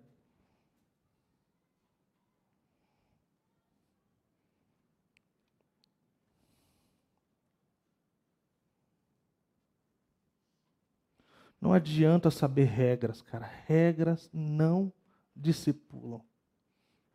Não 11.66 11.74
adianta 11.74 12.30
saber 12.30 12.66
regras, 12.66 13.24
cara. 13.24 13.50
Regras 13.66 14.30
não 14.32 14.94
discipulam. 15.36 16.22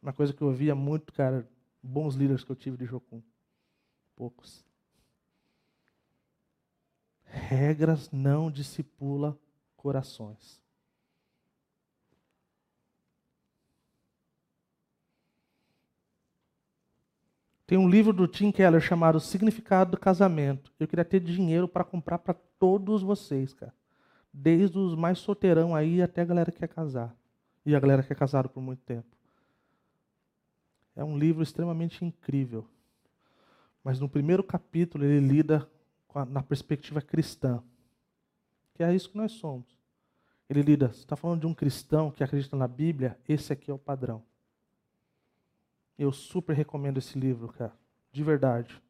Uma 0.02 0.12
coisa 0.12 0.32
que 0.32 0.42
eu 0.42 0.48
ouvia 0.48 0.74
muito, 0.74 1.12
cara, 1.12 1.48
bons 1.80 2.16
líderes 2.16 2.42
que 2.42 2.50
eu 2.50 2.56
tive 2.56 2.76
de 2.76 2.84
Jocum. 2.84 3.22
Poucos. 4.16 4.64
Regras 7.22 8.10
não 8.10 8.50
discipula 8.50 9.38
corações. 9.76 10.60
Tem 17.68 17.78
um 17.78 17.88
livro 17.88 18.12
do 18.12 18.26
Tim 18.26 18.50
Keller 18.50 18.80
chamado 18.80 19.20
Significado 19.20 19.92
do 19.92 19.96
Casamento. 19.96 20.72
Eu 20.80 20.88
queria 20.88 21.04
ter 21.04 21.20
dinheiro 21.20 21.68
para 21.68 21.84
comprar 21.84 22.18
para 22.18 22.34
todos 22.34 23.00
vocês, 23.00 23.54
cara 23.54 23.72
desde 24.32 24.78
os 24.78 24.94
mais 24.94 25.18
solteirão 25.18 25.74
aí 25.74 26.00
até 26.00 26.22
a 26.22 26.24
galera 26.24 26.50
que 26.50 26.58
quer 26.58 26.68
casar. 26.68 27.14
E 27.64 27.74
a 27.74 27.80
galera 27.80 28.02
que 28.02 28.12
é 28.12 28.16
casada 28.16 28.48
por 28.48 28.60
muito 28.60 28.80
tempo. 28.80 29.08
É 30.96 31.04
um 31.04 31.18
livro 31.18 31.42
extremamente 31.42 32.04
incrível. 32.04 32.66
Mas 33.82 33.98
no 33.98 34.08
primeiro 34.08 34.42
capítulo 34.42 35.04
ele 35.04 35.26
lida 35.26 35.68
a, 36.14 36.24
na 36.24 36.42
perspectiva 36.42 37.00
cristã. 37.00 37.62
Que 38.74 38.82
é 38.82 38.94
isso 38.94 39.10
que 39.10 39.16
nós 39.16 39.32
somos. 39.32 39.78
Ele 40.48 40.62
lida, 40.62 40.88
você 40.88 41.00
está 41.00 41.16
falando 41.16 41.40
de 41.40 41.46
um 41.46 41.54
cristão 41.54 42.10
que 42.10 42.24
acredita 42.24 42.56
na 42.56 42.66
Bíblia, 42.66 43.18
esse 43.28 43.52
aqui 43.52 43.70
é 43.70 43.74
o 43.74 43.78
padrão. 43.78 44.22
Eu 45.96 46.10
super 46.12 46.56
recomendo 46.56 46.98
esse 46.98 47.18
livro, 47.18 47.48
cara. 47.48 47.72
De 48.10 48.24
verdade. 48.24 48.82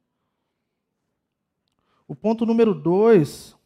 O 2.09 2.15
ponto 2.15 2.47
número 2.47 2.75
dois 2.75 3.57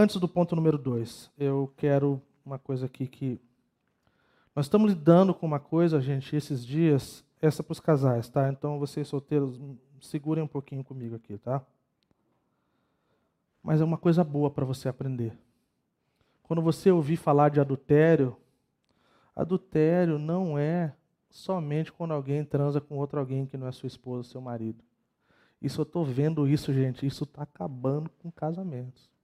Antes 0.00 0.14
do 0.14 0.28
ponto 0.28 0.54
número 0.54 0.78
dois, 0.78 1.28
eu 1.36 1.74
quero 1.76 2.22
uma 2.46 2.56
coisa 2.56 2.86
aqui 2.86 3.04
que. 3.08 3.40
Nós 4.54 4.66
estamos 4.66 4.92
lidando 4.92 5.34
com 5.34 5.44
uma 5.44 5.58
coisa, 5.58 6.00
gente, 6.00 6.36
esses 6.36 6.64
dias, 6.64 7.24
essa 7.42 7.64
para 7.64 7.72
os 7.72 7.80
casais, 7.80 8.28
tá? 8.28 8.48
Então 8.48 8.78
vocês 8.78 9.08
solteiros, 9.08 9.60
segurem 10.00 10.44
um 10.44 10.46
pouquinho 10.46 10.84
comigo 10.84 11.16
aqui, 11.16 11.36
tá? 11.36 11.66
Mas 13.60 13.80
é 13.80 13.84
uma 13.84 13.98
coisa 13.98 14.22
boa 14.22 14.48
para 14.48 14.64
você 14.64 14.88
aprender. 14.88 15.36
Quando 16.44 16.62
você 16.62 16.92
ouvir 16.92 17.16
falar 17.16 17.48
de 17.48 17.58
adultério, 17.58 18.36
adultério 19.34 20.16
não 20.16 20.56
é 20.56 20.94
somente 21.28 21.92
quando 21.92 22.14
alguém 22.14 22.44
transa 22.44 22.80
com 22.80 22.98
outro 22.98 23.18
alguém 23.18 23.46
que 23.46 23.56
não 23.56 23.66
é 23.66 23.72
sua 23.72 23.88
esposa, 23.88 24.28
seu 24.28 24.40
marido. 24.40 24.80
Isso 25.60 25.80
eu 25.80 25.82
estou 25.82 26.04
vendo 26.04 26.46
isso, 26.46 26.72
gente. 26.72 27.04
Isso 27.04 27.24
está 27.24 27.42
acabando 27.42 28.08
com 28.22 28.30
casamentos 28.30 29.17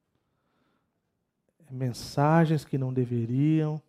mensagens 1.70 2.64
que 2.64 2.78
não 2.78 2.92
deveriam, 2.92 3.80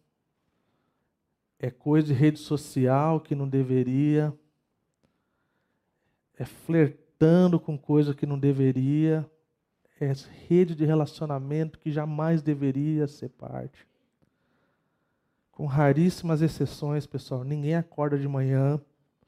é 1.60 1.70
coisa 1.70 2.08
de 2.08 2.14
rede 2.14 2.40
social 2.40 3.20
que 3.20 3.36
não 3.36 3.48
deveria, 3.48 4.34
é 6.38 6.46
flertando 6.46 7.60
com 7.60 7.78
coisa 7.78 8.14
que 8.14 8.26
não 8.26 8.38
deveria, 8.38 9.30
é 10.00 10.12
rede 10.48 10.76
de 10.76 10.86
relacionamento 10.86 11.80
que 11.80 11.92
jamais 11.92 12.42
deveria 12.42 13.08
ser 13.08 13.30
parte. 13.30 13.88
Com 15.52 15.66
raríssimas 15.66 16.42
exceções, 16.42 17.06
pessoal, 17.06 17.44
ninguém 17.44 17.76
acorda 17.76 18.18
de 18.18 18.28
manhã, 18.28 18.80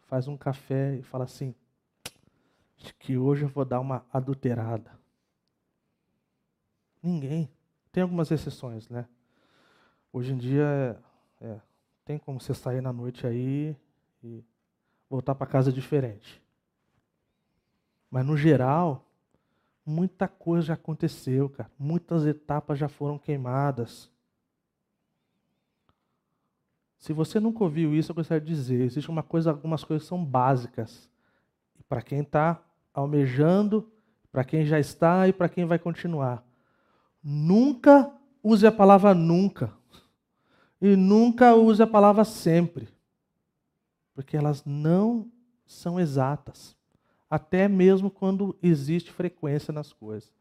faz 0.07 0.27
um 0.27 0.35
café 0.35 0.95
e 0.95 1.01
fala 1.01 1.23
assim: 1.23 1.55
que 2.99 3.17
hoje 3.17 3.43
eu 3.43 3.49
vou 3.49 3.65
dar 3.65 3.79
uma 3.79 4.05
adulterada. 4.11 4.91
Ninguém. 7.01 7.49
Tem 7.91 8.03
algumas 8.03 8.31
exceções, 8.31 8.89
né? 8.89 9.07
Hoje 10.11 10.33
em 10.33 10.37
dia, 10.37 10.97
é, 11.41 11.59
tem 12.05 12.17
como 12.17 12.39
você 12.39 12.53
sair 12.53 12.81
na 12.81 12.93
noite 12.93 13.27
aí 13.27 13.75
e 14.23 14.43
voltar 15.09 15.35
para 15.35 15.47
casa 15.47 15.71
diferente. 15.71 16.41
Mas 18.09 18.25
no 18.25 18.37
geral, 18.37 19.05
muita 19.85 20.27
coisa 20.27 20.67
já 20.67 20.73
aconteceu, 20.73 21.49
cara. 21.49 21.69
Muitas 21.77 22.25
etapas 22.25 22.79
já 22.79 22.87
foram 22.87 23.17
queimadas. 23.17 24.09
Se 26.97 27.13
você 27.13 27.39
nunca 27.39 27.63
ouviu 27.63 27.93
isso, 27.93 28.11
eu 28.11 28.15
gostaria 28.15 28.41
de 28.41 28.53
dizer, 28.53 28.81
existe 28.81 29.09
uma 29.09 29.23
coisa, 29.23 29.51
algumas 29.51 29.83
coisas 29.83 30.07
são 30.07 30.23
básicas. 30.23 31.09
Para 31.87 32.01
quem 32.01 32.21
está 32.21 32.61
almejando, 32.93 33.91
para 34.31 34.43
quem 34.43 34.65
já 34.65 34.79
está 34.79 35.27
e 35.27 35.33
para 35.33 35.49
quem 35.49 35.65
vai 35.65 35.77
continuar. 35.77 36.46
Nunca 37.29 38.09
use 38.41 38.65
a 38.65 38.71
palavra 38.71 39.13
nunca. 39.13 39.73
E 40.79 40.95
nunca 40.95 41.53
use 41.55 41.83
a 41.83 41.85
palavra 41.85 42.23
sempre. 42.23 42.87
Porque 44.13 44.37
elas 44.37 44.63
não 44.63 45.29
são 45.65 45.99
exatas. 45.99 46.73
Até 47.29 47.67
mesmo 47.67 48.09
quando 48.09 48.57
existe 48.63 49.11
frequência 49.11 49.73
nas 49.73 49.91
coisas. 49.91 50.33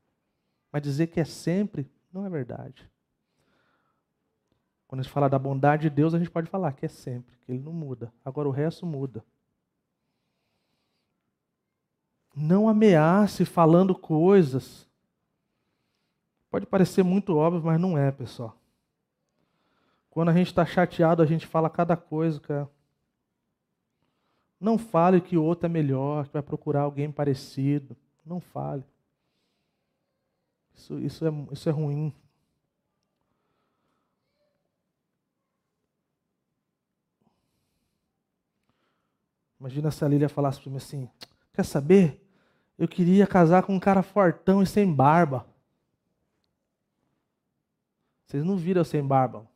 Mas 0.71 0.81
dizer 0.81 1.09
que 1.09 1.19
é 1.19 1.25
sempre 1.25 1.91
não 2.13 2.25
é 2.25 2.31
verdade. 2.31 2.89
Quando 4.87 5.01
a 5.01 5.03
gente 5.03 5.13
fala 5.13 5.29
da 5.29 5.41
bondade 5.41 5.83
de 5.83 5.91
Deus, 5.91 6.15
a 6.15 6.19
gente 6.19 6.31
pode 6.31 6.49
falar 6.49 6.73
que 6.75 6.87
é 6.87 6.89
sempre, 6.89 7.37
que 7.45 7.51
ele 7.51 7.59
não 7.65 7.73
muda. 7.73 8.13
Agora 8.25 8.47
o 8.47 8.53
resto 8.53 8.87
muda. 8.87 9.25
Não 12.33 12.69
ameace 12.69 13.45
falando 13.45 13.93
coisas 13.93 14.87
Pode 16.57 16.65
parecer 16.65 17.03
muito 17.03 17.37
óbvio, 17.37 17.63
mas 17.63 17.79
não 17.79 17.99
é, 17.99 18.11
pessoal. 18.11 18.57
Quando 20.09 20.31
a 20.31 20.33
gente 20.33 20.47
está 20.47 20.65
chateado, 20.65 21.23
a 21.23 21.27
gente 21.27 21.47
fala 21.47 21.69
cada 21.69 21.99
coisa, 21.99 22.41
cara. 22.41 22.67
Não 24.59 24.79
fale 24.79 25.21
que 25.21 25.37
o 25.37 25.45
outro 25.45 25.67
é 25.67 25.69
melhor, 25.69 26.27
que 26.27 26.33
vai 26.33 26.41
procurar 26.41 26.81
alguém 26.81 27.13
parecido. 27.13 27.95
Não 28.25 28.41
fale. 28.41 28.83
Isso, 30.75 30.99
isso, 30.99 31.27
é, 31.27 31.31
isso 31.53 31.69
é 31.69 31.73
ruim. 31.73 32.11
Imagina 39.61 39.91
se 39.91 40.03
a 40.03 40.09
Lília 40.09 40.31
falasse 40.31 40.59
para 40.63 40.71
mim 40.71 40.79
assim: 40.79 41.07
Quer 41.53 41.67
saber? 41.67 42.27
Eu 42.79 42.89
queria 42.89 43.27
casar 43.27 43.63
com 43.63 43.75
um 43.75 43.79
cara 43.79 44.03
fortão 44.03 44.63
e 44.63 44.67
sem 44.67 44.91
barba. 44.91 45.55
Vocês 48.27 48.45
não 48.45 48.57
viram 48.57 48.83
sem 48.83 49.07
barba. 49.07 49.47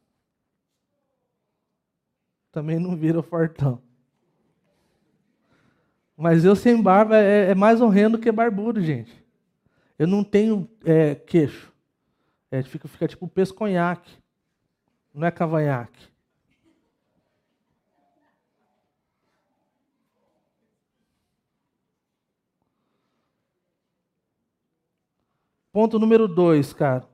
Também 2.53 2.79
não 2.79 2.97
viram 2.97 3.23
fortão. 3.23 3.83
Mas 6.16 6.45
eu 6.45 6.55
sem 6.55 6.81
barba 6.81 7.16
é, 7.16 7.51
é 7.51 7.55
mais 7.55 7.81
horrendo 7.81 8.18
que 8.18 8.31
barbudo, 8.31 8.81
gente. 8.81 9.12
Eu 9.99 10.07
não 10.07 10.23
tenho 10.23 10.68
é, 10.85 11.14
queixo. 11.14 11.73
É, 12.51 12.62
fica, 12.62 12.87
fica 12.87 13.09
tipo 13.09 13.27
pesconhaque. 13.27 14.16
Não 15.12 15.27
é 15.27 15.31
cavanhaque. 15.31 16.09
Ponto 25.73 25.99
número 25.99 26.29
dois, 26.29 26.73
cara. 26.73 27.10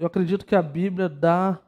Eu 0.00 0.06
acredito 0.06 0.46
que 0.46 0.54
a 0.54 0.62
Bíblia 0.62 1.08
dá 1.08 1.58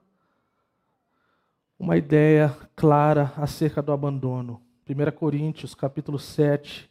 uma 1.77 1.97
ideia 1.97 2.57
clara 2.77 3.33
acerca 3.37 3.83
do 3.83 3.91
abandono. 3.91 4.63
1 4.89 5.11
Coríntios, 5.19 5.75
capítulo 5.75 6.17
7, 6.17 6.89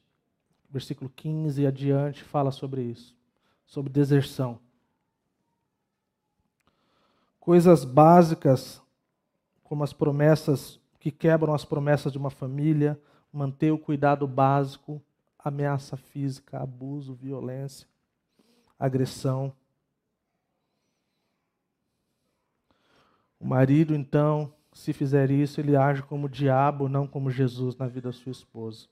versículo 0.70 1.10
15 1.10 1.62
e 1.62 1.66
adiante, 1.66 2.26
fala 2.26 2.52
sobre 2.52 2.82
isso, 2.82 3.16
sobre 3.66 3.90
deserção. 3.90 4.60
Coisas 7.40 7.86
básicas, 7.86 8.82
como 9.64 9.82
as 9.82 9.94
promessas 9.94 10.78
que 11.00 11.10
quebram 11.10 11.54
as 11.54 11.64
promessas 11.64 12.12
de 12.12 12.18
uma 12.18 12.30
família, 12.30 13.00
manter 13.32 13.72
o 13.72 13.80
cuidado 13.80 14.28
básico, 14.28 15.02
ameaça 15.42 15.96
física, 15.96 16.60
abuso, 16.60 17.14
violência 17.14 17.88
agressão. 18.80 19.54
O 23.40 23.46
marido, 23.46 23.96
então, 23.96 24.54
se 24.74 24.92
fizer 24.94 25.32
isso, 25.32 25.60
ele 25.62 25.76
age 25.76 26.04
como 26.04 26.28
o 26.28 26.30
diabo, 26.30 26.90
não 26.90 27.08
como 27.08 27.32
Jesus 27.32 27.76
na 27.78 27.88
vida 27.88 28.10
da 28.10 28.14
sua 28.14 28.32
esposa. 28.32 28.88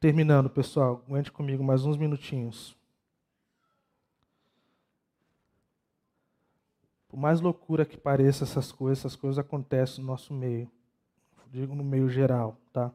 Terminando, 0.00 0.50
pessoal, 0.50 1.02
aguente 1.06 1.30
comigo 1.30 1.62
mais 1.62 1.84
uns 1.84 1.96
minutinhos. 1.96 2.76
Por 7.08 7.18
mais 7.18 7.40
loucura 7.40 7.86
que 7.86 7.96
pareça 7.96 8.44
essas 8.44 8.70
coisas, 8.70 8.98
essas 8.98 9.16
coisas 9.16 9.38
acontecem 9.38 10.02
no 10.02 10.10
nosso 10.10 10.34
meio. 10.34 10.70
Digo 11.50 11.74
no 11.74 11.82
meio 11.82 12.08
geral, 12.10 12.56
tá? 12.72 12.92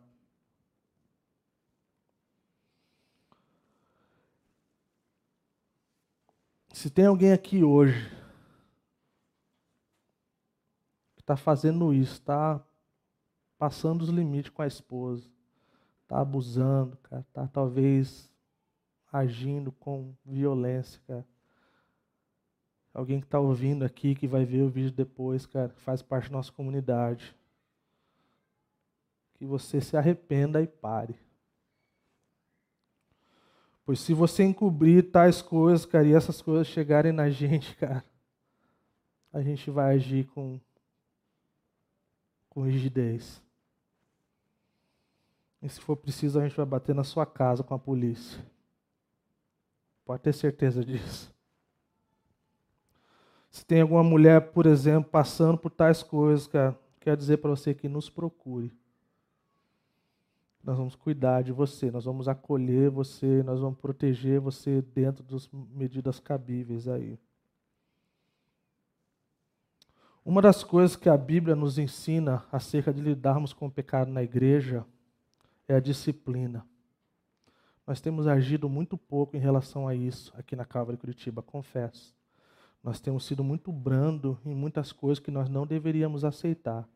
Se 6.72 6.90
tem 6.90 7.06
alguém 7.06 7.32
aqui 7.32 7.64
hoje 7.64 8.12
que 11.16 11.23
está 11.34 11.38
fazendo 11.38 11.94
isso, 11.94 12.14
está 12.14 12.64
passando 13.58 14.04
os 14.04 14.10
limites 14.10 14.52
com 14.52 14.62
a 14.62 14.68
esposa, 14.68 15.28
está 16.04 16.20
abusando, 16.20 16.98
cara, 16.98 17.26
está 17.28 17.48
talvez 17.48 18.32
agindo 19.12 19.72
com 19.72 20.14
violência, 20.26 21.02
cara. 21.08 21.26
Alguém 22.94 23.20
que 23.20 23.26
está 23.26 23.40
ouvindo 23.40 23.84
aqui, 23.84 24.14
que 24.14 24.28
vai 24.28 24.46
ver 24.46 24.62
o 24.62 24.70
vídeo 24.70 24.92
depois, 24.92 25.46
cara, 25.48 25.70
que 25.70 25.82
faz 25.82 26.04
parte 26.04 26.30
da 26.30 26.38
nossa 26.38 26.52
comunidade. 26.52 27.36
Que 29.34 29.46
você 29.46 29.82
se 29.82 29.98
arrependa 29.98 30.62
e 30.62 30.68
pare. 30.68 31.16
Pois 33.84 34.00
se 34.00 34.14
você 34.14 34.44
encobrir 34.44 35.12
tais 35.12 35.42
coisas, 35.42 35.86
cara, 35.86 36.08
e 36.08 36.14
essas 36.14 36.42
coisas 36.42 36.68
chegarem 36.68 37.12
na 37.12 37.30
gente, 37.32 37.76
cara, 37.76 38.06
a 39.32 39.42
gente 39.42 39.72
vai 39.72 39.96
agir 39.96 40.28
com, 40.28 40.60
com 42.54 42.62
rigidez. 42.64 43.42
E 45.62 45.70
se 45.70 45.80
for 45.80 45.96
preciso, 45.96 46.40
a 46.40 46.44
gente 46.44 46.56
vai 46.56 46.66
bater 46.66 46.94
na 46.94 47.04
sua 47.04 47.26
casa 47.26 47.64
com 47.64 47.74
a 47.74 47.80
polícia. 47.80 48.46
Pode 50.06 50.22
ter 50.22 50.34
certeza 50.34 50.84
disso. 50.84 51.34
Se 53.50 53.66
tem 53.66 53.82
alguma 53.82 54.04
mulher, 54.04 54.52
por 54.52 54.66
exemplo, 54.66 55.10
passando 55.10 55.58
por 55.58 55.70
tais 55.70 56.04
coisas, 56.04 56.48
cara, 56.48 56.78
quero 57.00 57.18
dizer 57.18 57.38
para 57.38 57.52
você 57.52 57.74
que 57.74 57.88
nos 57.88 58.10
procure 58.10 58.72
nós 60.64 60.78
vamos 60.78 60.96
cuidar 60.96 61.44
de 61.44 61.52
você, 61.52 61.92
nós 61.92 62.06
vamos 62.06 62.28
acolher 62.28 62.90
você, 62.90 63.44
nós 63.44 63.60
vamos 63.60 63.78
proteger 63.78 64.40
você 64.40 64.82
dentro 64.82 65.22
das 65.24 65.50
medidas 65.52 66.22
cabíveis 66.22 66.88
aí. 66.88 67.20
Uma 70.26 70.42
das 70.42 70.64
coisas 70.64 70.96
que 70.96 71.10
a 71.10 71.18
Bíblia 71.18 71.54
nos 71.54 71.78
ensina 71.78 72.46
acerca 72.50 72.94
de 72.94 73.02
lidarmos 73.02 73.52
com 73.52 73.66
o 73.66 73.72
pecado 73.72 74.10
na 74.10 74.24
igreja 74.24 74.86
é 75.68 75.76
a 75.76 75.82
disciplina. 75.82 76.66
Nós 77.86 78.00
temos 78.00 78.26
agido 78.26 78.70
muito 78.70 78.98
pouco 78.98 79.36
em 79.36 79.40
relação 79.40 79.86
a 79.86 79.94
isso 79.94 80.34
aqui 80.38 80.56
na 80.56 80.64
Calvary 80.64 80.98
Curitiba, 80.98 81.42
confesso. 81.42 82.16
Nós 82.82 83.02
temos 83.02 83.26
sido 83.26 83.44
muito 83.44 83.70
brando 83.70 84.40
em 84.46 84.56
muitas 84.56 84.94
coisas 84.94 85.20
que 85.20 85.30
nós 85.30 85.50
não 85.50 85.68
deveríamos 85.68 86.24
aceitar. 86.24 86.88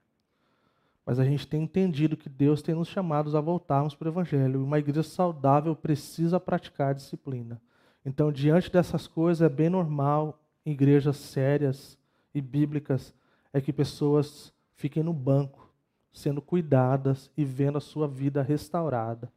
Mas 1.06 1.20
a 1.20 1.26
gente 1.26 1.46
tem 1.46 1.64
entendido 1.64 2.16
que 2.16 2.30
Deus 2.30 2.62
tem 2.62 2.76
nos 2.76 2.88
chamados 2.88 3.36
a 3.36 3.42
voltarmos 3.42 3.94
para 3.94 4.08
o 4.08 4.12
Evangelho. 4.12 4.64
Uma 4.64 4.80
igreja 4.80 5.04
saudável 5.04 5.76
precisa 5.76 6.40
praticar 6.40 6.92
a 6.92 6.94
disciplina. 6.94 7.62
Então, 8.06 8.32
diante 8.32 8.72
dessas 8.72 9.06
coisas, 9.06 9.42
é 9.42 9.50
bem 9.50 9.70
normal, 9.70 10.42
igrejas 10.66 11.18
sérias 11.18 11.98
e 12.34 12.42
bíblicas, 12.42 13.14
é 13.54 13.62
que 13.62 13.74
pessoas 13.74 14.54
fiquem 14.76 15.04
no 15.04 15.14
banco, 15.14 15.72
sendo 16.12 16.42
cuidadas 16.42 17.32
e 17.38 17.46
vendo 17.46 17.78
a 17.78 17.82
sua 17.82 18.08
vida 18.08 18.42
restaurada, 18.42 19.32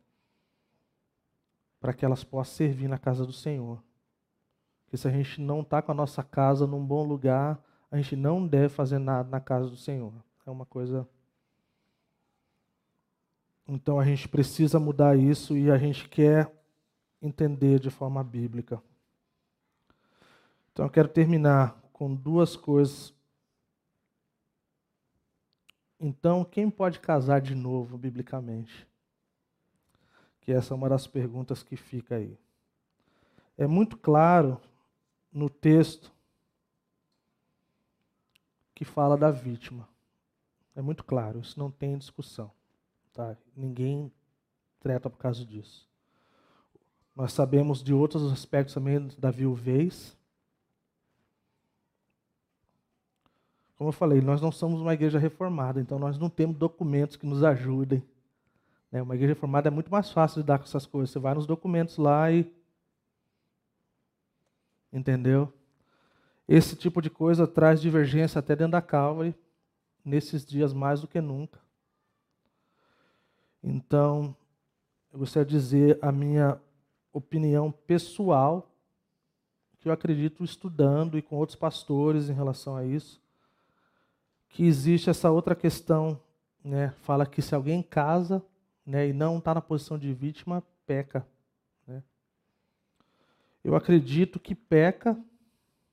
para 1.80 1.92
que 1.92 2.04
elas 2.04 2.24
possam 2.24 2.54
servir 2.54 2.88
na 2.88 2.98
casa 2.98 3.24
do 3.24 3.32
Senhor. 3.32 3.82
Porque 4.84 4.96
se 4.96 5.06
a 5.06 5.10
gente 5.10 5.40
não 5.40 5.60
está 5.60 5.80
com 5.80 5.92
a 5.92 5.94
nossa 5.94 6.22
casa 6.22 6.66
num 6.66 6.84
bom 6.84 7.04
lugar, 7.04 7.62
a 7.90 7.96
gente 7.96 8.16
não 8.16 8.46
deve 8.46 8.68
fazer 8.68 8.98
nada 8.98 9.28
na 9.28 9.40
casa 9.40 9.68
do 9.68 9.76
Senhor. 9.76 10.12
É 10.46 10.50
uma 10.50 10.66
coisa 10.66 11.08
então 13.72 14.00
a 14.00 14.04
gente 14.04 14.28
precisa 14.28 14.80
mudar 14.80 15.16
isso 15.16 15.56
e 15.56 15.70
a 15.70 15.78
gente 15.78 16.08
quer 16.08 16.52
entender 17.22 17.78
de 17.78 17.88
forma 17.88 18.24
bíblica. 18.24 18.82
Então 20.72 20.84
eu 20.84 20.90
quero 20.90 21.06
terminar 21.06 21.80
com 21.92 22.12
duas 22.12 22.56
coisas. 22.56 23.14
Então, 26.00 26.44
quem 26.44 26.70
pode 26.70 26.98
casar 26.98 27.42
de 27.42 27.54
novo 27.54 27.98
biblicamente? 27.98 28.88
Que 30.40 30.50
essa 30.50 30.72
é 30.72 30.76
uma 30.76 30.88
das 30.88 31.06
perguntas 31.06 31.62
que 31.62 31.76
fica 31.76 32.16
aí. 32.16 32.38
É 33.58 33.66
muito 33.66 33.98
claro 33.98 34.58
no 35.30 35.50
texto 35.50 36.10
que 38.74 38.84
fala 38.86 39.18
da 39.18 39.30
vítima. 39.30 39.86
É 40.74 40.80
muito 40.80 41.04
claro, 41.04 41.40
isso 41.40 41.58
não 41.58 41.70
tem 41.70 41.98
discussão. 41.98 42.50
Tá? 43.12 43.36
Ninguém 43.54 44.10
treta 44.80 45.10
por 45.10 45.18
causa 45.18 45.44
disso. 45.44 45.86
Nós 47.14 47.34
sabemos 47.34 47.82
de 47.82 47.92
outros 47.92 48.32
aspectos 48.32 48.72
também 48.72 49.08
da 49.18 49.30
viuvez. 49.30 50.16
Como 53.80 53.88
eu 53.88 53.94
falei, 53.94 54.20
nós 54.20 54.42
não 54.42 54.52
somos 54.52 54.78
uma 54.82 54.92
igreja 54.92 55.18
reformada, 55.18 55.80
então 55.80 55.98
nós 55.98 56.18
não 56.18 56.28
temos 56.28 56.54
documentos 56.58 57.16
que 57.16 57.24
nos 57.24 57.42
ajudem. 57.42 58.04
Né? 58.92 59.00
Uma 59.00 59.14
igreja 59.14 59.32
reformada 59.32 59.68
é 59.68 59.70
muito 59.70 59.90
mais 59.90 60.10
fácil 60.10 60.34
de 60.34 60.40
lidar 60.40 60.58
com 60.58 60.66
essas 60.66 60.84
coisas. 60.84 61.08
Você 61.08 61.18
vai 61.18 61.32
nos 61.32 61.46
documentos 61.46 61.96
lá 61.96 62.30
e. 62.30 62.54
Entendeu? 64.92 65.50
Esse 66.46 66.76
tipo 66.76 67.00
de 67.00 67.08
coisa 67.08 67.46
traz 67.46 67.80
divergência 67.80 68.38
até 68.38 68.54
dentro 68.54 68.72
da 68.72 68.82
Calvary, 68.82 69.34
nesses 70.04 70.44
dias 70.44 70.74
mais 70.74 71.00
do 71.00 71.08
que 71.08 71.18
nunca. 71.18 71.58
Então, 73.64 74.36
eu 75.10 75.20
gostaria 75.20 75.46
de 75.46 75.52
dizer 75.52 75.98
a 76.02 76.12
minha 76.12 76.60
opinião 77.14 77.72
pessoal, 77.72 78.70
que 79.78 79.88
eu 79.88 79.92
acredito 79.92 80.44
estudando 80.44 81.16
e 81.16 81.22
com 81.22 81.36
outros 81.36 81.56
pastores 81.56 82.28
em 82.28 82.34
relação 82.34 82.76
a 82.76 82.84
isso, 82.84 83.18
que 84.50 84.66
existe 84.66 85.08
essa 85.08 85.30
outra 85.30 85.54
questão, 85.54 86.20
né? 86.62 86.92
Fala 87.02 87.24
que 87.24 87.40
se 87.40 87.54
alguém 87.54 87.82
casa, 87.82 88.44
né, 88.84 89.08
e 89.08 89.12
não 89.12 89.38
está 89.38 89.54
na 89.54 89.60
posição 89.60 89.96
de 89.96 90.12
vítima, 90.12 90.62
peca, 90.84 91.26
né? 91.86 92.02
Eu 93.64 93.76
acredito 93.76 94.38
que 94.38 94.54
peca, 94.54 95.16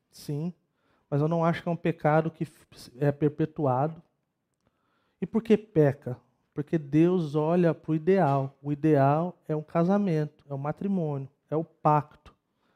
sim, 0.09 0.53
mas 1.09 1.21
eu 1.21 1.27
não 1.27 1.45
acho 1.45 1.61
que 1.61 1.69
é 1.69 1.71
um 1.71 1.77
pecado 1.77 2.31
que 2.31 2.45
é 2.99 3.11
perpetuado. 3.11 4.01
E 5.21 5.25
por 5.25 5.41
que 5.41 5.55
peca? 5.55 6.17
Porque 6.53 6.77
Deus 6.77 7.35
olha 7.35 7.73
para 7.73 7.91
o 7.91 7.95
ideal. 7.95 8.57
O 8.61 8.71
ideal 8.71 9.37
é 9.47 9.55
um 9.55 9.61
casamento, 9.61 10.43
é 10.49 10.53
o 10.53 10.57
um 10.57 10.59
matrimônio, 10.59 11.29
é 11.49 11.55
o 11.55 11.63
pacto. 11.63 12.35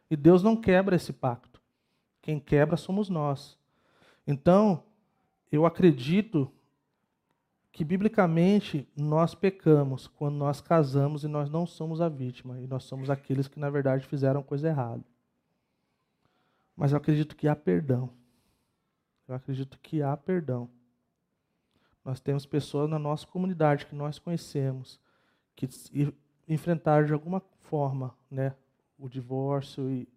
E 0.10 0.16
Deus 0.16 0.44
não 0.44 0.56
quebra 0.56 0.96
esse 0.96 1.12
pacto. 1.12 1.62
Quem 2.22 2.40
quebra 2.40 2.78
somos 2.78 3.10
nós. 3.10 3.58
Então, 4.26 4.84
eu 5.52 5.66
acredito 5.66 6.52
que 7.72 7.84
biblicamente 7.84 8.88
nós 8.96 9.34
pecamos 9.34 10.08
quando 10.08 10.36
nós 10.36 10.62
casamos 10.62 11.24
e 11.24 11.28
nós 11.28 11.50
não 11.50 11.66
somos 11.66 12.02
a 12.02 12.10
vítima, 12.10 12.60
e 12.60 12.68
nós 12.68 12.84
somos 12.84 13.10
aqueles 13.10 13.48
que 13.48 13.60
na 13.60 13.70
verdade 13.70 14.06
fizeram 14.06 14.44
coisa 14.44 14.68
errada. 14.68 15.04
Mas 16.76 16.92
eu 16.92 16.98
acredito 16.98 17.36
que 17.36 17.48
há 17.48 17.56
perdão. 17.56 18.10
Eu 19.28 19.36
acredito 19.36 19.80
que 19.80 20.02
há 20.02 20.16
perdão. 20.18 20.70
Nós 22.04 22.20
temos 22.20 22.46
pessoas 22.46 22.90
na 22.90 22.98
nossa 22.98 23.28
comunidade 23.28 23.86
que 23.86 23.96
nós 23.96 24.20
conhecemos 24.20 25.00
que 25.56 25.70
enfrentaram 26.48 27.06
de 27.06 27.14
alguma 27.14 27.42
forma, 27.60 28.16
né, 28.30 28.56
o 28.98 29.08
divórcio 29.08 29.90
e 29.90 30.08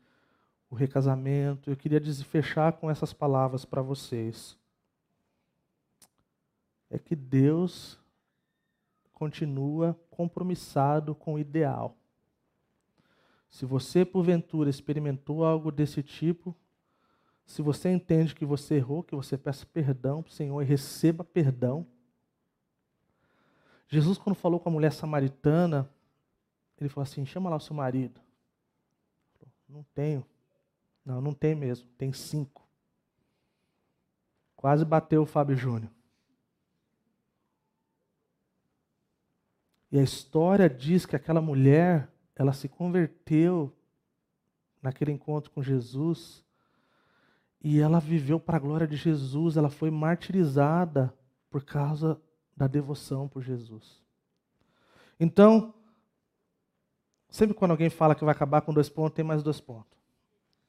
o 0.71 0.75
recasamento. 0.75 1.71
Eu 1.71 1.77
queria 1.77 2.01
fechar 2.25 2.73
com 2.73 2.91
essas 2.91 3.13
palavras 3.13 3.65
para 3.65 3.83
vocês. 3.83 4.57
É 6.95 6.99
que 6.99 7.17
Deus 7.17 7.99
continua 9.13 9.99
compromissado 10.09 11.13
com 11.13 11.35
o 11.35 11.39
ideal. 11.41 11.97
Se 13.51 13.67
você, 13.67 14.05
porventura, 14.05 14.71
experimentou 14.71 15.45
algo 15.45 15.73
desse 15.73 16.05
tipo, 16.05 16.55
se 17.45 17.63
você 17.63 17.91
entende 17.91 18.33
que 18.33 18.45
você 18.45 18.77
errou, 18.77 19.03
que 19.03 19.17
você 19.17 19.37
peça 19.37 19.67
perdão 19.67 20.23
para 20.23 20.31
o 20.31 20.33
Senhor 20.33 20.63
e 20.63 20.65
receba 20.65 21.25
perdão. 21.25 21.85
Jesus, 23.89 24.17
quando 24.17 24.37
falou 24.37 24.61
com 24.61 24.69
a 24.69 24.73
mulher 24.73 24.93
samaritana, 24.93 25.91
ele 26.79 26.89
falou 26.89 27.03
assim: 27.03 27.27
chama 27.27 27.51
lá 27.51 27.57
o 27.57 27.61
seu 27.61 27.75
marido. 27.75 28.21
Não 29.69 29.85
tenho. 29.93 30.25
Não, 31.05 31.21
não 31.21 31.35
tem 31.35 31.57
mesmo. 31.57 31.89
Tem 31.99 32.13
cinco. 32.13 32.65
Quase 34.55 34.85
bateu 34.85 35.23
o 35.23 35.27
Fábio 35.27 35.57
Júnior. 35.57 35.91
E 39.95 39.99
a 40.01 40.03
história 40.03 40.69
diz 40.69 41.07
que 41.07 41.15
aquela 41.15 41.41
mulher, 41.41 42.11
ela 42.35 42.53
se 42.53 42.69
converteu 42.69 43.73
naquele 44.83 45.13
encontro 45.13 45.53
com 45.53 45.63
Jesus 45.63 46.45
e 47.63 47.79
ela 47.79 48.01
viveu 48.01 48.41
para 48.41 48.57
a 48.57 48.59
glória 48.61 48.89
de 48.89 48.97
Jesus, 48.97 49.57
ela 49.57 49.71
foi 49.71 49.93
martirizada 49.93 51.15
por 51.49 51.63
causa 51.63 52.21
da 52.57 52.67
devoção 52.67 53.29
por 53.29 53.41
Jesus. 53.41 54.03
Então, 55.21 55.73
sempre 57.31 57.55
quando 57.55 57.71
alguém 57.71 57.89
fala 57.89 58.17
que 58.17 58.25
vai 58.25 58.35
acabar 58.35 58.63
com 58.63 58.75
dois 58.75 58.89
pontos, 58.89 59.15
tem 59.15 59.25
mais 59.25 59.45
dois 59.45 59.61
pontos. 59.61 59.97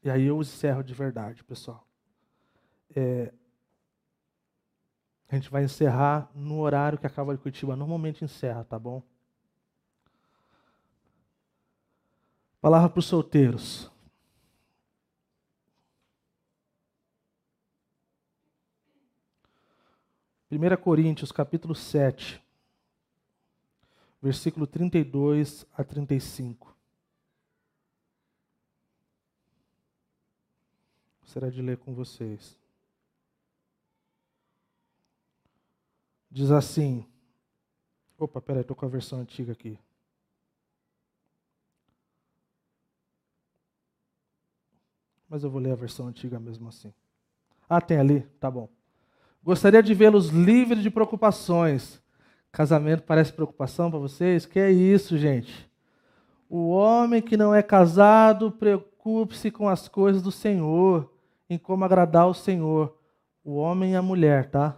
E 0.03 0.09
aí 0.11 0.25
eu 0.25 0.39
encerro 0.39 0.83
de 0.83 0.93
verdade, 0.93 1.43
pessoal. 1.43 1.83
É, 2.95 3.33
a 5.27 5.33
gente 5.33 5.49
vai 5.49 5.63
encerrar 5.63 6.29
no 6.35 6.59
horário 6.59 6.99
que 6.99 7.07
a 7.07 7.09
Cava 7.09 7.33
de 7.33 7.41
Curitiba 7.41 7.75
normalmente 7.75 8.23
encerra, 8.23 8.63
tá 8.63 8.77
bom? 8.77 9.01
Palavra 12.65 12.89
para 12.89 12.99
os 12.99 13.05
solteiros. 13.05 13.91
Primeira 20.49 20.75
Coríntios, 20.75 21.31
capítulo 21.31 21.75
7, 21.75 22.43
versículo 24.19 24.65
32 24.65 25.63
a 25.77 25.83
35. 25.83 26.75
Será 31.23 31.51
de 31.51 31.61
ler 31.61 31.77
com 31.77 31.93
vocês. 31.93 32.57
Diz 36.31 36.49
assim. 36.49 37.07
Opa, 38.17 38.41
peraí, 38.41 38.61
estou 38.61 38.75
com 38.75 38.87
a 38.87 38.89
versão 38.89 39.19
antiga 39.19 39.51
aqui. 39.51 39.77
Mas 45.35 45.43
eu 45.43 45.49
vou 45.49 45.59
ler 45.59 45.73
a 45.73 45.75
versão 45.75 46.07
antiga 46.07 46.39
mesmo 46.39 46.69
assim. 46.69 46.93
Ah, 47.67 47.81
tem 47.81 47.97
ali? 47.97 48.21
Tá 48.39 48.49
bom. 48.49 48.69
Gostaria 49.43 49.83
de 49.83 49.93
vê-los 49.93 50.29
livres 50.29 50.81
de 50.81 50.89
preocupações. 50.89 52.01
Casamento 52.53 53.03
parece 53.03 53.33
preocupação 53.33 53.91
para 53.91 53.99
vocês? 53.99 54.45
Que 54.45 54.61
é 54.61 54.71
isso, 54.71 55.17
gente? 55.17 55.69
O 56.49 56.69
homem 56.69 57.21
que 57.21 57.35
não 57.35 57.53
é 57.53 57.61
casado, 57.61 58.49
preocupe-se 58.49 59.51
com 59.51 59.67
as 59.67 59.89
coisas 59.89 60.21
do 60.21 60.31
Senhor 60.31 61.11
em 61.49 61.57
como 61.57 61.83
agradar 61.83 62.29
o 62.29 62.33
Senhor, 62.33 62.97
o 63.43 63.55
homem 63.55 63.91
e 63.91 63.95
a 63.97 64.01
mulher, 64.01 64.49
tá? 64.49 64.77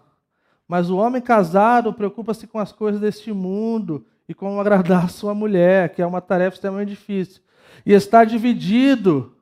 Mas 0.67 0.89
o 0.89 0.97
homem 0.97 1.21
casado 1.21 1.93
preocupa-se 1.93 2.47
com 2.47 2.57
as 2.57 2.71
coisas 2.71 2.99
deste 2.99 3.31
mundo 3.31 4.07
e 4.27 4.33
como 4.33 4.59
agradar 4.59 5.05
a 5.05 5.07
sua 5.07 5.35
mulher, 5.35 5.93
que 5.93 6.01
é 6.01 6.05
uma 6.07 6.19
tarefa 6.19 6.55
extremamente 6.55 6.89
difícil. 6.89 7.43
E 7.85 7.93
está 7.93 8.25
dividido. 8.25 9.36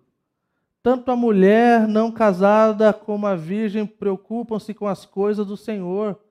Tanto 0.86 1.10
a 1.10 1.16
mulher 1.16 1.88
não 1.88 2.12
casada 2.12 2.94
como 2.94 3.26
a 3.26 3.36
virgem 3.36 3.88
preocupam-se 3.88 4.72
com 4.72 4.86
as 4.86 5.04
coisas 5.04 5.44
do 5.44 5.58
Senhor, 5.58 6.22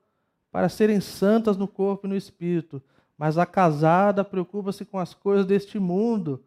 para 0.49 0.69
serem 0.69 1.01
santas 1.01 1.57
no 1.57 1.67
corpo 1.67 2.07
e 2.07 2.09
no 2.09 2.15
espírito. 2.15 2.81
Mas 3.17 3.37
a 3.37 3.45
casada 3.45 4.23
preocupa-se 4.23 4.85
com 4.85 4.97
as 4.97 5.13
coisas 5.13 5.45
deste 5.45 5.77
mundo 5.77 6.41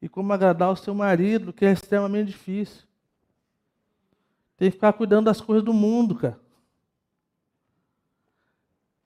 e 0.00 0.08
como 0.08 0.32
agradar 0.32 0.72
o 0.72 0.76
seu 0.76 0.94
marido, 0.94 1.52
que 1.52 1.66
é 1.66 1.70
extremamente 1.70 2.28
difícil. 2.28 2.84
Tem 4.56 4.70
que 4.70 4.76
ficar 4.76 4.94
cuidando 4.94 5.26
das 5.26 5.42
coisas 5.42 5.62
do 5.62 5.74
mundo, 5.74 6.14
cara. 6.14 6.40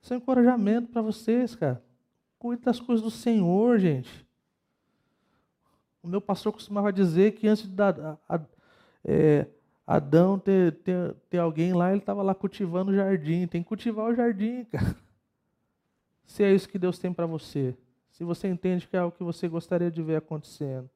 Isso 0.01 0.15
é 0.15 0.17
um 0.17 0.21
encorajamento 0.21 0.93
para 0.93 1.03
vocês, 1.03 1.57
cara. 1.57 1.83
Cuide 2.39 2.63
das 2.63 2.79
coisas 2.79 3.03
do 3.03 3.11
Senhor, 3.11 3.81
gente. 3.81 4.24
O 6.05 6.09
meu 6.09 6.21
pastor 6.21 6.53
costumava 6.53 6.93
dizer 6.93 7.33
que 7.33 7.49
antes 7.49 7.67
de 7.67 7.83
é, 9.03 9.47
Adão 9.87 10.39
ter, 10.39 10.73
ter, 10.83 11.15
ter 11.31 11.39
alguém 11.39 11.73
lá, 11.73 11.93
ele 11.93 12.01
estava 12.01 12.23
lá 12.23 12.35
cultivando 12.35 12.93
o 12.93 12.95
jardim. 12.95 13.47
Tem 13.47 13.63
que 13.63 13.69
cultivar 13.71 14.11
o 14.11 14.15
jardim, 14.15 14.65
cara. 14.65 14.95
Se 16.27 16.45
é 16.45 16.55
isso 16.55 16.69
que 16.69 16.79
Deus 16.79 16.99
tem 16.99 17.11
para 17.11 17.25
você. 17.25 17.75
Se 18.11 18.23
você 18.23 18.49
entende 18.49 18.87
que 18.87 18.95
é 18.95 19.03
o 19.03 19.11
que 19.11 19.25
você 19.25 19.49
gostaria 19.49 19.91
de 19.91 20.03
ver 20.03 20.17
acontecendo. 20.17 20.91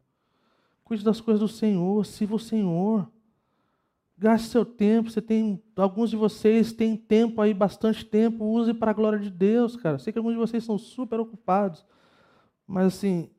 Cuide 0.85 1.03
das 1.03 1.23
coisas 1.23 1.41
do 1.41 1.49
Senhor. 1.49 2.05
Sirva 2.05 2.35
o 2.35 2.39
Senhor. 2.39 3.11
Gaste 4.19 4.49
seu 4.49 4.67
tempo. 4.67 5.11
Você 5.11 5.23
tem, 5.23 5.63
alguns 5.75 6.11
de 6.11 6.17
vocês 6.17 6.71
têm 6.71 6.99
tempo 6.99 7.41
aí, 7.41 7.55
bastante 7.55 8.05
tempo. 8.05 8.45
Use 8.45 8.75
para 8.75 8.91
a 8.91 8.95
glória 8.95 9.19
de 9.19 9.31
Deus, 9.31 9.75
cara. 9.75 9.99
Sei 9.99 10.13
que 10.13 10.19
alguns 10.19 10.35
de 10.35 10.39
vocês 10.39 10.63
são 10.65 10.77
super 10.77 11.19
ocupados, 11.19 11.83
mas 12.67 12.89
assim, 12.89 13.31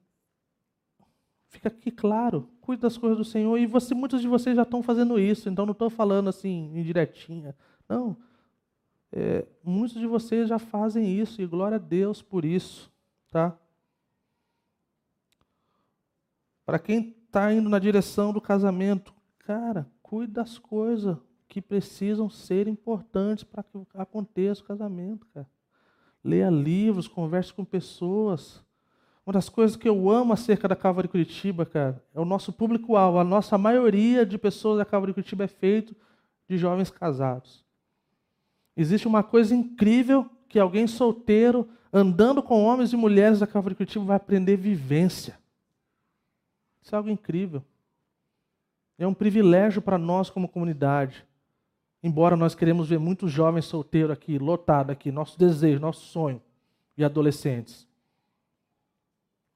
fica 1.50 1.68
aqui 1.68 1.92
claro. 1.92 2.50
Cuide 2.62 2.82
das 2.82 2.98
coisas 2.98 3.18
do 3.18 3.26
Senhor. 3.26 3.58
E 3.58 3.66
você, 3.66 3.94
muitos 3.94 4.22
de 4.22 4.28
vocês 4.28 4.56
já 4.56 4.64
estão 4.64 4.82
fazendo 4.82 5.20
isso. 5.20 5.50
Então 5.50 5.66
não 5.66 5.74
estou 5.74 5.90
falando 5.90 6.30
assim 6.30 6.72
indiretinha. 6.76 7.56
Não. 7.88 8.16
É, 9.12 9.46
muitos 9.64 10.00
de 10.00 10.08
vocês 10.08 10.48
já 10.48 10.60
fazem 10.60 11.20
isso 11.20 11.42
e 11.42 11.48
glória 11.48 11.76
a 11.76 11.80
Deus 11.80 12.22
por 12.22 12.46
isso, 12.46 12.92
tá? 13.32 13.58
Para 16.64 16.78
quem 16.78 17.16
está 17.26 17.52
indo 17.52 17.68
na 17.68 17.80
direção 17.80 18.32
do 18.32 18.40
casamento, 18.40 19.12
cara, 19.40 19.90
Cuide 20.10 20.34
das 20.34 20.58
coisas 20.58 21.16
que 21.48 21.62
precisam 21.62 22.32
ser 22.32 22.68
importantes 22.68 23.44
para 23.44 23.62
que 23.62 23.78
aconteça 23.94 24.64
o 24.64 24.66
casamento, 24.66 25.28
cara. 25.28 25.48
Leia 26.24 26.50
livros, 26.50 27.08
converse 27.08 27.54
com 27.54 27.64
pessoas. 27.64 28.66
Uma 29.30 29.34
das 29.34 29.48
coisas 29.48 29.78
que 29.78 29.88
eu 29.88 30.10
amo 30.10 30.34
acerca 30.34 30.68
da 30.68 30.76
Calva 30.76 31.04
de 31.04 31.08
Curitiba, 31.08 31.64
cara, 31.64 32.04
é 32.16 32.20
o 32.20 32.26
nosso 32.26 32.52
público-alvo. 32.52 33.20
A 33.20 33.24
nossa 33.24 33.60
maioria 33.60 34.26
de 34.26 34.40
pessoas 34.40 34.80
da 34.80 34.86
Calva 34.86 35.06
de 35.06 35.14
Curitiba 35.14 35.44
é 35.44 35.48
feito 35.48 35.96
de 36.50 36.58
jovens 36.58 36.90
casados. 36.90 37.64
Existe 38.76 39.08
uma 39.08 39.22
coisa 39.22 39.54
incrível 39.54 40.28
que 40.48 40.58
alguém 40.58 40.88
solteiro, 40.88 41.70
andando 41.94 42.42
com 42.42 42.64
homens 42.64 42.92
e 42.92 42.98
mulheres 42.98 43.38
da 43.38 43.46
Calva 43.46 43.70
de 43.70 43.76
Curitiba, 43.76 44.04
vai 44.04 44.18
aprender 44.18 44.58
vivência. 44.58 45.38
Isso 46.82 46.96
é 46.96 46.98
algo 46.98 47.12
incrível. 47.12 47.64
É 48.98 49.06
um 49.06 49.14
privilégio 49.14 49.80
para 49.80 50.00
nós 50.00 50.32
como 50.32 50.50
comunidade. 50.50 51.24
Embora 52.02 52.36
nós 52.36 52.56
queremos 52.56 52.90
ver 52.90 52.98
muitos 52.98 53.32
jovens 53.32 53.66
solteiros 53.66 54.10
aqui, 54.10 54.40
lotados 54.40 54.92
aqui, 54.92 55.12
nosso 55.12 55.38
desejo, 55.38 55.80
nosso 55.80 56.02
sonho, 56.08 56.42
e 56.98 57.04
adolescentes. 57.04 57.88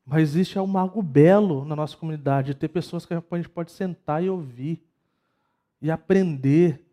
Mas 0.06 0.22
existe 0.24 0.60
um 0.60 0.78
algo 0.78 1.02
belo 1.02 1.64
na 1.66 1.76
nossa 1.76 1.96
comunidade, 1.96 2.48
de 2.48 2.56
ter 2.56 2.68
pessoas 2.68 3.06
que 3.06 3.14
a 3.14 3.22
gente 3.36 3.50
pode 3.50 3.72
sentar 3.72 4.24
e 4.24 4.30
ouvir, 4.30 4.84
e 5.82 5.90
aprender 5.90 6.84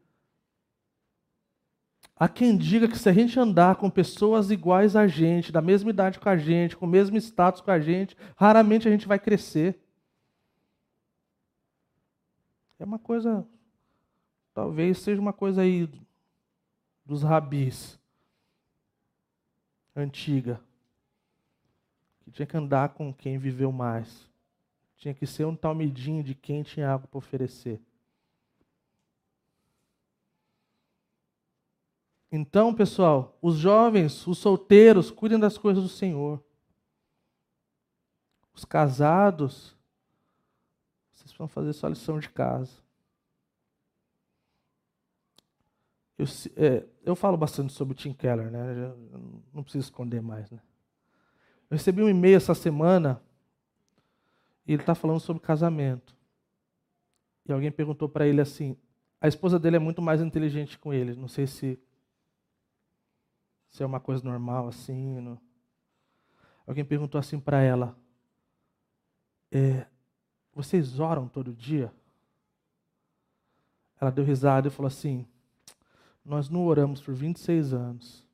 Há 2.20 2.28
quem 2.28 2.54
diga 2.54 2.86
que 2.86 2.98
se 2.98 3.08
a 3.08 3.14
gente 3.14 3.40
andar 3.40 3.76
com 3.76 3.88
pessoas 3.88 4.50
iguais 4.50 4.94
a 4.94 5.06
gente, 5.06 5.50
da 5.50 5.62
mesma 5.62 5.88
idade 5.88 6.20
com 6.20 6.28
a 6.28 6.36
gente, 6.36 6.76
com 6.76 6.84
o 6.84 6.88
mesmo 6.88 7.16
status 7.16 7.62
com 7.62 7.70
a 7.70 7.80
gente, 7.80 8.14
raramente 8.36 8.86
a 8.86 8.90
gente 8.90 9.08
vai 9.08 9.18
crescer. 9.18 9.80
É 12.78 12.84
uma 12.84 12.98
coisa, 12.98 13.46
talvez 14.52 14.98
seja 14.98 15.18
uma 15.18 15.32
coisa 15.32 15.62
aí 15.62 15.88
dos 17.06 17.22
rabis, 17.22 17.98
antiga, 19.96 20.61
que 22.30 22.36
tinha 22.36 22.46
que 22.46 22.56
andar 22.56 22.90
com 22.90 23.12
quem 23.12 23.38
viveu 23.38 23.72
mais. 23.72 24.30
Tinha 24.96 25.12
que 25.12 25.26
ser 25.26 25.44
um 25.44 25.56
talmidinho 25.56 26.22
de 26.22 26.34
quem 26.34 26.62
tinha 26.62 26.88
algo 26.88 27.08
para 27.08 27.18
oferecer. 27.18 27.80
Então, 32.30 32.72
pessoal, 32.72 33.36
os 33.42 33.56
jovens, 33.56 34.24
os 34.26 34.38
solteiros, 34.38 35.10
cuidem 35.10 35.38
das 35.38 35.58
coisas 35.58 35.82
do 35.82 35.88
Senhor. 35.88 36.40
Os 38.54 38.64
casados, 38.64 39.76
vocês 41.12 41.32
vão 41.32 41.48
fazer 41.48 41.72
sua 41.72 41.88
lição 41.88 42.20
de 42.20 42.28
casa. 42.28 42.76
Eu, 46.16 46.26
é, 46.56 46.86
eu 47.02 47.16
falo 47.16 47.36
bastante 47.36 47.72
sobre 47.72 47.94
o 47.94 47.96
Tim 47.96 48.12
Keller, 48.12 48.50
né? 48.50 48.94
não 49.52 49.62
preciso 49.64 49.86
esconder 49.86 50.22
mais, 50.22 50.48
né? 50.50 50.60
Eu 51.70 51.76
recebi 51.76 52.02
um 52.02 52.08
e-mail 52.08 52.36
essa 52.36 52.54
semana 52.54 53.22
e 54.66 54.72
ele 54.72 54.82
está 54.82 54.94
falando 54.94 55.20
sobre 55.20 55.40
casamento. 55.40 56.16
E 57.46 57.52
alguém 57.52 57.70
perguntou 57.70 58.08
para 58.08 58.26
ele 58.26 58.40
assim: 58.40 58.76
a 59.20 59.28
esposa 59.28 59.58
dele 59.58 59.76
é 59.76 59.78
muito 59.78 60.02
mais 60.02 60.20
inteligente 60.20 60.78
com 60.78 60.92
ele. 60.92 61.14
Não 61.14 61.28
sei 61.28 61.46
se 61.46 61.78
se 63.68 63.84
é 63.84 63.86
uma 63.86 64.00
coisa 64.00 64.24
normal 64.24 64.66
assim. 64.66 65.20
Não. 65.20 65.40
Alguém 66.66 66.84
perguntou 66.84 67.18
assim 67.18 67.38
para 67.38 67.60
ela: 67.62 67.96
é, 69.50 69.86
Vocês 70.52 70.98
oram 70.98 71.28
todo 71.28 71.54
dia? 71.54 71.92
Ela 74.00 74.10
deu 74.10 74.24
risada 74.24 74.66
e 74.66 74.70
falou 74.72 74.88
assim: 74.88 75.24
Nós 76.24 76.48
não 76.48 76.64
oramos 76.64 77.00
por 77.00 77.14
26 77.14 77.72
anos. 77.72 78.29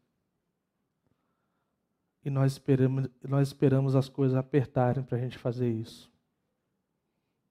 E 2.27 2.31
nós 2.31 2.55
esperamos, 2.55 3.09
nós 3.23 3.47
esperamos 3.47 3.95
as 3.95 4.09
coisas 4.09 4.37
apertarem 4.37 5.01
para 5.05 5.17
a 5.17 5.21
gente 5.21 5.39
fazer 5.39 5.71
isso. 5.71 6.11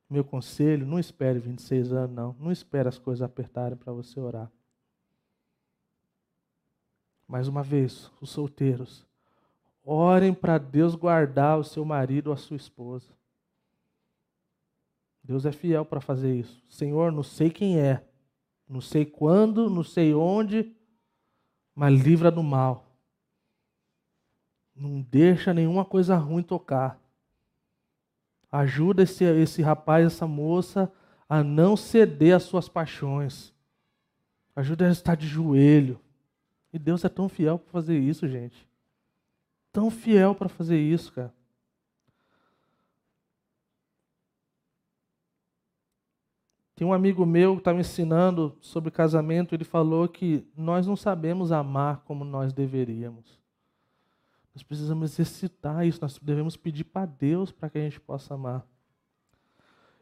Meu 0.09 0.21
conselho, 0.21 0.85
não 0.85 0.99
espere 0.99 1.39
26 1.39 1.93
anos, 1.93 2.13
não. 2.13 2.35
Não 2.37 2.51
espere 2.51 2.89
as 2.89 2.99
coisas 2.99 3.21
apertarem 3.21 3.77
para 3.77 3.93
você 3.93 4.19
orar. 4.19 4.51
Mais 7.25 7.47
uma 7.47 7.63
vez, 7.63 8.11
os 8.19 8.31
solteiros, 8.31 9.07
orem 9.81 10.33
para 10.33 10.57
Deus 10.57 10.93
guardar 10.93 11.57
o 11.57 11.63
seu 11.63 11.85
marido 11.85 12.27
ou 12.27 12.33
a 12.33 12.37
sua 12.37 12.57
esposa. 12.57 13.13
Deus 15.23 15.45
é 15.45 15.53
fiel 15.53 15.85
para 15.85 16.01
fazer 16.01 16.35
isso. 16.35 16.61
Senhor, 16.69 17.13
não 17.13 17.23
sei 17.23 17.49
quem 17.49 17.79
é, 17.79 18.05
não 18.67 18.81
sei 18.81 19.05
quando, 19.05 19.69
não 19.69 19.85
sei 19.85 20.13
onde, 20.13 20.75
mas 21.73 21.97
livra 21.97 22.29
do 22.29 22.43
mal. 22.43 22.85
Não 24.75 25.01
deixa 25.01 25.53
nenhuma 25.53 25.85
coisa 25.85 26.15
ruim 26.17 26.43
tocar. 26.43 26.99
Ajuda 28.51 29.03
esse, 29.03 29.23
esse 29.23 29.61
rapaz, 29.61 30.05
essa 30.05 30.27
moça 30.27 30.91
a 31.27 31.43
não 31.43 31.75
ceder 31.75 32.35
às 32.35 32.43
suas 32.43 32.67
paixões. 32.67 33.53
Ajuda 34.55 34.87
a 34.87 34.91
estar 34.91 35.15
de 35.15 35.27
joelho. 35.27 35.99
E 36.71 36.79
Deus 36.79 37.03
é 37.05 37.09
tão 37.09 37.29
fiel 37.29 37.57
para 37.57 37.71
fazer 37.71 37.97
isso, 37.97 38.27
gente. 38.27 38.67
Tão 39.71 39.89
fiel 39.89 40.35
para 40.35 40.49
fazer 40.49 40.79
isso, 40.79 41.11
cara. 41.11 41.33
Tem 46.75 46.85
um 46.85 46.91
amigo 46.91 47.25
meu 47.25 47.53
que 47.53 47.61
está 47.61 47.73
me 47.73 47.79
ensinando 47.79 48.57
sobre 48.59 48.91
casamento. 48.91 49.55
Ele 49.55 49.63
falou 49.63 50.07
que 50.09 50.45
nós 50.55 50.85
não 50.85 50.97
sabemos 50.97 51.51
amar 51.51 52.01
como 52.05 52.25
nós 52.25 52.51
deveríamos. 52.51 53.39
Nós 54.55 54.63
precisamos 54.63 55.11
exercitar 55.11 55.85
isso. 55.85 55.99
Nós 56.01 56.17
devemos 56.17 56.55
pedir 56.55 56.85
para 56.85 57.05
Deus 57.05 57.51
para 57.51 57.69
que 57.69 57.77
a 57.77 57.81
gente 57.81 57.99
possa 57.99 58.35
amar. 58.35 58.65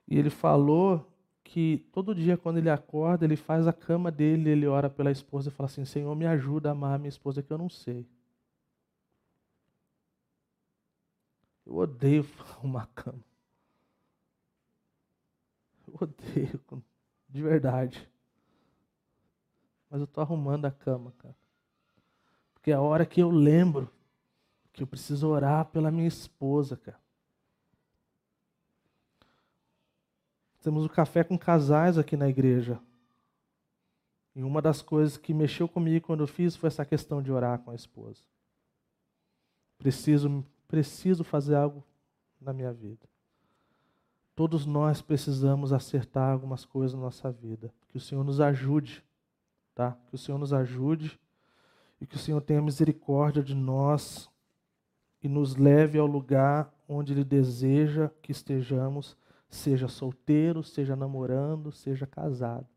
E 0.08 0.18
ele 0.18 0.30
falou 0.30 1.12
que 1.43 1.80
todo 1.91 2.14
dia, 2.14 2.38
quando 2.38 2.58
ele 2.58 2.70
acorda, 2.70 3.26
ele 3.26 3.36
faz 3.36 3.68
a 3.68 3.74
cama 3.74 4.12
dele, 4.12 4.51
ele 4.51 4.68
ora 4.68 4.91
pela 4.91 5.10
esposa 5.10 5.49
e 5.49 5.51
fala 5.51 5.66
assim: 5.66 5.86
Senhor, 5.86 6.16
me 6.16 6.28
ajuda 6.28 6.70
a 6.70 6.72
amar 6.74 6.93
a 6.93 6.97
minha 6.99 7.10
esposa, 7.10 7.41
que 7.41 7.51
eu 7.51 7.58
não 7.58 7.68
sei. 7.68 8.08
Eu 11.66 11.76
odeio 11.76 12.24
uma 12.62 12.86
cama. 12.88 13.24
Eu 15.88 15.95
odeio, 15.99 16.62
de 17.28 17.41
verdade. 17.41 18.08
Mas 19.89 19.99
eu 19.99 20.06
estou 20.06 20.22
arrumando 20.22 20.66
a 20.66 20.72
cama, 20.72 21.12
cara. 21.18 21.36
Porque 22.54 22.70
é 22.70 22.76
a 22.76 22.82
hora 22.82 23.06
que 23.06 23.20
eu 23.20 23.32
lembro 23.32 23.91
que 24.74 24.82
eu 24.82 24.88
preciso 24.88 25.28
orar 25.28 25.65
pela 25.65 25.91
minha 25.91 26.07
esposa, 26.07 26.76
cara. 26.76 26.99
Temos 30.61 30.86
o 30.86 30.89
café 30.89 31.24
com 31.24 31.38
casais 31.38 31.97
aqui 31.97 32.17
na 32.17 32.28
igreja. 32.28 32.80
E 34.36 34.41
uma 34.41 34.61
das 34.61 34.82
coisas 34.82 35.15
que 35.15 35.34
mexeu 35.34 35.67
comigo 35.67 36.07
quando 36.07 36.21
eu 36.21 36.28
fiz 36.28 36.55
foi 36.55 36.67
essa 36.67 36.84
questão 36.84 37.21
de 37.21 37.32
orar 37.32 37.59
com 37.59 37.69
a 37.69 37.76
esposa. 37.76 38.24
Preciso, 39.78 40.43
preciso 40.67 41.24
fazer 41.24 41.55
algo 41.55 41.84
na 42.41 42.51
minha 42.51 42.74
vida. 42.74 43.07
Todos 44.36 44.65
nós 44.65 45.01
precisamos 45.01 45.71
acertar 45.71 46.32
algumas 46.32 46.65
coisas 46.65 46.95
na 46.95 47.01
nossa 47.01 47.32
vida. 47.32 47.71
Que 47.89 47.97
o 47.97 48.01
Senhor 48.01 48.24
nos 48.24 48.39
ajude, 48.39 49.03
tá? 49.76 49.95
Que 50.07 50.15
o 50.15 50.17
Senhor 50.17 50.39
nos 50.39 50.51
ajude 50.51 51.19
e 52.01 52.07
que 52.07 52.15
o 52.15 52.19
Senhor 52.19 52.41
tenha 52.41 52.61
misericórdia 52.61 53.43
de 53.43 53.53
nós 53.53 54.32
e 55.24 55.30
nos 55.30 55.55
leve 55.55 55.97
ao 55.97 56.05
lugar 56.05 56.71
onde 56.88 57.13
Ele 57.13 57.24
deseja 57.24 58.11
que 58.21 58.32
estejamos 58.32 59.17
seja 59.49 59.88
solteiro, 59.88 60.63
seja 60.63 60.95
namorando, 60.95 61.71
seja 61.71 62.05
casado, 62.05 62.67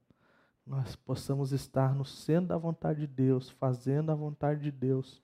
nós 0.66 0.94
possamos 0.94 1.53
estar 1.53 1.94
no 1.94 2.05
centro 2.05 2.49
da 2.49 2.57
vontade 2.57 3.01
de 3.01 3.07
Deus, 3.07 3.51
fazendo 3.51 4.11
a 4.11 4.14
vontade 4.14 4.62
de 4.62 4.70
Deus. 4.70 5.22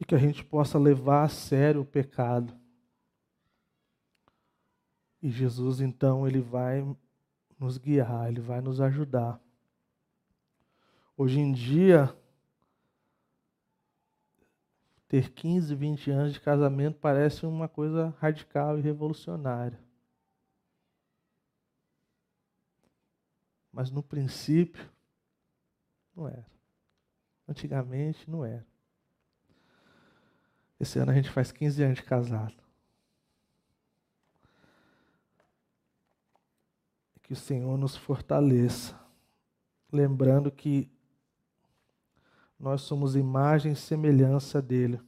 E 0.00 0.04
que 0.04 0.14
a 0.14 0.18
gente 0.18 0.44
possa 0.44 0.78
levar 0.78 1.24
a 1.24 1.28
sério 1.28 1.82
o 1.82 1.84
pecado. 1.84 2.56
E 5.22 5.30
Jesus, 5.30 5.80
então, 5.80 6.26
ele 6.26 6.40
vai 6.40 6.84
nos 7.58 7.76
guiar, 7.76 8.28
ele 8.28 8.40
vai 8.40 8.60
nos 8.60 8.80
ajudar. 8.80 9.40
Hoje 11.16 11.38
em 11.38 11.52
dia, 11.52 12.16
ter 15.08 15.30
15, 15.30 15.74
20 15.74 16.10
anos 16.10 16.32
de 16.34 16.40
casamento 16.40 16.98
parece 16.98 17.46
uma 17.46 17.66
coisa 17.66 18.14
radical 18.20 18.78
e 18.78 18.82
revolucionária. 18.82 19.80
Mas 23.72 23.90
no 23.90 24.02
princípio, 24.02 24.86
não 26.14 26.28
era. 26.28 26.46
Antigamente, 27.48 28.28
não 28.28 28.44
era. 28.44 28.66
Esse 30.78 30.98
ano 30.98 31.10
a 31.10 31.14
gente 31.14 31.30
faz 31.30 31.50
15 31.50 31.82
anos 31.82 31.96
de 31.96 32.04
casado. 32.04 32.56
Que 37.22 37.32
o 37.32 37.36
Senhor 37.36 37.76
nos 37.78 37.96
fortaleça. 37.96 38.98
Lembrando 39.92 40.50
que 40.50 40.90
nós 42.58 42.82
somos 42.82 43.14
imagem 43.14 43.72
e 43.72 43.76
semelhança 43.76 44.60
dele. 44.60 45.00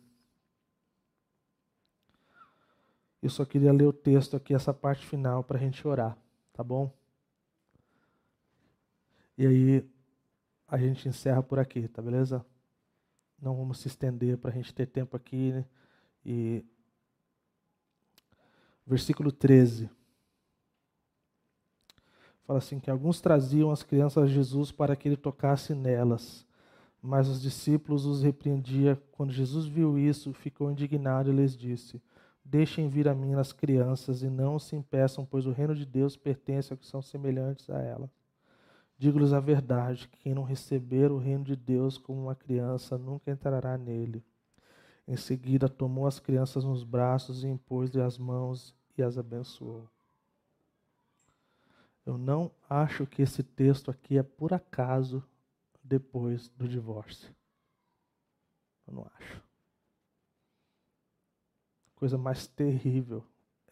Eu 3.23 3.29
só 3.29 3.45
queria 3.45 3.73
ler 3.73 3.87
o 3.87 3.93
texto 3.93 4.37
aqui, 4.37 4.55
essa 4.55 4.73
parte 4.73 5.07
final, 5.07 5.45
para 5.45 5.59
a 5.59 5.61
gente 5.61 5.87
orar, 5.87 6.17
tá 6.53 6.65
bom? 6.65 6.91
E 9.37 9.47
aí 9.47 9.91
a 10.67 10.79
gente 10.79 11.09
encerra 11.09 11.43
por 11.43 11.59
aqui, 11.59 11.89
tá 11.89 12.01
beleza? 12.01 12.45
Não 13.41 13.57
vamos 13.57 13.81
se 13.81 13.89
estender 13.89 14.39
para 14.39 14.51
a 14.51 14.55
gente 14.55 14.73
ter 14.73 14.87
tempo 14.87 15.17
aqui. 15.17 15.53
Né? 15.53 15.65
E 16.25 16.65
versículo 18.87 19.33
13 19.33 19.91
fala 22.51 22.59
assim 22.59 22.81
que 22.81 22.91
alguns 22.91 23.21
traziam 23.21 23.71
as 23.71 23.85
crianças 23.85 24.25
a 24.25 24.27
Jesus 24.27 24.73
para 24.73 24.97
que 24.97 25.07
ele 25.07 25.17
tocasse 25.17 25.73
nelas. 25.73 26.45
Mas 27.03 27.29
os 27.29 27.41
discípulos 27.41 28.05
os 28.05 28.23
repreendia. 28.23 29.01
Quando 29.13 29.33
Jesus 29.33 29.67
viu 29.67 29.99
isso, 29.99 30.33
ficou 30.33 30.71
indignado 30.71 31.31
e 31.31 31.35
lhes 31.35 31.57
disse: 31.57 32.01
Deixem 32.45 32.89
vir 32.89 33.09
a 33.09 33.15
mim 33.15 33.35
as 33.35 33.53
crianças 33.53 34.23
e 34.23 34.29
não 34.29 34.59
se 34.59 34.77
impeçam, 34.77 35.25
pois 35.25 35.47
o 35.47 35.53
reino 35.53 35.75
de 35.75 35.87
Deus 35.87 36.17
pertence 36.17 36.73
aos 36.73 36.81
que 36.81 36.87
são 36.87 37.01
semelhantes 37.01 37.71
a 37.71 37.81
elas. 37.81 38.11
Digo-lhes 38.99 39.33
a 39.33 39.41
verdade: 39.41 40.09
quem 40.09 40.35
não 40.35 40.43
receber 40.43 41.11
o 41.11 41.17
reino 41.17 41.45
de 41.45 41.57
Deus 41.57 41.97
como 41.97 42.25
uma 42.25 42.35
criança 42.35 42.99
nunca 42.99 43.31
entrará 43.31 43.79
nele. 43.79 44.23
Em 45.09 45.17
seguida, 45.17 45.69
tomou 45.69 46.07
as 46.07 46.21
crianças 46.21 46.65
nos 46.65 46.85
braços 46.85 47.43
e 47.43 47.49
impôs-lhe 47.49 48.01
as 48.01 48.19
mãos 48.19 48.75
e 48.97 49.03
as 49.03 49.17
abençoou. 49.17 49.89
Eu 52.05 52.19
não 52.19 52.51
acho 52.69 53.07
que 53.07 53.23
esse 53.23 53.43
texto 53.43 53.91
aqui 53.91 54.19
é 54.19 54.23
por 54.23 54.53
acaso 54.53 55.23
depois 55.91 56.49
do 56.51 56.69
divórcio. 56.69 57.35
Eu 58.87 58.95
não 58.95 59.11
acho. 59.17 59.43
A 61.89 61.99
coisa 61.99 62.17
mais 62.17 62.47
terrível 62.47 63.27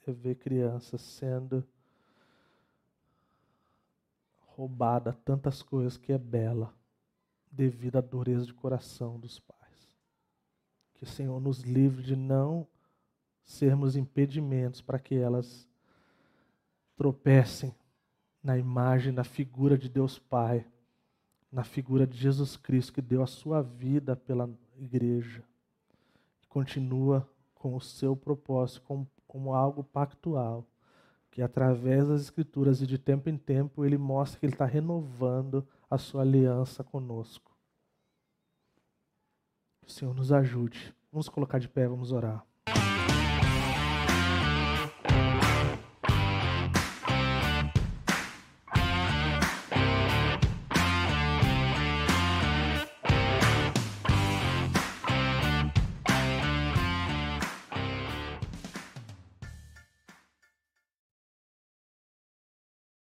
é 0.05 0.11
ver 0.11 0.35
crianças 0.35 1.01
sendo 1.01 1.65
roubada 4.49 5.13
tantas 5.25 5.63
coisas 5.63 5.97
que 5.97 6.13
é 6.13 6.19
bela 6.19 6.75
devido 7.53 7.97
à 7.97 8.01
dureza 8.01 8.45
de 8.45 8.53
coração 8.53 9.21
dos 9.21 9.39
pais. 9.39 9.97
Que 10.95 11.05
o 11.05 11.07
Senhor 11.07 11.41
nos 11.41 11.61
livre 11.61 12.03
de 12.03 12.17
não 12.17 12.67
sermos 13.45 13.95
impedimentos 13.95 14.83
para 14.83 14.99
que 14.99 15.15
elas 15.15 15.69
tropecem 16.97 17.73
na 18.43 18.59
imagem, 18.59 19.13
na 19.13 19.23
figura 19.23 19.79
de 19.79 19.89
Deus 19.89 20.19
Pai, 20.19 20.67
na 21.51 21.65
figura 21.65 22.07
de 22.07 22.17
Jesus 22.17 22.57
Cristo 22.57 22.93
que 22.93 23.03
deu 23.03 23.23
a 23.23 23.27
sua 23.27 23.63
vida 23.63 24.15
pela 24.15 24.49
igreja, 24.77 25.43
que 26.41 26.49
continua 26.49 27.29
com 27.55 27.75
o 27.75 27.81
seu 27.81 28.15
propósito 28.15 28.83
como, 28.83 29.11
como 29.27 29.55
algo 29.55 29.83
pactual, 29.83 30.65
que 31.31 31.43
através 31.43 32.09
das 32.09 32.23
Escrituras 32.23 32.81
e 32.81 32.87
de 32.87 32.99
tempo 32.99 33.29
em 33.29 33.37
tempo 33.37 33.85
ele 33.85 33.99
mostra 33.99 34.39
que 34.39 34.47
ele 34.47 34.53
está 34.53 34.65
renovando 34.65 35.67
a 35.91 35.99
sua 35.99 36.23
aliança 36.23 36.85
conosco. 36.85 37.57
O 39.87 39.91
Senhor 39.91 40.15
nos 40.15 40.33
ajude. 40.33 40.95
Vamos 41.11 41.29
colocar 41.29 41.59
de 41.59 41.69
pé, 41.69 41.89
vamos 41.89 42.13
orar. 42.13 42.48